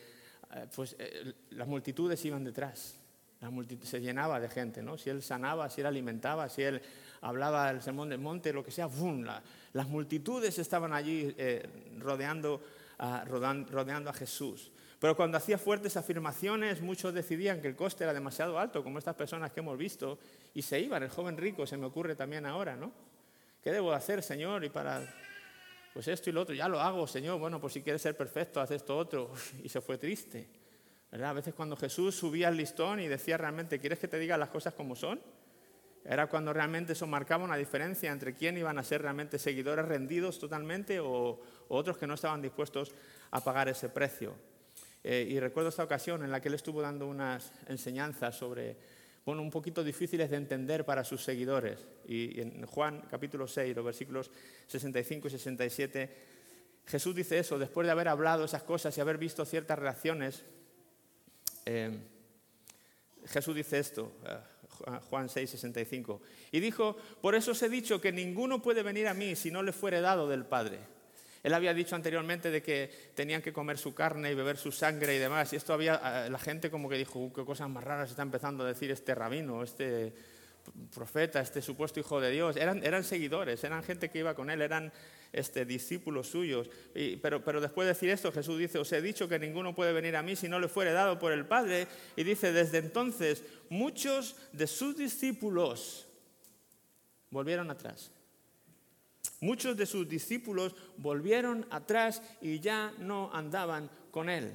pues, 0.75 0.95
eh, 0.99 1.33
las 1.51 1.67
multitudes 1.67 2.23
iban 2.25 2.43
detrás. 2.43 2.95
La 3.41 3.49
se 3.83 4.01
llenaba 4.01 4.39
de 4.39 4.49
gente, 4.49 4.83
¿no? 4.83 4.97
Si 4.97 5.09
él 5.09 5.21
sanaba, 5.21 5.69
si 5.69 5.79
él 5.79 5.87
alimentaba, 5.87 6.49
si 6.49 6.61
él 6.61 6.81
hablaba 7.21 7.69
el 7.71 7.81
sermón 7.81 8.09
del 8.09 8.19
monte, 8.19 8.51
lo 8.51 8.63
que 8.63 8.71
sea, 8.71 8.87
¡bum! 8.87 9.25
las 9.71 9.87
multitudes 9.87 10.59
estaban 10.59 10.91
allí 10.91 11.33
eh, 11.37 11.65
rodeando, 11.99 12.61
rodeando 13.27 14.09
a 14.09 14.13
Jesús. 14.13 14.71
Pero 14.99 15.15
cuando 15.15 15.37
hacía 15.37 15.57
fuertes 15.57 15.95
afirmaciones, 15.95 16.81
muchos 16.81 17.13
decidían 17.13 17.61
que 17.61 17.69
el 17.69 17.75
coste 17.77 18.03
era 18.03 18.13
demasiado 18.13 18.59
alto, 18.59 18.83
como 18.83 18.99
estas 18.99 19.15
personas 19.15 19.51
que 19.51 19.61
hemos 19.61 19.77
visto, 19.77 20.19
y 20.53 20.61
se 20.61 20.77
iban. 20.81 21.01
El 21.03 21.09
joven 21.09 21.37
rico 21.37 21.65
se 21.65 21.77
me 21.77 21.85
ocurre 21.85 22.15
también 22.15 22.45
ahora, 22.45 22.75
¿no? 22.75 22.91
¿Qué 23.63 23.71
debo 23.71 23.93
hacer, 23.93 24.21
Señor? 24.21 24.65
Y 24.65 24.69
para, 24.69 25.01
pues 25.93 26.07
esto 26.07 26.29
y 26.29 26.33
lo 26.33 26.41
otro, 26.41 26.55
ya 26.55 26.67
lo 26.67 26.79
hago, 26.79 27.07
Señor. 27.07 27.39
Bueno, 27.39 27.59
pues 27.59 27.73
si 27.73 27.81
quieres 27.81 28.01
ser 28.01 28.15
perfecto, 28.15 28.61
haz 28.61 28.71
esto 28.71 28.97
otro. 28.97 29.31
Y 29.63 29.69
se 29.69 29.81
fue 29.81 29.97
triste. 29.97 30.47
¿verdad? 31.11 31.31
A 31.31 31.33
veces 31.33 31.53
cuando 31.53 31.75
Jesús 31.75 32.15
subía 32.15 32.49
al 32.49 32.57
listón 32.57 32.99
y 32.99 33.07
decía 33.07 33.37
realmente, 33.37 33.79
¿quieres 33.79 33.99
que 33.99 34.07
te 34.07 34.19
diga 34.19 34.37
las 34.37 34.49
cosas 34.49 34.73
como 34.73 34.95
son? 34.95 35.19
Era 36.05 36.27
cuando 36.27 36.53
realmente 36.53 36.93
eso 36.93 37.07
marcaba 37.07 37.43
una 37.43 37.57
diferencia 37.57 38.11
entre 38.11 38.33
quién 38.33 38.57
iban 38.57 38.77
a 38.77 38.83
ser 38.83 39.01
realmente 39.01 39.37
seguidores 39.37 39.85
rendidos 39.85 40.39
totalmente 40.39 40.99
o, 40.99 41.39
otros 41.67 41.97
que 41.97 42.07
no 42.07 42.15
estaban 42.15 42.41
dispuestos 42.41 42.91
a 43.31 43.43
pagar 43.43 43.69
ese 43.69 43.89
precio. 43.89 44.33
Eh, 45.03 45.27
y 45.29 45.39
recuerdo 45.39 45.69
esta 45.69 45.83
ocasión 45.83 46.23
en 46.23 46.31
la 46.31 46.41
que 46.41 46.47
él 46.47 46.55
estuvo 46.55 46.81
dando 46.81 47.07
unas 47.07 47.51
enseñanzas 47.67 48.35
sobre, 48.35 48.75
bueno, 49.29 49.43
un 49.43 49.51
poquito 49.51 49.83
difíciles 49.83 50.31
de 50.31 50.37
entender 50.37 50.83
para 50.85 51.03
sus 51.03 51.23
seguidores. 51.23 51.85
Y 52.07 52.41
en 52.41 52.65
Juan 52.65 53.03
capítulo 53.11 53.47
6, 53.47 53.75
los 53.75 53.85
versículos 53.85 54.31
65 54.65 55.27
y 55.27 55.31
67, 55.31 56.15
Jesús 56.87 57.13
dice 57.13 57.37
eso, 57.37 57.59
después 57.59 57.85
de 57.85 57.91
haber 57.91 58.07
hablado 58.07 58.45
esas 58.45 58.63
cosas 58.63 58.97
y 58.97 59.01
haber 59.01 59.19
visto 59.19 59.45
ciertas 59.45 59.77
reacciones, 59.77 60.43
eh, 61.67 61.95
Jesús 63.27 63.53
dice 63.55 63.77
esto, 63.77 64.13
eh, 64.25 64.99
Juan 65.11 65.29
6, 65.29 65.47
65, 65.47 66.21
y 66.51 66.59
dijo, 66.59 66.97
por 67.21 67.35
eso 67.35 67.51
os 67.51 67.61
he 67.61 67.69
dicho 67.69 68.01
que 68.01 68.11
ninguno 68.11 68.63
puede 68.63 68.81
venir 68.81 69.07
a 69.07 69.13
mí 69.13 69.35
si 69.35 69.51
no 69.51 69.61
le 69.61 69.73
fuere 69.73 70.01
dado 70.01 70.27
del 70.27 70.43
Padre. 70.43 70.79
Él 71.43 71.53
había 71.53 71.73
dicho 71.73 71.95
anteriormente 71.95 72.51
de 72.51 72.61
que 72.61 72.91
tenían 73.15 73.41
que 73.41 73.53
comer 73.53 73.77
su 73.77 73.93
carne 73.93 74.31
y 74.31 74.35
beber 74.35 74.57
su 74.57 74.71
sangre 74.71 75.15
y 75.15 75.19
demás. 75.19 75.53
Y 75.53 75.55
esto 75.55 75.73
había, 75.73 76.27
la 76.29 76.39
gente 76.39 76.69
como 76.69 76.89
que 76.89 76.97
dijo, 76.97 77.31
qué 77.33 77.45
cosas 77.45 77.69
más 77.69 77.83
raras 77.83 78.09
está 78.09 78.21
empezando 78.21 78.63
a 78.63 78.67
decir 78.67 78.91
este 78.91 79.15
rabino, 79.15 79.63
este 79.63 80.13
profeta, 80.93 81.39
este 81.39 81.61
supuesto 81.61 81.99
hijo 81.99 82.19
de 82.19 82.31
Dios. 82.31 82.57
Eran, 82.57 82.83
eran 82.83 83.03
seguidores, 83.03 83.63
eran 83.63 83.83
gente 83.83 84.09
que 84.09 84.19
iba 84.19 84.35
con 84.35 84.49
él, 84.49 84.61
eran 84.61 84.91
este, 85.31 85.65
discípulos 85.65 86.27
suyos. 86.27 86.69
pero, 87.21 87.43
pero 87.43 87.61
después 87.61 87.85
de 87.85 87.93
decir 87.93 88.09
esto, 88.09 88.31
Jesús 88.31 88.59
dice, 88.59 88.77
os 88.77 88.91
he 88.91 89.01
dicho 89.01 89.29
que 89.29 89.39
ninguno 89.39 89.73
puede 89.73 89.93
venir 89.93 90.15
a 90.17 90.23
mí 90.23 90.35
si 90.35 90.49
no 90.49 90.59
le 90.59 90.67
fuere 90.67 90.91
dado 90.91 91.19
por 91.19 91.31
el 91.31 91.45
Padre. 91.45 91.87
Y 92.15 92.23
dice, 92.23 92.51
desde 92.51 92.79
entonces 92.79 93.43
muchos 93.69 94.35
de 94.51 94.67
sus 94.67 94.97
discípulos 94.97 96.07
volvieron 97.29 97.71
atrás. 97.71 98.11
Muchos 99.41 99.77
de 99.77 99.85
sus 99.85 100.07
discípulos 100.07 100.75
volvieron 100.97 101.65
atrás 101.69 102.21
y 102.41 102.59
ya 102.59 102.93
no 102.99 103.29
andaban 103.33 103.89
con 104.11 104.29
él. 104.29 104.53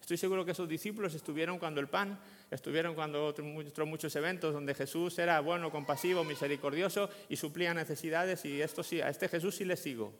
Estoy 0.00 0.16
seguro 0.16 0.44
que 0.44 0.52
esos 0.52 0.68
discípulos 0.68 1.14
estuvieron 1.14 1.58
cuando 1.58 1.80
el 1.80 1.88
pan, 1.88 2.18
estuvieron 2.50 2.94
cuando 2.94 3.26
otros 3.26 3.86
muchos 3.86 4.14
eventos 4.16 4.54
donde 4.54 4.74
Jesús 4.74 5.18
era 5.18 5.40
bueno, 5.40 5.70
compasivo, 5.70 6.24
misericordioso 6.24 7.10
y 7.28 7.36
suplía 7.36 7.74
necesidades 7.74 8.44
y 8.44 8.60
esto 8.62 8.82
sí, 8.82 9.00
a 9.00 9.08
este 9.10 9.28
Jesús 9.28 9.56
sí 9.56 9.64
le 9.64 9.76
sigo. 9.76 10.12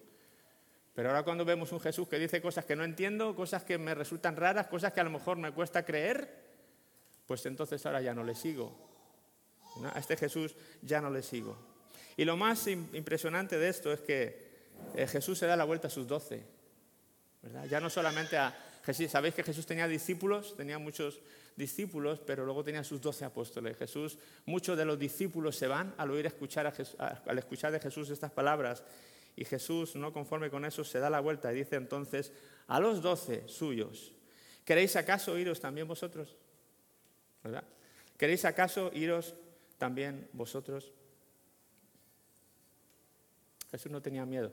Pero 0.95 1.11
ahora 1.11 1.23
cuando 1.23 1.45
vemos 1.45 1.73
un 1.73 1.81
Jesús 1.81 2.09
que 2.09 2.19
dice 2.19 2.43
cosas 2.43 2.65
que 2.65 2.77
no 2.77 2.85
entiendo, 2.85 3.35
cosas 3.35 3.63
que 3.65 3.79
me 3.79 3.95
resultan 3.95 4.37
raras, 4.37 4.67
cosas 4.67 4.93
que 4.93 5.01
a 5.01 5.05
lo 5.05 5.11
mejor 5.11 5.39
me 5.39 5.53
cuesta 5.53 5.85
creer, 5.85 6.49
pues 7.27 7.47
entonces 7.47 7.85
ahora 7.87 8.01
ya 8.03 8.15
no 8.15 8.25
le 8.25 8.35
sigo. 8.35 8.75
A 9.95 9.99
este 9.99 10.17
Jesús 10.17 10.57
ya 10.83 11.01
no 11.01 11.09
le 11.09 11.23
sigo. 11.23 11.57
Y 12.19 12.25
lo 12.25 12.37
más 12.37 12.67
impresionante 12.67 13.59
de 13.59 13.69
esto 13.69 13.93
es 13.93 14.01
que 14.01 14.49
eh, 14.97 15.07
Jesús 15.07 15.39
se 15.39 15.47
da 15.47 15.57
la 15.57 15.63
vuelta 15.63 15.87
a 15.87 15.91
sus 15.91 16.09
doce. 16.09 16.43
Ya 17.71 17.81
no 17.81 17.89
solamente 17.89 18.37
a 18.37 18.53
Jesús, 18.85 19.09
sabéis 19.09 19.37
que 19.37 19.45
Jesús 19.45 19.65
tenía 19.65 19.87
discípulos, 19.87 20.57
tenía 20.57 20.81
muchos 20.81 21.21
discípulos, 21.55 22.19
pero 22.19 22.45
luego 22.45 22.65
tenía 22.65 22.83
sus 22.83 23.01
doce 23.01 23.25
apóstoles. 23.25 23.77
Jesús, 23.77 24.19
muchos 24.47 24.77
de 24.77 24.85
los 24.85 24.99
discípulos 24.99 25.55
se 25.55 25.69
van 25.69 25.95
al 25.97 26.11
oír 26.11 26.27
escuchar 26.27 26.75
al 26.99 27.39
escuchar 27.39 27.71
de 27.71 27.79
Jesús 27.79 28.11
estas 28.11 28.33
palabras. 28.33 28.83
Y 29.37 29.45
Jesús, 29.45 29.95
no 29.95 30.13
conforme 30.13 30.51
con 30.51 30.65
eso, 30.65 30.83
se 30.83 30.99
da 30.99 31.09
la 31.09 31.21
vuelta 31.21 31.53
y 31.53 31.57
dice 31.59 31.77
entonces 31.77 32.33
a 32.67 32.81
los 32.81 33.01
doce 33.01 33.47
suyos, 33.47 34.13
¿queréis 34.65 34.97
acaso 34.97 35.39
iros 35.39 35.61
también 35.61 35.87
vosotros? 35.87 36.35
¿Verdad? 37.45 37.63
¿Queréis 38.17 38.45
acaso 38.45 38.91
iros 38.93 39.37
también 39.79 40.29
vosotros? 40.33 40.91
Jesús 43.71 43.91
no 43.93 44.03
tenía 44.03 44.25
miedo. 44.25 44.53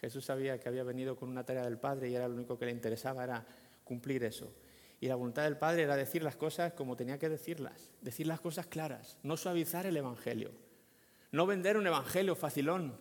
Jesús 0.00 0.24
sabía 0.24 0.58
que 0.58 0.68
había 0.68 0.84
venido 0.84 1.16
con 1.16 1.28
una 1.28 1.44
tarea 1.44 1.64
del 1.64 1.78
Padre 1.78 2.08
y 2.08 2.14
era 2.14 2.28
lo 2.28 2.34
único 2.34 2.58
que 2.58 2.66
le 2.66 2.72
interesaba 2.72 3.24
era 3.24 3.46
cumplir 3.84 4.24
eso. 4.24 4.52
Y 5.00 5.08
la 5.08 5.14
voluntad 5.14 5.44
del 5.44 5.56
Padre 5.56 5.82
era 5.82 5.96
decir 5.96 6.22
las 6.22 6.36
cosas 6.36 6.72
como 6.72 6.96
tenía 6.96 7.18
que 7.18 7.28
decirlas, 7.28 7.90
decir 8.00 8.26
las 8.26 8.40
cosas 8.40 8.66
claras, 8.66 9.18
no 9.22 9.36
suavizar 9.36 9.86
el 9.86 9.96
Evangelio, 9.96 10.50
no 11.30 11.46
vender 11.46 11.76
un 11.76 11.86
Evangelio 11.86 12.34
facilón, 12.34 12.96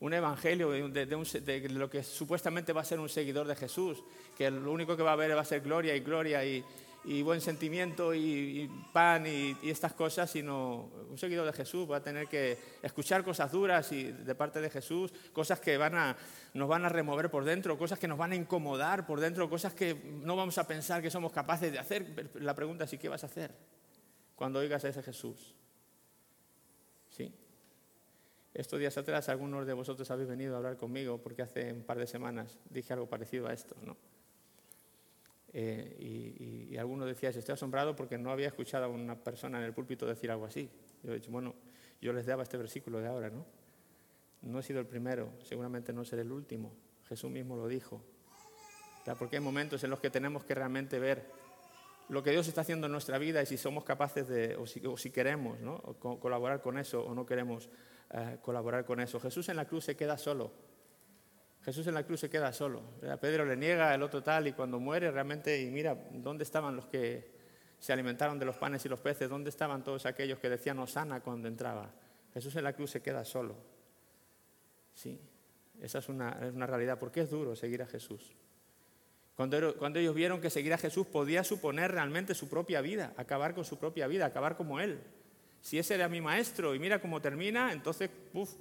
un 0.00 0.14
Evangelio 0.14 0.70
de, 0.70 1.68
lo 1.70 1.88
que 1.88 2.02
supuestamente 2.02 2.72
va 2.72 2.82
a 2.82 2.84
ser 2.84 3.00
un 3.00 3.08
seguidor 3.08 3.46
de 3.46 3.56
Jesús, 3.56 4.02
que 4.36 4.50
lo 4.50 4.72
único 4.72 4.96
que 4.96 5.02
va 5.02 5.12
a 5.12 5.16
ver 5.16 5.36
va 5.36 5.42
a 5.42 5.44
ser 5.44 5.60
gloria 5.60 5.94
y 5.94 6.00
gloria 6.00 6.44
y, 6.44 6.64
y 7.04 7.22
buen 7.22 7.40
sentimiento 7.40 8.14
y, 8.14 8.70
pan 8.92 9.26
y, 9.26 9.56
estas 9.62 9.92
cosas, 9.92 10.30
sino 10.30 10.90
un 11.10 11.18
seguidor 11.18 11.46
de 11.46 11.52
Jesús 11.52 11.90
va 11.90 11.98
a 11.98 12.02
tener 12.02 12.26
que 12.28 12.58
escuchar 12.82 13.22
cosas 13.22 13.52
duras 13.52 13.92
y 13.92 14.04
de 14.04 14.34
parte 14.34 14.60
de 14.60 14.70
Jesús, 14.70 15.12
cosas 15.32 15.60
que 15.60 15.76
van 15.76 15.94
a, 15.94 16.16
nos 16.54 16.68
van 16.68 16.84
a 16.84 16.88
remover 16.88 17.30
por 17.30 17.44
dentro, 17.44 17.76
cosas 17.76 17.98
que 17.98 18.08
nos 18.08 18.18
van 18.18 18.32
a 18.32 18.36
incomodar 18.36 19.06
por 19.06 19.20
dentro, 19.20 19.48
cosas 19.50 19.74
que 19.74 19.94
no 19.94 20.36
vamos 20.36 20.56
a 20.58 20.66
pensar 20.66 21.02
que 21.02 21.10
somos 21.10 21.32
capaces 21.32 21.70
de 21.70 21.78
hacer. 21.78 22.30
La 22.34 22.54
pregunta 22.54 22.84
es, 22.84 22.92
¿y 22.92 22.98
qué 22.98 23.08
vas 23.08 23.22
a 23.22 23.26
hacer 23.26 23.52
cuando 24.34 24.60
oigas 24.60 24.84
a 24.84 24.88
ese 24.88 25.02
Jesús? 25.02 25.54
¿Sí? 27.10 27.32
Estos 28.54 28.78
días 28.78 28.96
atrás 28.96 29.28
algunos 29.28 29.66
de 29.66 29.72
vosotros 29.72 30.10
habéis 30.10 30.28
venido 30.28 30.54
a 30.54 30.58
hablar 30.58 30.76
conmigo 30.76 31.18
porque 31.18 31.42
hace 31.42 31.72
un 31.72 31.82
par 31.82 31.98
de 31.98 32.06
semanas 32.06 32.56
dije 32.70 32.92
algo 32.92 33.08
parecido 33.08 33.48
a 33.48 33.52
esto, 33.52 33.74
¿no? 33.82 33.96
Eh, 35.56 36.66
y, 36.70 36.76
alguno 36.76 37.06
decía, 37.06 37.30
estoy 37.30 37.52
asombrado 37.52 37.94
porque 37.94 38.18
no 38.18 38.32
había 38.32 38.48
escuchado 38.48 38.86
a 38.86 38.88
una 38.88 39.14
persona 39.14 39.58
en 39.58 39.64
el 39.64 39.72
púlpito 39.72 40.04
decir 40.04 40.30
algo 40.30 40.44
así. 40.44 40.68
Yo 41.04 41.12
he 41.12 41.14
dicho, 41.14 41.30
bueno, 41.30 41.54
yo 42.00 42.12
les 42.12 42.26
daba 42.26 42.42
este 42.42 42.56
versículo 42.56 42.98
de 42.98 43.06
ahora, 43.06 43.30
¿no? 43.30 43.46
No 44.42 44.58
he 44.58 44.62
sido 44.62 44.80
el 44.80 44.86
primero, 44.86 45.30
seguramente 45.42 45.92
no 45.92 46.04
seré 46.04 46.22
el 46.22 46.32
último. 46.32 46.72
Jesús 47.08 47.30
mismo 47.30 47.56
lo 47.56 47.68
dijo. 47.68 48.02
Porque 49.18 49.36
hay 49.36 49.42
momentos 49.42 49.84
en 49.84 49.90
los 49.90 50.00
que 50.00 50.10
tenemos 50.10 50.44
que 50.44 50.54
realmente 50.54 50.98
ver 50.98 51.24
lo 52.08 52.22
que 52.22 52.32
Dios 52.32 52.48
está 52.48 52.62
haciendo 52.62 52.86
en 52.86 52.92
nuestra 52.92 53.18
vida 53.18 53.40
y 53.42 53.46
si 53.46 53.56
somos 53.56 53.84
capaces 53.84 54.26
de, 54.28 54.56
o 54.56 54.66
si, 54.66 55.10
queremos 55.10 55.60
¿no? 55.60 55.78
colaborar 56.00 56.60
con 56.60 56.78
eso 56.78 57.04
o 57.04 57.14
no 57.14 57.24
queremos 57.24 57.70
eh, 58.10 58.38
colaborar 58.42 58.84
con 58.84 59.00
eso. 59.00 59.20
Jesús 59.20 59.48
en 59.50 59.56
la 59.56 59.66
cruz 59.66 59.84
se 59.84 59.96
queda 59.96 60.18
solo. 60.18 60.52
Jesús 61.64 61.86
en 61.86 61.94
la 61.94 62.02
cruz 62.02 62.20
se 62.20 62.28
queda 62.28 62.52
solo. 62.52 62.82
A 63.10 63.16
Pedro 63.16 63.46
le 63.46 63.56
niega, 63.56 63.94
el 63.94 64.02
otro 64.02 64.22
tal, 64.22 64.46
y 64.46 64.52
cuando 64.52 64.78
muere 64.78 65.10
realmente, 65.10 65.62
y 65.62 65.70
mira, 65.70 65.96
¿dónde 66.12 66.44
estaban 66.44 66.76
los 66.76 66.86
que 66.86 67.32
se 67.78 67.92
alimentaron 67.92 68.38
de 68.38 68.44
los 68.44 68.56
panes 68.56 68.84
y 68.84 68.88
los 68.88 69.00
peces? 69.00 69.30
¿Dónde 69.30 69.48
estaban 69.48 69.82
todos 69.82 70.04
aquellos 70.04 70.38
que 70.38 70.50
decían 70.50 70.78
Osana 70.78 71.20
cuando 71.20 71.48
entraba? 71.48 71.90
Jesús 72.34 72.54
en 72.56 72.64
la 72.64 72.74
cruz 72.74 72.90
se 72.90 73.00
queda 73.00 73.24
solo. 73.24 73.56
Sí, 74.92 75.18
esa 75.80 76.00
es 76.00 76.08
una, 76.10 76.38
es 76.42 76.52
una 76.52 76.66
realidad, 76.66 76.98
porque 76.98 77.22
es 77.22 77.30
duro 77.30 77.56
seguir 77.56 77.80
a 77.82 77.86
Jesús. 77.86 78.36
Cuando, 79.34 79.74
cuando, 79.76 79.98
ellos 79.98 80.14
vieron 80.14 80.40
que 80.40 80.50
seguir 80.50 80.74
a 80.74 80.78
Jesús 80.78 81.06
podía 81.06 81.44
suponer 81.44 81.90
realmente 81.90 82.34
su 82.34 82.48
propia 82.48 82.82
vida, 82.82 83.14
acabar 83.16 83.54
con 83.54 83.64
su 83.64 83.78
propia 83.78 84.06
vida, 84.06 84.26
acabar 84.26 84.56
como 84.56 84.80
Él. 84.80 85.00
Si 85.62 85.78
ese 85.78 85.94
era 85.94 86.10
mi 86.10 86.20
maestro 86.20 86.74
y 86.74 86.78
mira 86.78 87.00
cómo 87.00 87.22
termina, 87.22 87.72
entonces, 87.72 88.10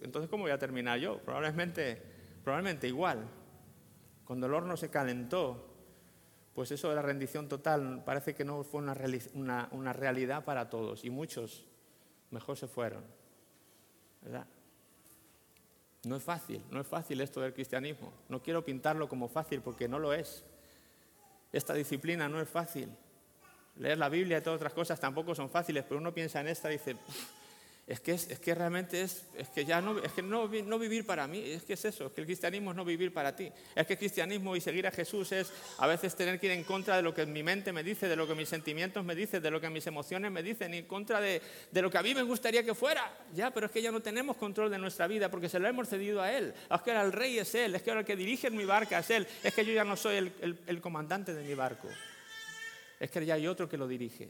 entonces 0.01 0.29
¿cómo 0.29 0.43
voy 0.43 0.51
a 0.51 0.57
terminar 0.57 0.99
yo? 0.99 1.19
Probablemente, 1.19 2.01
probablemente 2.43 2.88
igual. 2.88 3.27
Cuando 4.25 4.47
el 4.47 4.53
horno 4.53 4.77
se 4.77 4.89
calentó, 4.89 5.73
pues 6.53 6.71
eso 6.71 6.89
de 6.89 6.95
la 6.95 7.01
rendición 7.01 7.49
total 7.49 8.03
parece 8.06 8.36
que 8.36 8.45
no 8.45 8.63
fue 8.63 8.82
una, 8.82 8.93
realidad 9.93 10.45
para 10.45 10.69
todos 10.69 11.03
y 11.03 11.10
muchos 11.10 11.65
mejor 12.32 12.58
se 12.58 12.67
fueron. 12.67 13.03
¿Verdad? 14.21 14.45
No 16.06 16.17
es 16.17 16.23
fácil, 16.23 16.63
no 16.69 16.82
es 16.82 16.88
fácil 16.88 17.21
esto 17.21 17.41
del 17.41 17.53
cristianismo. 17.53 18.13
No 18.29 18.41
quiero 18.41 18.63
pintarlo 18.63 19.08
como 19.08 19.29
fácil 19.29 19.62
porque 19.62 19.88
no 19.88 19.99
lo 19.99 20.13
es. 20.13 20.43
Esta 21.51 21.73
disciplina 21.73 22.27
no 22.29 22.41
es 22.41 22.49
fácil. 22.49 22.89
Leer 23.77 23.97
la 23.97 24.10
Biblia 24.10 24.38
y 24.38 24.41
todas 24.41 24.58
otras 24.58 24.73
cosas 24.73 24.99
tampoco 24.99 25.34
son 25.34 25.49
fáciles, 25.49 25.84
pero 25.88 25.99
uno 25.99 26.13
piensa 26.13 26.39
en 26.41 26.47
esta 26.47 26.69
y 26.69 26.73
dice, 26.73 26.95
es 27.86 28.00
que, 28.00 28.13
es, 28.13 28.39
que 28.39 28.56
realmente 28.56 29.02
es, 29.02 29.26
es 29.36 29.50
que 29.50 29.65
ya 29.65 29.82
no, 29.82 30.00
es 30.00 30.13
que 30.13 30.22
no, 30.22 30.48
no, 30.48 30.80
vivir 30.80 31.06
para 31.06 31.28
mí, 31.28 31.39
es 31.39 31.63
que 31.63 31.74
es 31.74 31.84
eso, 31.84 32.06
es 32.06 32.13
que 32.13 32.22
el 32.22 32.28
cristianismo 32.28 32.72
es 32.72 32.78
no 32.78 32.86
vivir 32.86 33.12
para 33.12 33.36
ti. 33.36 33.52
Es 33.76 33.86
que 33.86 33.93
el 33.93 34.00
cristianismo 34.00 34.56
y 34.56 34.62
seguir 34.62 34.88
a 34.88 34.91
Jesús 34.91 35.34
es 35.34 35.52
a 35.80 35.86
veces 35.86 36.15
tener 36.15 36.39
que 36.39 36.46
ir 36.46 36.54
en 36.54 36.63
contra 36.63 36.96
de 36.96 37.02
lo 37.02 37.13
que 37.13 37.26
mi 37.26 37.43
mente 37.43 37.74
me 37.74 37.84
dice, 37.84 38.08
de 38.08 38.15
lo 38.15 38.26
que 38.26 38.36
mis 38.36 38.48
sentimientos 38.48 39.04
me 39.04 39.15
dicen, 39.15 39.43
de 39.43 39.52
lo 39.52 39.60
que 39.60 39.69
mis 39.69 39.86
emociones 39.86 40.32
me 40.32 40.41
dicen, 40.41 40.74
y 40.74 40.78
en 40.78 40.86
contra 40.86 41.19
de, 41.19 41.41
de 41.72 41.82
lo 41.82 41.91
que 41.91 41.98
a 41.98 42.04
mí 42.04 42.15
me 42.15 42.24
gustaría 42.24 42.63
que 42.63 42.74
fuera. 42.74 43.17
Ya, 43.34 43.52
pero 43.52 43.65
es 43.65 43.72
que 43.74 43.82
ya 43.82 43.91
no 43.91 44.02
tenemos 44.02 44.38
control 44.38 44.72
de 44.72 44.78
nuestra 44.78 45.06
vida 45.08 45.30
porque 45.30 45.50
se 45.50 45.60
lo 45.60 45.67
hemos 45.67 45.89
cedido 45.89 46.22
a 46.22 46.32
Él. 46.32 46.54
Es 46.74 46.82
que 46.84 46.91
ahora 46.91 47.04
el 47.04 47.12
rey 47.12 47.38
es 47.38 47.54
Él, 47.54 47.76
es 47.76 47.82
que 47.82 47.89
ahora 47.89 48.00
el 48.00 48.06
que 48.08 48.15
dirige 48.15 48.50
mi 48.50 48.63
barca 48.63 49.00
es 49.00 49.10
Él, 49.10 49.28
es 49.43 49.54
que 49.54 49.65
yo 49.65 49.74
ya 49.74 49.84
no 49.84 49.98
soy 49.98 50.15
el, 50.15 50.34
el, 50.39 50.58
el 50.67 50.80
comandante 50.80 51.34
de 51.34 51.43
mi 51.43 51.54
barco. 51.54 51.89
Es 52.98 53.12
que 53.12 53.26
ya 53.26 53.34
hay 53.34 53.46
otro 53.46 53.67
que 53.67 53.78
lo 53.78 53.89
dirige. 53.89 54.30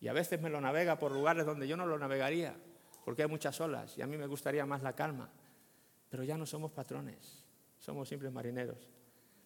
Y 0.00 0.08
a 0.08 0.14
veces 0.14 0.40
me 0.40 0.48
lo 0.48 0.62
navega 0.62 0.98
por 0.98 1.12
lugares 1.12 1.44
donde 1.44 1.68
yo 1.68 1.76
no 1.76 1.84
lo 1.84 1.98
navegaría 1.98 2.54
porque 3.06 3.22
hay 3.22 3.28
muchas 3.28 3.60
olas 3.60 3.96
y 3.96 4.02
a 4.02 4.06
mí 4.08 4.16
me 4.16 4.26
gustaría 4.26 4.66
más 4.66 4.82
la 4.82 4.92
calma. 4.92 5.30
Pero 6.08 6.24
ya 6.24 6.36
no 6.36 6.44
somos 6.44 6.72
patrones, 6.72 7.44
somos 7.78 8.08
simples 8.08 8.32
marineros. 8.32 8.78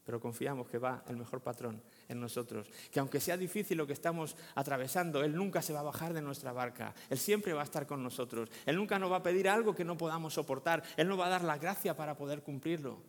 Pero 0.03 0.19
confiamos 0.19 0.67
que 0.67 0.79
va 0.79 1.05
el 1.09 1.19
mejor 1.19 1.43
patrón 1.43 1.83
en 2.09 2.19
nosotros. 2.19 2.71
Que 2.91 3.01
aunque 3.01 3.21
sea 3.21 3.37
difícil 3.37 3.77
lo 3.77 3.87
que 3.87 3.93
estamos 3.93 4.35
atravesando, 4.55 5.23
Él 5.23 5.37
nunca 5.37 5.61
se 5.61 5.75
va 5.75 5.81
a 5.81 5.83
bajar 5.83 6.15
de 6.15 6.23
nuestra 6.23 6.55
barca. 6.55 6.95
Él 7.11 7.19
siempre 7.19 7.53
va 7.53 7.61
a 7.61 7.65
estar 7.65 7.87
con 7.87 8.03
nosotros. 8.03 8.49
Él 8.65 8.77
nunca 8.77 8.99
nos 8.99 9.13
va 9.13 9.17
a 9.17 9.23
pedir 9.23 9.47
algo 9.47 9.75
que 9.75 9.85
no 9.85 9.99
podamos 9.99 10.33
soportar. 10.33 10.83
Él 10.97 11.07
nos 11.07 11.21
va 11.21 11.27
a 11.27 11.29
dar 11.29 11.45
la 11.45 11.59
gracia 11.59 11.95
para 11.95 12.17
poder 12.17 12.43
cumplirlo. 12.43 13.03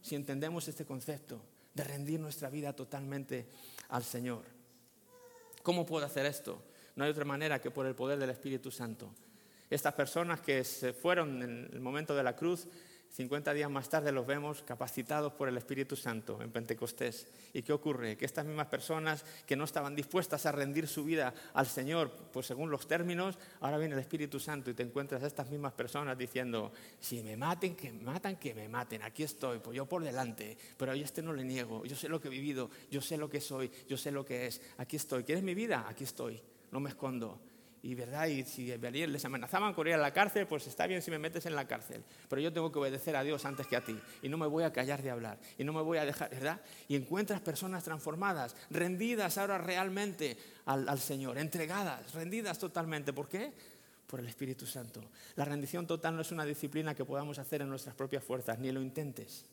Si 0.00 0.14
entendemos 0.14 0.66
este 0.66 0.86
concepto 0.86 1.42
de 1.74 1.84
rendir 1.84 2.20
nuestra 2.20 2.48
vida 2.48 2.72
totalmente 2.72 3.50
al 3.90 4.02
Señor. 4.02 4.44
¿Cómo 5.62 5.84
puedo 5.84 6.06
hacer 6.06 6.24
esto? 6.24 6.62
No 6.96 7.04
hay 7.04 7.10
otra 7.10 7.26
manera 7.26 7.60
que 7.60 7.70
por 7.70 7.84
el 7.84 7.94
poder 7.94 8.18
del 8.18 8.30
Espíritu 8.30 8.70
Santo. 8.70 9.14
Estas 9.74 9.94
personas 9.94 10.40
que 10.40 10.62
se 10.62 10.92
fueron 10.92 11.42
en 11.42 11.68
el 11.72 11.80
momento 11.80 12.14
de 12.14 12.22
la 12.22 12.36
cruz, 12.36 12.68
50 13.10 13.52
días 13.52 13.68
más 13.68 13.88
tarde 13.88 14.12
los 14.12 14.24
vemos 14.24 14.62
capacitados 14.62 15.32
por 15.32 15.48
el 15.48 15.56
Espíritu 15.56 15.96
Santo 15.96 16.40
en 16.40 16.52
Pentecostés. 16.52 17.26
¿Y 17.52 17.62
qué 17.62 17.72
ocurre? 17.72 18.16
Que 18.16 18.24
estas 18.24 18.46
mismas 18.46 18.68
personas 18.68 19.24
que 19.44 19.56
no 19.56 19.64
estaban 19.64 19.96
dispuestas 19.96 20.46
a 20.46 20.52
rendir 20.52 20.86
su 20.86 21.02
vida 21.02 21.34
al 21.54 21.66
Señor, 21.66 22.12
pues 22.32 22.46
según 22.46 22.70
los 22.70 22.86
términos, 22.86 23.36
ahora 23.58 23.78
viene 23.78 23.94
el 23.94 24.00
Espíritu 24.00 24.38
Santo 24.38 24.70
y 24.70 24.74
te 24.74 24.84
encuentras 24.84 25.24
a 25.24 25.26
estas 25.26 25.50
mismas 25.50 25.72
personas 25.72 26.16
diciendo, 26.16 26.72
si 27.00 27.24
me 27.24 27.36
maten, 27.36 27.74
que 27.74 27.92
me 27.92 28.04
matan, 28.04 28.36
que 28.36 28.54
me 28.54 28.68
maten, 28.68 29.02
aquí 29.02 29.24
estoy, 29.24 29.58
pues 29.58 29.76
yo 29.76 29.86
por 29.86 30.04
delante, 30.04 30.56
pero 30.76 30.92
a 30.92 30.94
este 30.94 31.20
no 31.20 31.32
le 31.32 31.42
niego, 31.42 31.84
yo 31.84 31.96
sé 31.96 32.08
lo 32.08 32.20
que 32.20 32.28
he 32.28 32.30
vivido, 32.30 32.70
yo 32.92 33.00
sé 33.00 33.16
lo 33.16 33.28
que 33.28 33.40
soy, 33.40 33.72
yo 33.88 33.96
sé 33.96 34.12
lo 34.12 34.24
que 34.24 34.46
es, 34.46 34.62
aquí 34.76 34.94
estoy, 34.94 35.24
¿quieres 35.24 35.42
mi 35.42 35.54
vida? 35.56 35.84
Aquí 35.88 36.04
estoy, 36.04 36.40
no 36.70 36.78
me 36.78 36.90
escondo 36.90 37.40
y 37.84 37.94
verdad, 37.94 38.28
y 38.28 38.42
si 38.44 38.74
les 38.74 39.24
amenazaban 39.26 39.74
con 39.74 39.86
ir 39.86 39.92
a 39.92 39.98
la 39.98 40.10
cárcel, 40.10 40.46
pues 40.46 40.66
está 40.66 40.86
bien 40.86 41.02
si 41.02 41.10
me 41.10 41.18
metes 41.18 41.44
en 41.44 41.54
la 41.54 41.68
cárcel, 41.68 42.02
pero 42.30 42.40
yo 42.40 42.50
tengo 42.50 42.72
que 42.72 42.78
obedecer 42.78 43.14
a 43.14 43.22
Dios 43.22 43.44
antes 43.44 43.66
que 43.66 43.76
a 43.76 43.84
ti 43.84 43.94
y 44.22 44.30
no 44.30 44.38
me 44.38 44.46
voy 44.46 44.64
a 44.64 44.72
callar 44.72 45.02
de 45.02 45.10
hablar 45.10 45.38
y 45.58 45.64
no 45.64 45.74
me 45.74 45.82
voy 45.82 45.98
a 45.98 46.06
dejar, 46.06 46.30
¿verdad? 46.30 46.62
Y 46.88 46.96
encuentras 46.96 47.42
personas 47.42 47.84
transformadas, 47.84 48.56
rendidas 48.70 49.36
ahora 49.36 49.58
realmente 49.58 50.38
al, 50.64 50.88
al 50.88 50.98
Señor, 50.98 51.36
entregadas, 51.36 52.14
rendidas 52.14 52.58
totalmente. 52.58 53.12
¿Por 53.12 53.28
qué? 53.28 53.52
Por 54.06 54.20
el 54.20 54.28
Espíritu 54.28 54.64
Santo. 54.64 55.02
La 55.36 55.44
rendición 55.44 55.86
total 55.86 56.16
no 56.16 56.22
es 56.22 56.32
una 56.32 56.46
disciplina 56.46 56.94
que 56.94 57.04
podamos 57.04 57.38
hacer 57.38 57.60
en 57.60 57.68
nuestras 57.68 57.94
propias 57.94 58.24
fuerzas, 58.24 58.58
ni 58.58 58.72
lo 58.72 58.80
intentes, 58.80 59.44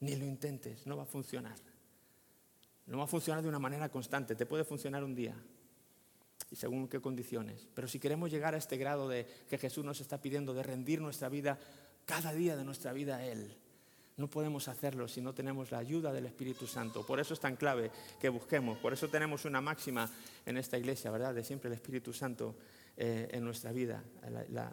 ni 0.00 0.16
lo 0.16 0.24
intentes, 0.24 0.86
no 0.86 0.96
va 0.96 1.02
a 1.02 1.06
funcionar. 1.06 1.56
No 2.86 2.96
va 2.96 3.04
a 3.04 3.06
funcionar 3.06 3.42
de 3.42 3.50
una 3.50 3.58
manera 3.58 3.90
constante, 3.90 4.34
te 4.34 4.46
puede 4.46 4.64
funcionar 4.64 5.04
un 5.04 5.14
día, 5.14 5.34
y 6.50 6.56
según 6.56 6.88
qué 6.88 7.00
condiciones. 7.00 7.66
Pero 7.74 7.88
si 7.88 7.98
queremos 7.98 8.30
llegar 8.30 8.54
a 8.54 8.58
este 8.58 8.76
grado 8.76 9.08
de 9.08 9.26
que 9.48 9.58
Jesús 9.58 9.84
nos 9.84 10.00
está 10.00 10.20
pidiendo 10.20 10.54
de 10.54 10.62
rendir 10.62 11.00
nuestra 11.00 11.28
vida, 11.28 11.58
cada 12.04 12.32
día 12.32 12.56
de 12.56 12.64
nuestra 12.64 12.92
vida 12.92 13.16
a 13.16 13.26
Él, 13.26 13.54
no 14.16 14.28
podemos 14.28 14.68
hacerlo 14.68 15.08
si 15.08 15.20
no 15.20 15.32
tenemos 15.32 15.70
la 15.70 15.78
ayuda 15.78 16.12
del 16.12 16.26
Espíritu 16.26 16.66
Santo. 16.66 17.06
Por 17.06 17.20
eso 17.20 17.34
es 17.34 17.40
tan 17.40 17.56
clave 17.56 17.90
que 18.20 18.28
busquemos. 18.28 18.78
Por 18.78 18.92
eso 18.92 19.08
tenemos 19.08 19.44
una 19.44 19.60
máxima 19.60 20.10
en 20.44 20.58
esta 20.58 20.76
iglesia, 20.76 21.10
¿verdad? 21.10 21.34
De 21.34 21.44
siempre 21.44 21.68
el 21.68 21.74
Espíritu 21.74 22.12
Santo 22.12 22.56
eh, 22.96 23.28
en 23.30 23.44
nuestra 23.44 23.72
vida. 23.72 24.02
la 24.50 24.70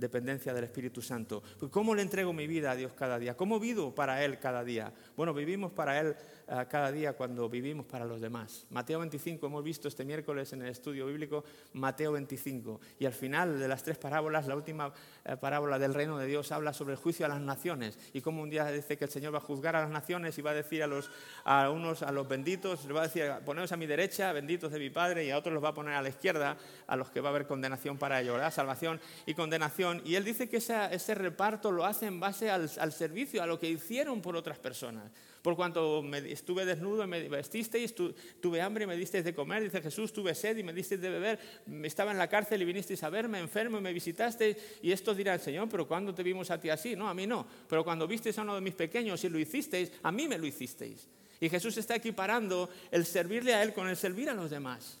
dependencia 0.00 0.52
del 0.52 0.64
Espíritu 0.64 1.02
Santo. 1.02 1.42
Pues, 1.58 1.70
¿Cómo 1.70 1.94
le 1.94 2.02
entrego 2.02 2.32
mi 2.32 2.46
vida 2.46 2.72
a 2.72 2.76
Dios 2.76 2.92
cada 2.94 3.18
día? 3.18 3.36
¿Cómo 3.36 3.60
vivo 3.60 3.94
para 3.94 4.24
Él 4.24 4.38
cada 4.38 4.64
día? 4.64 4.92
Bueno, 5.16 5.34
vivimos 5.34 5.72
para 5.72 6.00
Él 6.00 6.16
eh, 6.48 6.66
cada 6.68 6.90
día 6.90 7.12
cuando 7.12 7.48
vivimos 7.48 7.86
para 7.86 8.04
los 8.04 8.20
demás. 8.20 8.66
Mateo 8.70 8.98
25, 8.98 9.46
hemos 9.46 9.62
visto 9.62 9.88
este 9.88 10.04
miércoles 10.04 10.52
en 10.52 10.62
el 10.62 10.68
estudio 10.68 11.06
bíblico 11.06 11.44
Mateo 11.74 12.12
25. 12.12 12.80
Y 12.98 13.06
al 13.06 13.12
final 13.12 13.60
de 13.60 13.68
las 13.68 13.82
tres 13.82 13.98
parábolas, 13.98 14.46
la 14.46 14.56
última 14.56 14.92
eh, 15.24 15.36
parábola 15.36 15.78
del 15.78 15.94
reino 15.94 16.18
de 16.18 16.26
Dios 16.26 16.50
habla 16.52 16.72
sobre 16.72 16.94
el 16.94 16.98
juicio 16.98 17.26
a 17.26 17.28
las 17.28 17.40
naciones 17.40 17.98
y 18.12 18.20
cómo 18.20 18.42
un 18.42 18.50
día 18.50 18.66
dice 18.70 18.96
que 18.96 19.04
el 19.04 19.10
Señor 19.10 19.34
va 19.34 19.38
a 19.38 19.42
juzgar 19.42 19.76
a 19.76 19.82
las 19.82 19.90
naciones 19.90 20.38
y 20.38 20.42
va 20.42 20.50
a 20.50 20.54
decir 20.54 20.82
a, 20.82 20.86
los, 20.86 21.10
a 21.44 21.70
unos, 21.70 22.02
a 22.02 22.12
los 22.12 22.28
benditos, 22.28 22.84
le 22.84 22.92
va 22.92 23.00
a 23.00 23.04
decir, 23.04 23.30
poneos 23.44 23.72
a 23.72 23.76
mi 23.76 23.86
derecha, 23.86 24.32
benditos 24.32 24.72
de 24.72 24.78
mi 24.78 24.90
Padre, 24.90 25.24
y 25.24 25.30
a 25.30 25.38
otros 25.38 25.52
los 25.52 25.62
va 25.62 25.68
a 25.68 25.74
poner 25.74 25.94
a 25.94 26.02
la 26.02 26.08
izquierda, 26.08 26.56
a 26.86 26.96
los 26.96 27.10
que 27.10 27.20
va 27.20 27.28
a 27.28 27.30
haber 27.30 27.46
condenación 27.46 27.98
para 27.98 28.20
ellos, 28.20 28.34
¿verdad? 28.34 28.52
Salvación 28.52 29.00
y 29.26 29.34
condenación 29.34 29.89
y 30.04 30.14
él 30.14 30.24
dice 30.24 30.48
que 30.48 30.56
ese 30.56 31.14
reparto 31.14 31.70
lo 31.70 31.84
hace 31.84 32.06
en 32.06 32.20
base 32.20 32.50
al, 32.50 32.92
servicio, 32.92 33.42
a 33.42 33.46
lo 33.46 33.58
que 33.58 33.68
hicieron 33.68 34.20
por 34.20 34.36
otras 34.36 34.58
personas. 34.58 35.10
Por 35.42 35.56
cuanto 35.56 36.02
me, 36.02 36.18
estuve 36.30 36.66
desnudo 36.66 37.06
me 37.06 37.26
vestisteis, 37.28 37.94
tuve 37.94 38.60
hambre 38.60 38.84
y 38.84 38.86
me 38.86 38.96
disteis 38.96 39.24
de 39.24 39.34
comer, 39.34 39.62
dice 39.62 39.80
Jesús, 39.80 40.12
tuve 40.12 40.34
sed 40.34 40.56
y 40.58 40.62
me 40.62 40.72
disteis 40.72 41.00
de 41.00 41.08
beber, 41.08 41.38
estaba 41.82 42.10
en 42.10 42.18
la 42.18 42.28
cárcel 42.28 42.60
y 42.60 42.64
vinisteis 42.66 43.02
a 43.02 43.10
verme, 43.10 43.38
enfermo 43.38 43.78
y 43.78 43.80
me 43.80 43.92
visitasteis, 43.92 44.56
y 44.82 44.92
estos 44.92 45.16
dirán, 45.16 45.40
Señor, 45.40 45.68
pero 45.70 45.88
¿cuándo 45.88 46.14
te 46.14 46.22
vimos 46.22 46.50
a 46.50 46.60
ti 46.60 46.68
así? 46.68 46.94
No, 46.94 47.08
a 47.08 47.14
mí 47.14 47.26
no, 47.26 47.46
pero 47.68 47.84
cuando 47.84 48.06
visteis 48.06 48.36
a 48.38 48.42
uno 48.42 48.54
de 48.54 48.60
mis 48.60 48.74
pequeños 48.74 49.24
y 49.24 49.30
lo 49.30 49.38
hicisteis, 49.38 49.92
a 50.02 50.12
mí 50.12 50.28
me 50.28 50.36
lo 50.36 50.46
hicisteis. 50.46 51.08
Y 51.40 51.48
Jesús 51.48 51.78
está 51.78 51.94
equiparando 51.96 52.68
el 52.90 53.06
servirle 53.06 53.54
a 53.54 53.62
Él 53.62 53.72
con 53.72 53.88
el 53.88 53.96
servir 53.96 54.28
a 54.28 54.34
los 54.34 54.50
demás. 54.50 54.98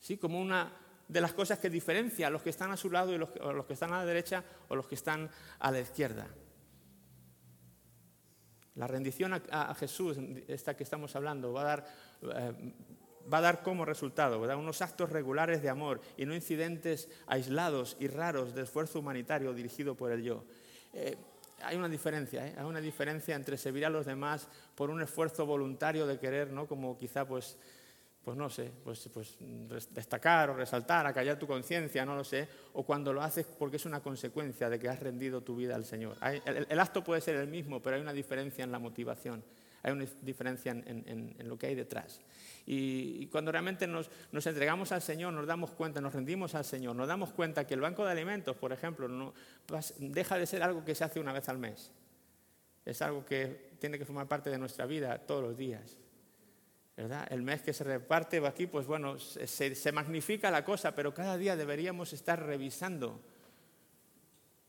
¿Sí? 0.00 0.16
Como 0.16 0.40
una, 0.40 0.72
de 1.08 1.20
las 1.20 1.32
cosas 1.32 1.58
que 1.58 1.70
diferencia 1.70 2.26
a 2.26 2.30
los 2.30 2.42
que 2.42 2.50
están 2.50 2.70
a 2.70 2.76
su 2.76 2.90
lado 2.90 3.12
y 3.12 3.18
los, 3.18 3.30
los 3.36 3.66
que 3.66 3.74
están 3.74 3.92
a 3.92 3.98
la 3.98 4.06
derecha 4.06 4.44
o 4.68 4.76
los 4.76 4.86
que 4.86 4.94
están 4.94 5.30
a 5.58 5.70
la 5.70 5.80
izquierda. 5.80 6.26
La 8.74 8.88
rendición 8.88 9.40
a, 9.50 9.74
Jesús, 9.74 10.18
esta 10.48 10.76
que 10.76 10.82
estamos 10.82 11.14
hablando, 11.14 11.52
va 11.52 11.60
a 11.60 11.64
dar, 11.64 11.86
eh, 12.22 12.52
va 13.32 13.38
a 13.38 13.40
dar 13.40 13.62
como 13.62 13.84
resultado 13.84 14.40
unos 14.40 14.82
actos 14.82 15.10
regulares 15.10 15.62
de 15.62 15.68
amor 15.68 16.00
y 16.16 16.26
no 16.26 16.34
incidentes 16.34 17.08
aislados 17.26 17.96
y 18.00 18.08
raros 18.08 18.54
de 18.54 18.62
esfuerzo 18.62 18.98
humanitario 18.98 19.54
dirigido 19.54 19.94
por 19.94 20.10
el 20.10 20.22
yo. 20.22 20.44
Eh, 20.92 21.16
hay 21.62 21.76
una 21.76 21.88
diferencia, 21.88 22.46
¿eh? 22.46 22.54
hay 22.58 22.64
una 22.64 22.80
diferencia 22.80 23.36
entre 23.36 23.56
servir 23.56 23.86
a 23.86 23.90
los 23.90 24.06
demás 24.06 24.48
por 24.74 24.90
un 24.90 25.00
esfuerzo 25.00 25.46
voluntario 25.46 26.04
de 26.04 26.18
querer, 26.18 26.52
¿no? 26.52 26.66
Como 26.66 26.98
quizá 26.98 27.26
pues 27.26 27.56
pues 28.24 28.36
no 28.38 28.48
sé, 28.48 28.70
pues, 28.82 29.08
pues 29.12 29.36
destacar 29.90 30.48
o 30.48 30.54
resaltar, 30.54 31.06
acallar 31.06 31.38
tu 31.38 31.46
conciencia, 31.46 32.06
no 32.06 32.16
lo 32.16 32.24
sé, 32.24 32.48
o 32.72 32.82
cuando 32.82 33.12
lo 33.12 33.22
haces 33.22 33.46
porque 33.58 33.76
es 33.76 33.84
una 33.84 34.00
consecuencia 34.00 34.70
de 34.70 34.78
que 34.78 34.88
has 34.88 34.98
rendido 34.98 35.42
tu 35.42 35.54
vida 35.54 35.74
al 35.74 35.84
Señor. 35.84 36.16
el, 36.22 36.80
acto 36.80 37.04
puede 37.04 37.20
ser 37.20 37.36
el 37.36 37.48
mismo, 37.48 37.82
pero 37.82 37.96
hay 37.96 38.02
una 38.02 38.14
diferencia 38.14 38.64
en 38.64 38.72
la 38.72 38.78
motivación, 38.78 39.44
hay 39.82 39.92
una 39.92 40.06
diferencia 40.22 40.72
en, 40.72 41.36
lo 41.40 41.58
que 41.58 41.66
hay 41.66 41.74
detrás. 41.74 42.22
Y, 42.64 43.26
cuando 43.26 43.52
realmente 43.52 43.86
nos, 43.86 44.08
entregamos 44.32 44.90
al 44.92 45.02
Señor, 45.02 45.34
nos 45.34 45.46
damos 45.46 45.72
cuenta, 45.72 46.00
nos 46.00 46.14
rendimos 46.14 46.54
al 46.54 46.64
Señor, 46.64 46.96
nos 46.96 47.06
damos 47.06 47.30
cuenta 47.30 47.66
que 47.66 47.74
el 47.74 47.82
banco 47.82 48.06
de 48.06 48.12
alimentos, 48.12 48.56
por 48.56 48.72
ejemplo, 48.72 49.06
no, 49.06 49.34
deja 49.98 50.38
de 50.38 50.46
ser 50.46 50.62
algo 50.62 50.82
que 50.82 50.94
se 50.94 51.04
hace 51.04 51.20
una 51.20 51.34
vez 51.34 51.50
al 51.50 51.58
mes. 51.58 51.92
Es 52.86 53.02
algo 53.02 53.24
que 53.24 53.72
tiene 53.78 53.98
que 53.98 54.06
formar 54.06 54.28
parte 54.28 54.48
de 54.48 54.56
nuestra 54.56 54.86
vida 54.86 55.18
todos 55.18 55.42
los 55.42 55.56
días. 55.58 55.98
El 56.96 57.42
mes 57.42 57.62
que 57.62 57.72
se 57.72 57.82
reparte 57.82 58.44
aquí, 58.46 58.68
pues 58.68 58.86
bueno, 58.86 59.18
se, 59.18 59.92
magnifica 59.92 60.50
la 60.50 60.64
cosa, 60.64 60.94
pero 60.94 61.12
cada 61.12 61.36
día 61.36 61.56
deberíamos 61.56 62.12
estar 62.12 62.40
revisando 62.40 63.20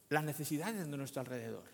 las 0.10 0.24
necesidades 0.24 0.90
de 0.90 0.98
nuestro 0.98 1.22
alrededor. 1.22 1.66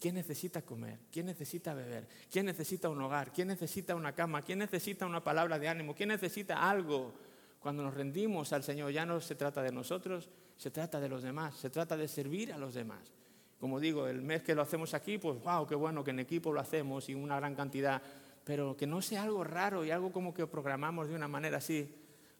¿Quién 0.00 0.16
necesita 0.16 0.62
comer? 0.62 0.98
¿Quién 1.10 1.26
necesita 1.26 1.72
beber? 1.72 2.06
¿Quién 2.30 2.46
necesita 2.46 2.88
un 2.88 3.00
hogar? 3.00 3.32
¿Quién 3.32 3.48
necesita 3.48 3.94
una 3.94 4.12
cama? 4.12 4.42
¿Quién 4.42 4.58
necesita 4.58 5.06
una 5.06 5.22
palabra 5.22 5.58
de 5.58 5.68
ánimo? 5.68 5.94
¿Quién 5.94 6.08
necesita 6.08 6.68
algo? 6.68 7.14
Cuando 7.60 7.82
nos 7.82 7.94
rendimos 7.94 8.52
al 8.52 8.64
Señor 8.64 8.90
ya 8.90 9.06
no 9.06 9.20
se 9.20 9.36
trata 9.36 9.62
de 9.62 9.72
nosotros, 9.72 10.28
se 10.56 10.70
trata 10.70 11.00
de 11.00 11.08
los 11.08 11.22
demás, 11.22 11.56
se 11.56 11.70
trata 11.70 11.96
de 11.96 12.08
servir 12.08 12.52
a 12.52 12.58
los 12.58 12.74
demás. 12.74 13.12
Como 13.58 13.80
digo, 13.80 14.06
el 14.06 14.20
mes 14.20 14.42
que 14.42 14.54
lo 14.54 14.62
hacemos 14.62 14.92
aquí, 14.94 15.16
pues 15.16 15.40
wow, 15.42 15.66
qué 15.66 15.74
bueno 15.74 16.04
que 16.04 16.10
en 16.10 16.20
equipo 16.20 16.52
lo 16.52 16.60
hacemos 16.60 17.08
y 17.08 17.14
una 17.14 17.36
gran 17.36 17.54
cantidad 17.54 18.02
pero 18.46 18.76
que 18.76 18.86
no 18.86 19.02
sea 19.02 19.24
algo 19.24 19.42
raro 19.42 19.84
y 19.84 19.90
algo 19.90 20.12
como 20.12 20.32
que 20.32 20.46
programamos 20.46 21.08
de 21.08 21.16
una 21.16 21.26
manera 21.26 21.58
así. 21.58 21.92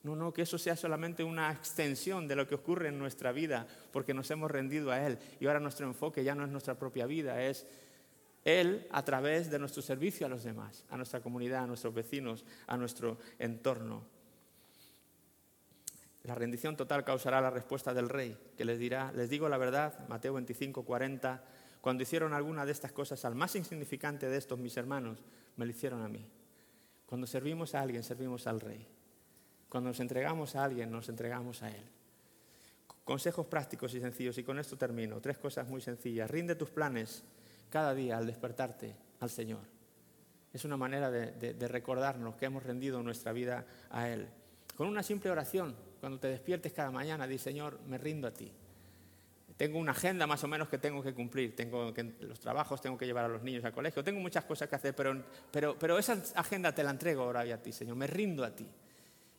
No, 0.04 0.14
no, 0.14 0.32
que 0.32 0.42
eso 0.42 0.56
sea 0.56 0.76
solamente 0.76 1.24
una 1.24 1.50
extensión 1.50 2.28
de 2.28 2.36
lo 2.36 2.46
que 2.46 2.54
ocurre 2.54 2.90
en 2.90 2.98
nuestra 2.98 3.32
vida, 3.32 3.66
porque 3.90 4.14
nos 4.14 4.30
hemos 4.30 4.48
rendido 4.48 4.92
a 4.92 5.04
Él. 5.04 5.18
Y 5.40 5.46
ahora 5.48 5.58
nuestro 5.58 5.84
enfoque 5.84 6.22
ya 6.22 6.36
no 6.36 6.44
es 6.44 6.50
nuestra 6.50 6.78
propia 6.78 7.06
vida, 7.06 7.42
es 7.42 7.66
Él 8.44 8.86
a 8.92 9.04
través 9.04 9.50
de 9.50 9.58
nuestro 9.58 9.82
servicio 9.82 10.26
a 10.26 10.28
los 10.28 10.44
demás, 10.44 10.84
a 10.90 10.96
nuestra 10.96 11.18
comunidad, 11.18 11.64
a 11.64 11.66
nuestros 11.66 11.92
vecinos, 11.92 12.44
a 12.68 12.76
nuestro 12.76 13.18
entorno. 13.40 14.04
La 16.22 16.36
rendición 16.36 16.76
total 16.76 17.02
causará 17.02 17.40
la 17.40 17.50
respuesta 17.50 17.92
del 17.92 18.08
rey, 18.08 18.38
que 18.56 18.64
les 18.64 18.78
dirá, 18.78 19.10
les 19.10 19.28
digo 19.28 19.48
la 19.48 19.58
verdad, 19.58 20.06
Mateo 20.08 20.34
25, 20.34 20.84
40, 20.84 21.42
cuando 21.80 22.04
hicieron 22.04 22.32
alguna 22.32 22.64
de 22.64 22.70
estas 22.70 22.92
cosas 22.92 23.24
al 23.24 23.34
más 23.34 23.56
insignificante 23.56 24.28
de 24.28 24.36
estos 24.36 24.60
mis 24.60 24.76
hermanos, 24.76 25.24
me 25.56 25.64
lo 25.64 25.70
hicieron 25.70 26.02
a 26.02 26.08
mí. 26.08 26.24
Cuando 27.06 27.26
servimos 27.26 27.74
a 27.74 27.80
alguien, 27.80 28.02
servimos 28.02 28.46
al 28.46 28.60
Rey. 28.60 28.86
Cuando 29.68 29.90
nos 29.90 30.00
entregamos 30.00 30.56
a 30.56 30.64
alguien, 30.64 30.90
nos 30.90 31.08
entregamos 31.08 31.62
a 31.62 31.70
Él. 31.70 31.84
Consejos 33.04 33.46
prácticos 33.46 33.94
y 33.94 34.00
sencillos, 34.00 34.36
y 34.38 34.42
con 34.42 34.58
esto 34.58 34.76
termino. 34.76 35.20
Tres 35.20 35.38
cosas 35.38 35.68
muy 35.68 35.80
sencillas. 35.80 36.30
Rinde 36.30 36.56
tus 36.56 36.70
planes 36.70 37.22
cada 37.70 37.94
día 37.94 38.18
al 38.18 38.26
despertarte 38.26 38.96
al 39.20 39.30
Señor. 39.30 39.62
Es 40.52 40.64
una 40.64 40.76
manera 40.76 41.10
de, 41.10 41.54
de 41.54 41.68
recordarnos 41.68 42.36
que 42.36 42.46
hemos 42.46 42.62
rendido 42.62 43.02
nuestra 43.02 43.32
vida 43.32 43.66
a 43.90 44.08
Él. 44.08 44.28
Con 44.76 44.88
una 44.88 45.02
simple 45.02 45.30
oración, 45.30 45.76
cuando 46.00 46.18
te 46.18 46.28
despiertes 46.28 46.72
cada 46.72 46.90
mañana, 46.90 47.26
di 47.26 47.38
Señor, 47.38 47.80
me 47.86 47.98
rindo 47.98 48.28
a 48.28 48.32
ti 48.32 48.52
tengo 49.56 49.78
una 49.78 49.92
agenda 49.92 50.26
más 50.26 50.44
o 50.44 50.48
menos 50.48 50.68
que 50.68 50.78
tengo 50.78 51.02
que 51.02 51.14
cumplir, 51.14 51.56
tengo 51.56 51.92
que, 51.94 52.02
los 52.20 52.38
trabajos, 52.38 52.80
tengo 52.80 52.98
que 52.98 53.06
llevar 53.06 53.24
a 53.24 53.28
los 53.28 53.42
niños 53.42 53.64
al 53.64 53.72
colegio, 53.72 54.04
tengo 54.04 54.20
muchas 54.20 54.44
cosas 54.44 54.68
que 54.68 54.76
hacer, 54.76 54.94
pero, 54.94 55.22
pero, 55.50 55.78
pero 55.78 55.98
esa 55.98 56.22
agenda 56.34 56.74
te 56.74 56.82
la 56.82 56.90
entrego 56.90 57.22
ahora 57.22 57.40
a 57.40 57.62
ti, 57.62 57.72
Señor, 57.72 57.96
me 57.96 58.06
rindo 58.06 58.44
a 58.44 58.54
ti. 58.54 58.68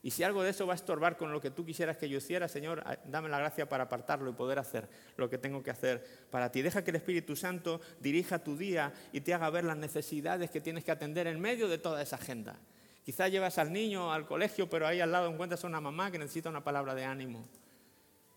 Y 0.04 0.12
si 0.12 0.24
algo 0.24 0.44
de 0.44 0.52
eso 0.52 0.66
va 0.66 0.74
a 0.74 0.76
estorbar 0.76 1.18
con 1.18 1.32
lo 1.32 1.42
que 1.42 1.52
tú 1.52 1.66
quisieras 1.66 1.98
que 1.98 2.08
yo 2.08 2.20
hiciera, 2.20 2.48
Señor, 2.48 2.84
dame 3.06 3.30
la 3.30 3.40
gracia 3.40 3.68
para 3.68 3.86
apartarlo 3.86 4.30
y 4.30 4.34
poder 4.34 4.58
hacer 4.60 4.88
lo 5.18 5.30
que 5.30 5.38
tengo 5.38 5.62
que 5.62 5.72
hacer 5.72 6.02
para 6.30 6.52
ti. 6.52 6.62
Deja 6.62 6.84
que 6.84 6.92
el 6.92 6.98
Espíritu 6.98 7.36
Santo 7.36 7.82
dirija 8.00 8.40
tu 8.40 8.56
día 8.56 8.94
y 9.12 9.22
te 9.22 9.34
haga 9.34 9.50
ver 9.50 9.66
las 9.66 9.76
necesidades 9.76 10.50
que 10.50 10.62
tienes 10.62 10.84
que 10.84 10.92
atender 10.92 11.28
en 11.28 11.40
medio 11.42 11.68
de 11.68 11.78
toda 11.78 12.02
esa 12.02 12.16
agenda. 12.16 12.58
Quizás 13.04 13.32
llevas 13.32 13.58
al 13.58 13.74
niño 13.74 14.14
al 14.14 14.26
colegio, 14.26 14.70
pero 14.70 14.88
ahí 14.88 15.02
al 15.02 15.12
lado 15.12 15.30
encuentras 15.30 15.64
a 15.64 15.68
una 15.68 15.82
mamá 15.82 16.12
que 16.12 16.20
necesita 16.20 16.50
una 16.50 16.64
palabra 16.64 16.94
de 16.96 17.04
ánimo. 17.04 17.46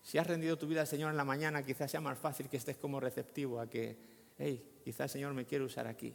Si 0.02 0.18
has 0.18 0.26
rendido 0.26 0.56
tu 0.56 0.66
vida 0.66 0.80
al 0.80 0.86
Señor 0.86 1.10
en 1.10 1.16
la 1.16 1.24
mañana, 1.24 1.62
quizás 1.62 1.90
sea 1.90 2.00
más 2.00 2.18
fácil 2.18 2.48
que 2.48 2.56
estés 2.56 2.76
como 2.76 3.00
receptivo 3.00 3.60
a 3.60 3.68
que, 3.68 3.96
hey, 4.38 4.80
quizás 4.84 5.02
el 5.02 5.10
Señor 5.10 5.34
me 5.34 5.44
quiere 5.44 5.64
usar 5.64 5.86
aquí. 5.86 6.14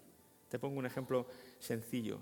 Te 0.49 0.59
pongo 0.59 0.79
un 0.79 0.85
ejemplo 0.85 1.27
sencillo. 1.59 2.19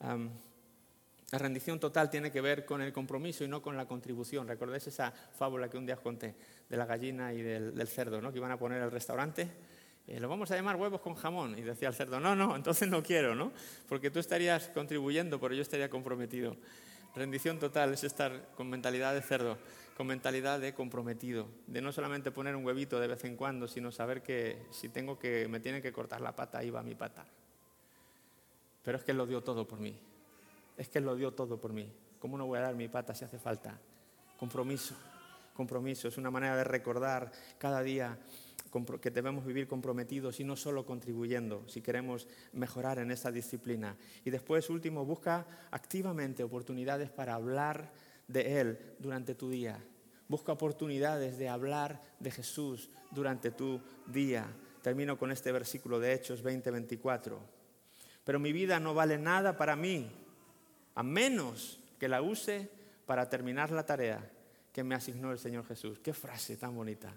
la 0.00 1.38
rendición 1.38 1.78
total 1.78 2.10
tiene 2.10 2.30
que 2.30 2.40
ver 2.40 2.64
con 2.64 2.80
el 2.80 2.92
compromiso 2.92 3.44
y 3.44 3.48
no 3.48 3.62
con 3.62 3.76
la 3.76 3.86
contribución. 3.86 4.48
¿Recordáis 4.48 4.86
esa 4.86 5.10
fábula 5.10 5.68
que 5.68 5.76
un 5.76 5.86
día 5.86 5.94
os 5.94 6.00
conté 6.00 6.34
de 6.68 6.76
la 6.76 6.86
gallina 6.86 7.32
y 7.32 7.42
del, 7.42 7.88
cerdo, 7.88 8.20
¿no? 8.20 8.32
que 8.32 8.38
iban 8.38 8.50
a 8.50 8.58
poner 8.58 8.82
el 8.82 8.90
restaurante? 8.90 9.48
Eh, 10.06 10.18
lo 10.20 10.28
vamos 10.28 10.50
a 10.50 10.56
llamar 10.56 10.76
huevos 10.76 11.02
con 11.02 11.14
jamón. 11.14 11.58
Y 11.58 11.62
decía 11.62 11.88
el 11.88 11.94
cerdo, 11.94 12.18
no, 12.18 12.34
no, 12.34 12.56
entonces 12.56 12.88
no 12.88 13.02
quiero, 13.02 13.34
¿no? 13.34 13.52
Porque 13.88 14.10
tú 14.10 14.18
estarías 14.18 14.68
contribuyendo, 14.68 15.38
pero 15.38 15.54
yo 15.54 15.62
estaría 15.62 15.90
comprometido. 15.90 16.56
Rendición 17.14 17.58
total 17.58 17.92
es 17.92 18.04
estar 18.04 18.48
con 18.54 18.70
mentalidad 18.70 19.12
de 19.12 19.20
cerdo 19.20 19.58
con 19.98 20.06
mentalidad 20.06 20.60
de 20.60 20.74
comprometido, 20.74 21.48
de 21.66 21.82
no 21.82 21.90
solamente 21.90 22.30
poner 22.30 22.54
un 22.54 22.64
huevito 22.64 23.00
de 23.00 23.08
vez 23.08 23.24
en 23.24 23.34
cuando, 23.34 23.66
sino 23.66 23.90
saber 23.90 24.22
que 24.22 24.64
si 24.70 24.90
tengo 24.90 25.18
que, 25.18 25.48
me 25.48 25.58
tienen 25.58 25.82
que 25.82 25.90
cortar 25.90 26.20
la 26.20 26.36
pata, 26.36 26.58
ahí 26.58 26.70
va 26.70 26.84
mi 26.84 26.94
pata. 26.94 27.26
Pero 28.84 28.96
es 28.96 29.02
que 29.02 29.10
Él 29.10 29.18
lo 29.18 29.26
dio 29.26 29.42
todo 29.42 29.66
por 29.66 29.80
mí. 29.80 29.98
Es 30.76 30.88
que 30.88 30.98
Él 30.98 31.04
lo 31.04 31.16
dio 31.16 31.32
todo 31.32 31.60
por 31.60 31.72
mí. 31.72 31.92
¿Cómo 32.20 32.38
no 32.38 32.46
voy 32.46 32.58
a 32.58 32.62
dar 32.62 32.76
mi 32.76 32.86
pata 32.86 33.12
si 33.12 33.24
hace 33.24 33.40
falta? 33.40 33.76
Compromiso. 34.38 34.94
Compromiso 35.52 36.06
es 36.06 36.16
una 36.16 36.30
manera 36.30 36.56
de 36.56 36.62
recordar 36.62 37.32
cada 37.58 37.82
día 37.82 38.16
que 39.00 39.10
debemos 39.10 39.44
vivir 39.44 39.66
comprometidos 39.66 40.38
y 40.38 40.44
no 40.44 40.54
solo 40.54 40.86
contribuyendo 40.86 41.64
si 41.66 41.80
queremos 41.80 42.28
mejorar 42.52 43.00
en 43.00 43.10
esa 43.10 43.32
disciplina. 43.32 43.96
Y 44.24 44.30
después, 44.30 44.70
último, 44.70 45.04
busca 45.04 45.44
activamente 45.72 46.44
oportunidades 46.44 47.10
para 47.10 47.34
hablar 47.34 47.90
de 48.28 48.60
Él 48.60 48.78
durante 48.98 49.34
tu 49.34 49.50
día. 49.50 49.82
Busca 50.28 50.52
oportunidades 50.52 51.38
de 51.38 51.48
hablar 51.48 52.00
de 52.20 52.30
Jesús 52.30 52.90
durante 53.10 53.50
tu 53.50 53.80
día. 54.06 54.46
Termino 54.82 55.18
con 55.18 55.32
este 55.32 55.50
versículo 55.50 55.98
de 55.98 56.12
Hechos 56.12 56.42
20:24. 56.42 57.38
Pero 58.24 58.38
mi 58.38 58.52
vida 58.52 58.78
no 58.78 58.94
vale 58.94 59.18
nada 59.18 59.56
para 59.56 59.74
mí, 59.74 60.10
a 60.94 61.02
menos 61.02 61.80
que 61.98 62.08
la 62.08 62.20
use 62.20 62.70
para 63.06 63.28
terminar 63.30 63.70
la 63.70 63.86
tarea 63.86 64.30
que 64.72 64.84
me 64.84 64.94
asignó 64.94 65.32
el 65.32 65.38
Señor 65.38 65.66
Jesús. 65.66 65.98
Qué 65.98 66.12
frase 66.12 66.56
tan 66.56 66.76
bonita. 66.76 67.12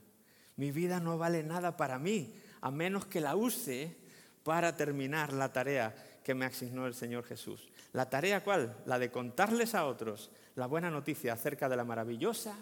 Mi 0.56 0.72
vida 0.72 1.00
no 1.00 1.18
vale 1.18 1.44
nada 1.44 1.76
para 1.76 2.00
mí, 2.00 2.34
a 2.62 2.72
menos 2.72 3.06
que 3.06 3.20
la 3.20 3.36
use 3.36 3.96
para 4.44 4.76
terminar 4.76 5.34
la 5.34 5.52
tarea 5.52 5.94
que 6.24 6.34
me 6.34 6.46
asignó 6.46 6.88
el 6.88 6.94
Señor 6.94 7.24
Jesús. 7.24 7.70
¿La 7.94 8.10
tarea 8.10 8.44
cuál? 8.44 8.78
La 8.86 9.00
de 9.00 9.12
contarles 9.12 9.76
a 9.76 9.86
otros 9.86 10.30
la 10.56 10.68
buena 10.68 10.90
noticia 10.90 11.34
acerca 11.34 11.70
de 11.70 11.76
la 11.76 11.86
maravillosa 11.86 12.56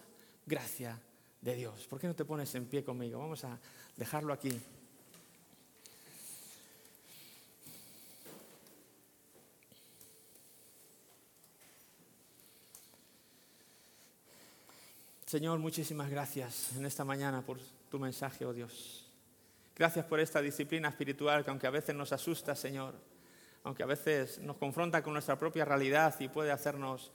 gracia 0.46 1.00
de 1.42 1.56
Dios. 1.56 1.88
¿Por 1.88 2.00
qué 2.00 2.08
no 2.08 2.16
te 2.16 2.26
pones 2.26 2.54
en 2.56 2.66
pie 2.66 2.84
conmigo? 2.84 3.20
Vamos 3.20 3.44
a 3.44 3.58
dejarlo 3.96 4.34
aquí. 4.34 4.60
Señor, 15.26 15.60
muchísimas 15.60 16.10
gracias 16.10 16.76
en 16.76 16.88
esta 16.88 17.06
mañana 17.06 17.44
por 17.44 17.60
tu 17.92 18.00
mensaje, 18.00 18.46
oh 18.46 18.54
Dios. 18.54 19.06
Gracias 19.76 20.04
por 20.06 20.20
esta 20.20 20.42
disciplina 20.42 20.90
espiritual 20.90 21.44
que 21.44 21.52
aunque 21.52 21.68
a 21.68 21.70
veces 21.70 21.96
nos 21.96 22.12
asusta, 22.12 22.56
Señor, 22.56 22.96
aunque 23.64 23.84
a 23.84 23.88
veces 23.88 24.40
nos 24.40 24.58
confronta 24.58 25.04
con 25.04 25.14
nuestra 25.14 25.38
propia 25.38 25.66
realidad 25.66 26.16
y 26.20 26.28
puede 26.28 26.52
hacernos 26.52 27.12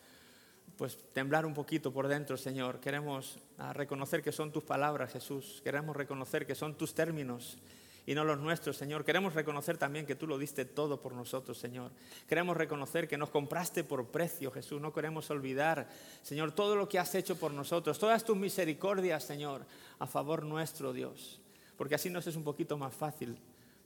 pues 0.76 0.98
temblar 1.12 1.46
un 1.46 1.54
poquito 1.54 1.92
por 1.92 2.08
dentro, 2.08 2.36
Señor. 2.36 2.80
Queremos 2.80 3.38
ah, 3.58 3.72
reconocer 3.72 4.22
que 4.22 4.32
son 4.32 4.52
tus 4.52 4.64
palabras, 4.64 5.12
Jesús. 5.12 5.60
Queremos 5.62 5.96
reconocer 5.96 6.46
que 6.46 6.54
son 6.54 6.74
tus 6.74 6.94
términos 6.94 7.58
y 8.06 8.14
no 8.14 8.24
los 8.24 8.38
nuestros, 8.38 8.76
Señor. 8.76 9.04
Queremos 9.04 9.34
reconocer 9.34 9.78
también 9.78 10.04
que 10.04 10.14
tú 10.14 10.26
lo 10.26 10.36
diste 10.36 10.64
todo 10.64 11.00
por 11.00 11.12
nosotros, 11.12 11.56
Señor. 11.58 11.90
Queremos 12.28 12.56
reconocer 12.56 13.08
que 13.08 13.16
nos 13.16 13.30
compraste 13.30 13.84
por 13.84 14.08
precio, 14.08 14.50
Jesús. 14.50 14.80
No 14.80 14.92
queremos 14.92 15.30
olvidar, 15.30 15.88
Señor, 16.22 16.52
todo 16.52 16.76
lo 16.76 16.88
que 16.88 16.98
has 16.98 17.14
hecho 17.14 17.36
por 17.36 17.52
nosotros, 17.52 17.98
todas 17.98 18.24
tus 18.24 18.36
misericordias, 18.36 19.24
Señor, 19.24 19.64
a 19.98 20.06
favor 20.06 20.44
nuestro, 20.44 20.92
Dios. 20.92 21.40
Porque 21.76 21.94
así 21.94 22.10
nos 22.10 22.26
es 22.26 22.36
un 22.36 22.44
poquito 22.44 22.76
más 22.76 22.94
fácil 22.94 23.38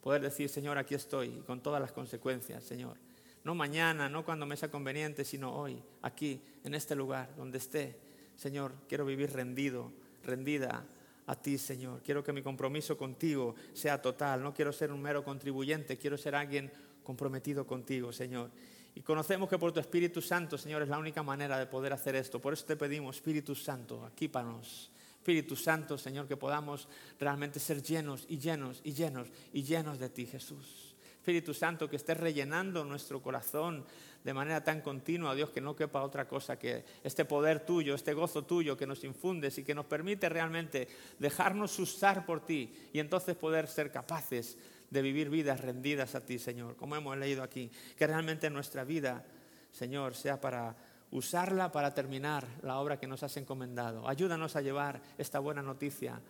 poder 0.08 0.22
decir, 0.22 0.48
Señor, 0.48 0.78
aquí 0.78 0.94
estoy, 0.94 1.28
con 1.46 1.60
todas 1.60 1.82
las 1.82 1.92
consecuencias, 1.92 2.64
Señor. 2.64 2.96
No 3.44 3.54
mañana, 3.54 4.08
no 4.08 4.24
cuando 4.24 4.46
me 4.46 4.56
sea 4.56 4.70
conveniente, 4.70 5.22
sino 5.22 5.54
hoy, 5.54 5.82
aquí, 6.00 6.40
en 6.64 6.72
este 6.72 6.94
lugar, 6.94 7.36
donde 7.36 7.58
esté. 7.58 7.94
Señor, 8.34 8.72
quiero 8.88 9.04
vivir 9.04 9.30
rendido, 9.34 9.92
rendida 10.24 10.86
a 11.26 11.36
ti, 11.36 11.58
Señor. 11.58 12.00
Quiero 12.02 12.24
que 12.24 12.32
mi 12.32 12.40
compromiso 12.40 12.96
contigo 12.96 13.54
sea 13.74 14.00
total. 14.00 14.42
No 14.42 14.54
quiero 14.54 14.72
ser 14.72 14.92
un 14.92 15.02
mero 15.02 15.22
contribuyente, 15.22 15.98
quiero 15.98 16.16
ser 16.16 16.34
alguien 16.34 16.72
comprometido 17.02 17.66
contigo, 17.66 18.10
Señor. 18.10 18.48
Y 18.94 19.02
conocemos 19.02 19.46
que 19.46 19.58
por 19.58 19.72
tu 19.72 19.80
Espíritu 19.80 20.22
Santo, 20.22 20.56
Señor, 20.56 20.80
es 20.80 20.88
la 20.88 20.96
única 20.96 21.22
manera 21.22 21.58
de 21.58 21.66
poder 21.66 21.92
hacer 21.92 22.16
esto. 22.16 22.40
Por 22.40 22.54
eso 22.54 22.64
te 22.64 22.76
pedimos, 22.76 23.16
Espíritu 23.16 23.54
Santo, 23.54 24.08
equípanos. 24.10 24.90
Espíritu 25.28 25.56
Santo, 25.56 25.98
Señor, 25.98 26.26
que 26.26 26.38
podamos 26.38 26.88
realmente 27.20 27.60
ser 27.60 27.82
llenos 27.82 28.24
y 28.30 28.38
llenos 28.38 28.80
y 28.82 28.94
llenos 28.94 29.28
y 29.52 29.62
llenos 29.62 29.98
de 29.98 30.08
ti, 30.08 30.24
Jesús. 30.24 30.96
Espíritu 31.04 31.52
Santo, 31.52 31.86
que 31.86 31.96
estés 31.96 32.16
rellenando 32.16 32.82
nuestro 32.82 33.20
corazón 33.20 33.84
de 34.24 34.32
manera 34.32 34.64
tan 34.64 34.80
continua, 34.80 35.34
Dios, 35.34 35.50
que 35.50 35.60
no 35.60 35.76
quepa 35.76 36.02
otra 36.02 36.26
cosa 36.26 36.58
que 36.58 36.82
este 37.04 37.26
poder 37.26 37.60
tuyo, 37.60 37.94
este 37.94 38.14
gozo 38.14 38.46
tuyo 38.46 38.74
que 38.74 38.86
nos 38.86 39.04
infundes 39.04 39.58
y 39.58 39.64
que 39.64 39.74
nos 39.74 39.84
permite 39.84 40.30
realmente 40.30 40.88
dejarnos 41.18 41.78
usar 41.78 42.24
por 42.24 42.40
ti 42.46 42.72
y 42.94 42.98
entonces 42.98 43.36
poder 43.36 43.68
ser 43.68 43.92
capaces 43.92 44.56
de 44.88 45.02
vivir 45.02 45.28
vidas 45.28 45.60
rendidas 45.60 46.14
a 46.14 46.24
ti, 46.24 46.38
Señor, 46.38 46.74
como 46.76 46.96
hemos 46.96 47.18
leído 47.18 47.42
aquí. 47.42 47.70
Que 47.98 48.06
realmente 48.06 48.48
nuestra 48.48 48.82
vida, 48.82 49.26
Señor, 49.72 50.14
sea 50.14 50.40
para 50.40 50.74
usarla 51.10 51.72
para 51.72 51.94
terminar 51.94 52.46
la 52.62 52.78
obra 52.78 52.98
que 52.98 53.06
nos 53.06 53.22
has 53.22 53.36
encomendado. 53.36 54.08
Ayúdanos 54.08 54.56
a 54.56 54.60
llevar 54.60 55.00
esta 55.16 55.38
buena 55.38 55.62
noticia 55.62 56.20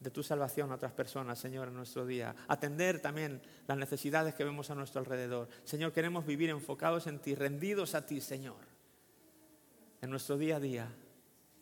de 0.00 0.10
tu 0.10 0.22
salvación 0.22 0.70
a 0.70 0.74
otras 0.74 0.92
personas, 0.92 1.38
Señor, 1.38 1.68
en 1.68 1.74
nuestro 1.74 2.04
día. 2.06 2.34
Atender 2.48 3.00
también 3.00 3.40
las 3.66 3.78
necesidades 3.78 4.34
que 4.34 4.44
vemos 4.44 4.70
a 4.70 4.74
nuestro 4.74 5.00
alrededor. 5.00 5.48
Señor, 5.64 5.92
queremos 5.92 6.26
vivir 6.26 6.50
enfocados 6.50 7.06
en 7.06 7.18
ti, 7.20 7.34
rendidos 7.34 7.94
a 7.94 8.04
ti, 8.04 8.20
Señor, 8.20 8.60
en 10.00 10.10
nuestro 10.10 10.36
día 10.36 10.56
a 10.56 10.60
día. 10.60 10.88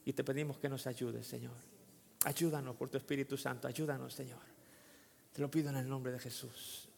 Y 0.05 0.13
te 0.13 0.25
pedimos 0.25 0.59
que 0.59 0.69
nos 0.69 0.87
ayudes, 0.87 1.27
Señor. 1.27 1.55
Ayúdanos 2.25 2.77
por 2.77 2.89
tu 2.89 2.99
Espíritu 2.99 3.37
Santo, 3.37 3.69
ayúdanos, 3.69 4.13
Señor. 4.13 4.41
Te 5.33 5.41
lo 5.41 5.51
pido 5.51 5.71
en 5.71 5.77
el 5.77 5.89
nombre 5.89 6.13
de 6.13 6.19
Jesús. 6.19 6.89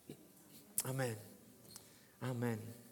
Amén. 0.85 1.17
Amén. 2.21 2.84